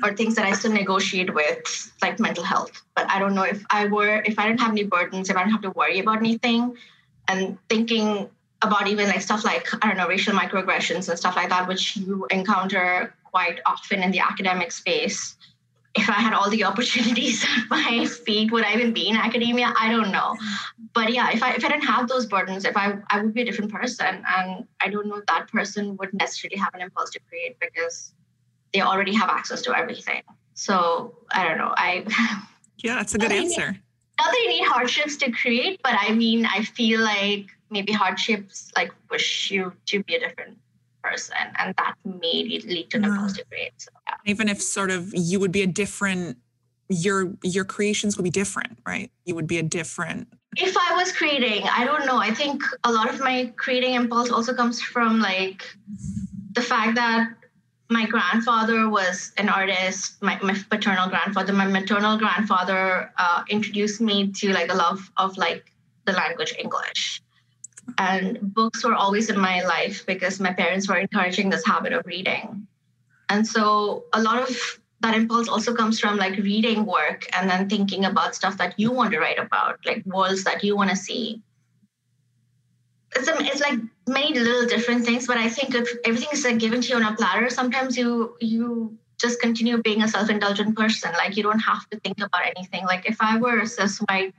or 0.02 0.14
things 0.14 0.34
that 0.34 0.44
I 0.44 0.52
still 0.52 0.72
negotiate 0.72 1.34
with, 1.34 1.92
like 2.02 2.20
mental 2.20 2.44
health. 2.44 2.82
But 2.94 3.10
I 3.10 3.18
don't 3.18 3.34
know 3.34 3.44
if 3.44 3.64
I 3.70 3.86
were, 3.86 4.22
if 4.26 4.38
I 4.38 4.46
didn't 4.46 4.60
have 4.60 4.72
any 4.72 4.84
burdens, 4.84 5.30
if 5.30 5.36
I 5.36 5.40
didn't 5.40 5.52
have 5.52 5.62
to 5.62 5.70
worry 5.70 5.98
about 6.00 6.18
anything, 6.18 6.76
and 7.28 7.58
thinking 7.70 8.28
about 8.62 8.86
even 8.86 9.08
like 9.08 9.22
stuff 9.22 9.44
like 9.44 9.66
I 9.82 9.88
don't 9.88 9.96
know 9.96 10.06
racial 10.06 10.34
microaggressions 10.34 11.08
and 11.08 11.18
stuff 11.18 11.34
like 11.34 11.48
that, 11.48 11.66
which 11.66 11.96
you 11.96 12.26
encounter 12.30 13.14
quite 13.36 13.60
often 13.66 14.02
in 14.02 14.10
the 14.16 14.22
academic 14.30 14.70
space. 14.72 15.36
If 15.94 16.08
I 16.08 16.20
had 16.26 16.32
all 16.38 16.48
the 16.56 16.64
opportunities 16.70 17.44
at 17.44 17.64
my 17.70 18.06
feet, 18.24 18.50
would 18.52 18.64
I 18.64 18.72
even 18.76 18.92
be 19.00 19.04
in 19.10 19.16
academia? 19.28 19.68
I 19.84 19.86
don't 19.94 20.10
know. 20.16 20.30
But 20.98 21.12
yeah, 21.16 21.28
if 21.36 21.42
I 21.46 21.50
if 21.58 21.62
I 21.66 21.68
didn't 21.72 21.88
have 21.94 22.04
those 22.12 22.26
burdens, 22.34 22.62
if 22.72 22.76
I 22.84 22.86
I 23.12 23.16
would 23.22 23.34
be 23.38 23.42
a 23.42 23.48
different 23.48 23.70
person. 23.80 24.12
And 24.36 24.48
I 24.84 24.86
don't 24.92 25.06
know 25.08 25.18
if 25.22 25.26
that 25.32 25.44
person 25.56 25.96
would 25.98 26.12
necessarily 26.22 26.58
have 26.64 26.72
an 26.76 26.80
impulse 26.86 27.10
to 27.16 27.20
create 27.28 27.54
because 27.66 27.96
they 28.72 28.80
already 28.90 29.14
have 29.20 29.30
access 29.38 29.60
to 29.66 29.70
everything. 29.82 30.22
So 30.66 30.76
I 31.38 31.40
don't 31.46 31.58
know. 31.62 31.72
I 31.88 31.90
Yeah, 32.86 32.94
that's 32.98 33.14
a 33.14 33.18
good 33.24 33.32
answer. 33.42 33.68
not 34.20 34.28
that 34.32 34.40
you 34.44 34.50
need 34.56 34.66
hardships 34.74 35.14
to 35.22 35.30
create, 35.42 35.76
but 35.86 35.94
I 36.06 36.08
mean 36.22 36.40
I 36.56 36.58
feel 36.78 37.00
like 37.14 37.44
maybe 37.74 37.92
hardships 38.04 38.56
like 38.78 38.90
push 39.10 39.28
you 39.54 39.62
to 39.90 39.96
be 40.06 40.12
a 40.18 40.20
different 40.24 40.54
person 41.06 41.36
and 41.58 41.74
that 41.76 41.94
may 42.04 42.38
lead 42.72 42.86
to 42.90 42.98
yeah. 43.00 43.16
positive 43.16 43.48
grade 43.50 43.72
so, 43.76 43.90
yeah. 44.08 44.32
even 44.32 44.48
if 44.48 44.60
sort 44.60 44.90
of 44.90 45.12
you 45.14 45.38
would 45.40 45.52
be 45.52 45.62
a 45.62 45.66
different 45.66 46.36
your 46.88 47.32
your 47.42 47.64
creations 47.64 48.16
would 48.16 48.24
be 48.24 48.30
different 48.42 48.78
right 48.86 49.10
you 49.24 49.34
would 49.34 49.46
be 49.46 49.58
a 49.58 49.62
different 49.62 50.28
if 50.56 50.76
i 50.76 50.94
was 50.94 51.12
creating 51.12 51.62
i 51.80 51.84
don't 51.84 52.06
know 52.06 52.18
i 52.18 52.32
think 52.32 52.62
a 52.84 52.92
lot 52.92 53.08
of 53.08 53.20
my 53.20 53.52
creating 53.56 53.94
impulse 53.94 54.30
also 54.30 54.54
comes 54.54 54.80
from 54.80 55.20
like 55.20 55.62
the 56.52 56.62
fact 56.62 56.94
that 56.94 57.28
my 57.88 58.04
grandfather 58.06 58.88
was 58.88 59.32
an 59.36 59.48
artist 59.48 60.22
my, 60.22 60.38
my 60.42 60.56
paternal 60.70 61.08
grandfather 61.08 61.52
my 61.52 61.66
maternal 61.66 62.16
grandfather 62.18 63.12
uh, 63.18 63.42
introduced 63.48 64.00
me 64.00 64.32
to 64.32 64.52
like 64.52 64.72
a 64.72 64.76
love 64.76 65.10
of 65.16 65.36
like 65.36 65.72
the 66.06 66.12
language 66.12 66.54
english 66.58 67.20
and 67.98 68.38
books 68.54 68.84
were 68.84 68.94
always 68.94 69.30
in 69.30 69.38
my 69.38 69.62
life 69.62 70.04
because 70.06 70.40
my 70.40 70.52
parents 70.52 70.88
were 70.88 70.96
encouraging 70.96 71.50
this 71.50 71.64
habit 71.64 71.92
of 71.92 72.04
reading. 72.06 72.66
And 73.28 73.46
so 73.46 74.04
a 74.12 74.22
lot 74.22 74.42
of 74.42 74.80
that 75.00 75.14
impulse 75.14 75.48
also 75.48 75.74
comes 75.74 76.00
from 76.00 76.16
like 76.16 76.36
reading 76.36 76.86
work 76.86 77.26
and 77.36 77.48
then 77.48 77.68
thinking 77.68 78.04
about 78.04 78.34
stuff 78.34 78.56
that 78.58 78.78
you 78.78 78.90
want 78.90 79.12
to 79.12 79.18
write 79.18 79.38
about, 79.38 79.78
like 79.84 80.04
worlds 80.06 80.44
that 80.44 80.64
you 80.64 80.76
want 80.76 80.90
to 80.90 80.96
see. 80.96 81.42
It's, 83.14 83.28
a, 83.28 83.34
it's 83.38 83.60
like 83.60 83.78
many 84.08 84.38
little 84.38 84.66
different 84.66 85.04
things, 85.04 85.26
but 85.26 85.36
I 85.36 85.48
think 85.48 85.74
if 85.74 85.88
everything 86.04 86.28
is 86.32 86.44
like 86.44 86.58
given 86.58 86.80
to 86.82 86.88
you 86.88 86.96
on 86.96 87.02
a 87.02 87.16
platter, 87.16 87.48
sometimes 87.50 87.96
you 87.96 88.36
you 88.40 88.98
just 89.18 89.40
continue 89.40 89.80
being 89.80 90.02
a 90.02 90.08
self-indulgent 90.08 90.76
person. 90.76 91.12
Like 91.12 91.36
you 91.36 91.42
don't 91.42 91.60
have 91.60 91.88
to 91.90 92.00
think 92.00 92.20
about 92.20 92.42
anything. 92.54 92.84
Like 92.84 93.06
if 93.06 93.16
I 93.20 93.38
were 93.38 93.60
a 93.60 93.66
cis 93.66 93.98
white 93.98 94.34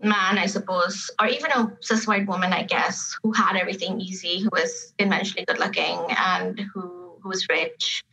man, 0.00 0.38
I 0.38 0.46
suppose, 0.46 1.10
or 1.20 1.26
even 1.26 1.50
a 1.52 1.72
cis 1.80 2.06
white 2.06 2.26
woman, 2.26 2.52
I 2.52 2.62
guess, 2.62 3.16
who 3.22 3.32
had 3.32 3.56
everything 3.56 4.00
easy, 4.00 4.40
who 4.40 4.48
was 4.52 4.92
conventionally 4.98 5.44
good 5.44 5.58
looking 5.58 5.98
and 6.16 6.60
who 6.72 7.16
who 7.20 7.28
was 7.28 7.48
rich, 7.48 8.04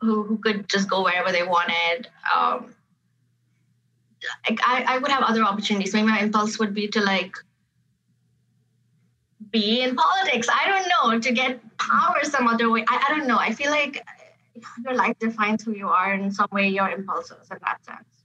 who 0.00 0.22
who 0.24 0.38
could 0.38 0.68
just 0.68 0.88
go 0.88 1.02
wherever 1.02 1.32
they 1.32 1.42
wanted. 1.42 2.08
Um, 2.34 2.74
I, 4.46 4.84
I 4.86 4.98
would 4.98 5.10
have 5.10 5.24
other 5.24 5.42
opportunities. 5.42 5.94
Maybe 5.94 6.06
my 6.06 6.20
impulse 6.20 6.58
would 6.58 6.74
be 6.74 6.88
to 6.88 7.00
like 7.00 7.34
be 9.50 9.82
in 9.82 9.96
politics. 9.96 10.48
I 10.48 10.66
don't 10.68 10.88
know, 10.88 11.18
to 11.18 11.32
get 11.32 11.60
power 11.78 12.18
some 12.22 12.46
other 12.46 12.70
way. 12.70 12.84
I, 12.88 13.06
I 13.08 13.16
don't 13.16 13.26
know. 13.26 13.38
I 13.38 13.52
feel 13.52 13.70
like 13.70 14.04
your 14.84 14.94
life 14.94 15.18
defines 15.18 15.64
who 15.64 15.72
you 15.72 15.88
are 15.88 16.14
in 16.14 16.30
some 16.30 16.48
way, 16.52 16.68
your 16.68 16.90
impulses 16.90 17.48
in 17.50 17.58
that 17.64 17.84
sense. 17.84 18.24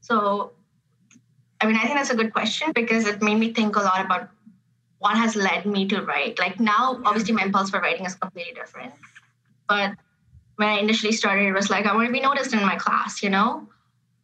So 0.00 0.52
I 1.60 1.66
mean, 1.66 1.76
I 1.76 1.82
think 1.82 1.94
that's 1.94 2.10
a 2.10 2.16
good 2.16 2.32
question 2.32 2.72
because 2.72 3.06
it 3.06 3.22
made 3.22 3.38
me 3.38 3.52
think 3.52 3.76
a 3.76 3.80
lot 3.80 4.04
about 4.04 4.28
what 4.98 5.16
has 5.16 5.36
led 5.36 5.66
me 5.66 5.86
to 5.88 6.02
write. 6.02 6.38
Like 6.38 6.60
now, 6.60 7.00
obviously, 7.04 7.34
my 7.34 7.44
impulse 7.44 7.70
for 7.70 7.80
writing 7.80 8.06
is 8.06 8.14
completely 8.14 8.52
different. 8.54 8.92
But 9.68 9.92
when 10.56 10.68
I 10.68 10.78
initially 10.78 11.12
started, 11.12 11.46
it 11.46 11.52
was 11.52 11.70
like 11.70 11.86
I 11.86 11.94
want 11.94 12.06
to 12.06 12.12
be 12.12 12.20
noticed 12.20 12.52
in 12.52 12.60
my 12.60 12.76
class. 12.76 13.22
You 13.22 13.30
know, 13.30 13.68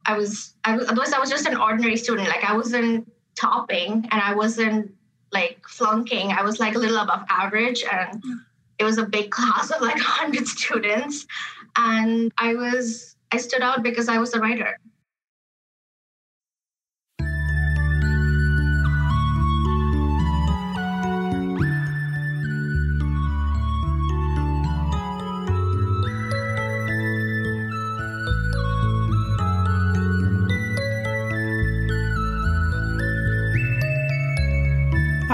I 0.06 0.16
was 0.16 0.54
I 0.64 0.76
was 0.76 0.88
otherwise 0.88 1.12
I 1.12 1.18
was 1.18 1.30
just 1.30 1.46
an 1.46 1.56
ordinary 1.56 1.96
student. 1.96 2.28
Like 2.28 2.44
I 2.44 2.56
wasn't 2.56 3.10
topping, 3.34 4.08
and 4.10 4.20
I 4.20 4.34
wasn't 4.34 4.92
like 5.32 5.60
flunking. 5.68 6.32
I 6.32 6.42
was 6.42 6.60
like 6.60 6.74
a 6.74 6.78
little 6.78 6.98
above 6.98 7.24
average, 7.28 7.84
and 7.90 8.22
hmm. 8.22 8.32
it 8.78 8.84
was 8.84 8.98
a 8.98 9.04
big 9.04 9.30
class 9.36 9.70
of 9.70 9.80
like 9.80 9.96
100 9.96 10.46
students. 10.46 11.26
And 11.76 12.32
I 12.36 12.54
was, 12.54 13.16
I 13.32 13.38
stood 13.38 13.62
out 13.62 13.82
because 13.82 14.08
I 14.08 14.18
was 14.18 14.34
a 14.34 14.40
writer. 14.40 14.78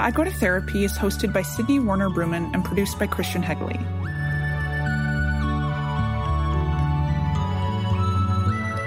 I 0.00 0.10
Go 0.10 0.24
to 0.24 0.30
Therapy 0.30 0.84
is 0.84 0.96
hosted 0.96 1.30
by 1.32 1.42
Sydney 1.42 1.80
Warner 1.80 2.08
Brooman 2.08 2.54
and 2.54 2.64
produced 2.64 2.98
by 2.98 3.06
Christian 3.06 3.42
Hegley. 3.42 3.78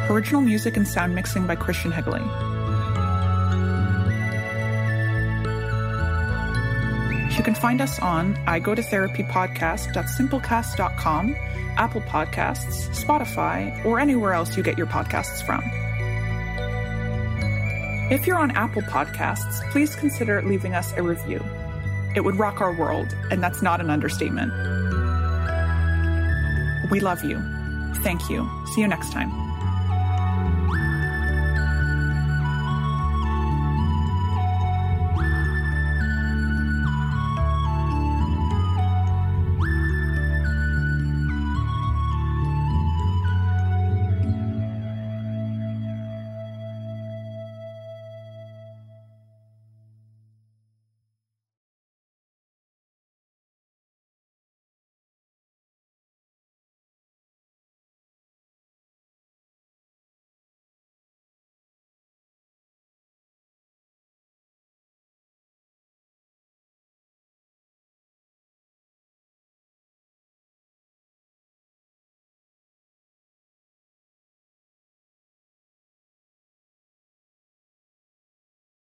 Original 0.09 0.41
music 0.41 0.75
and 0.77 0.87
sound 0.87 1.13
mixing 1.15 1.45
by 1.47 1.55
Christian 1.55 1.91
Hegley. 1.91 2.21
You 7.37 7.43
can 7.43 7.55
find 7.55 7.81
us 7.81 7.99
on 7.99 8.37
I 8.45 8.59
Go 8.59 8.75
to 8.75 8.83
Therapy 8.83 9.23
podcast.simplecast.com, 9.23 11.35
Apple 11.77 12.01
Podcasts, 12.01 13.03
Spotify, 13.03 13.83
or 13.83 13.99
anywhere 13.99 14.33
else 14.33 14.55
you 14.55 14.61
get 14.63 14.77
your 14.77 14.87
podcasts 14.87 15.43
from. 15.43 15.80
If 18.11 18.27
you're 18.27 18.37
on 18.37 18.51
Apple 18.51 18.81
Podcasts, 18.81 19.61
please 19.71 19.95
consider 19.95 20.41
leaving 20.41 20.75
us 20.75 20.91
a 20.97 21.01
review. 21.01 21.41
It 22.13 22.19
would 22.19 22.35
rock 22.35 22.59
our 22.59 22.73
world, 22.73 23.15
and 23.31 23.41
that's 23.41 23.61
not 23.61 23.79
an 23.79 23.89
understatement. 23.89 24.51
We 26.91 26.99
love 26.99 27.23
you. 27.23 27.41
Thank 28.03 28.29
you. 28.29 28.49
See 28.73 28.81
you 28.81 28.89
next 28.89 29.13
time. 29.13 29.40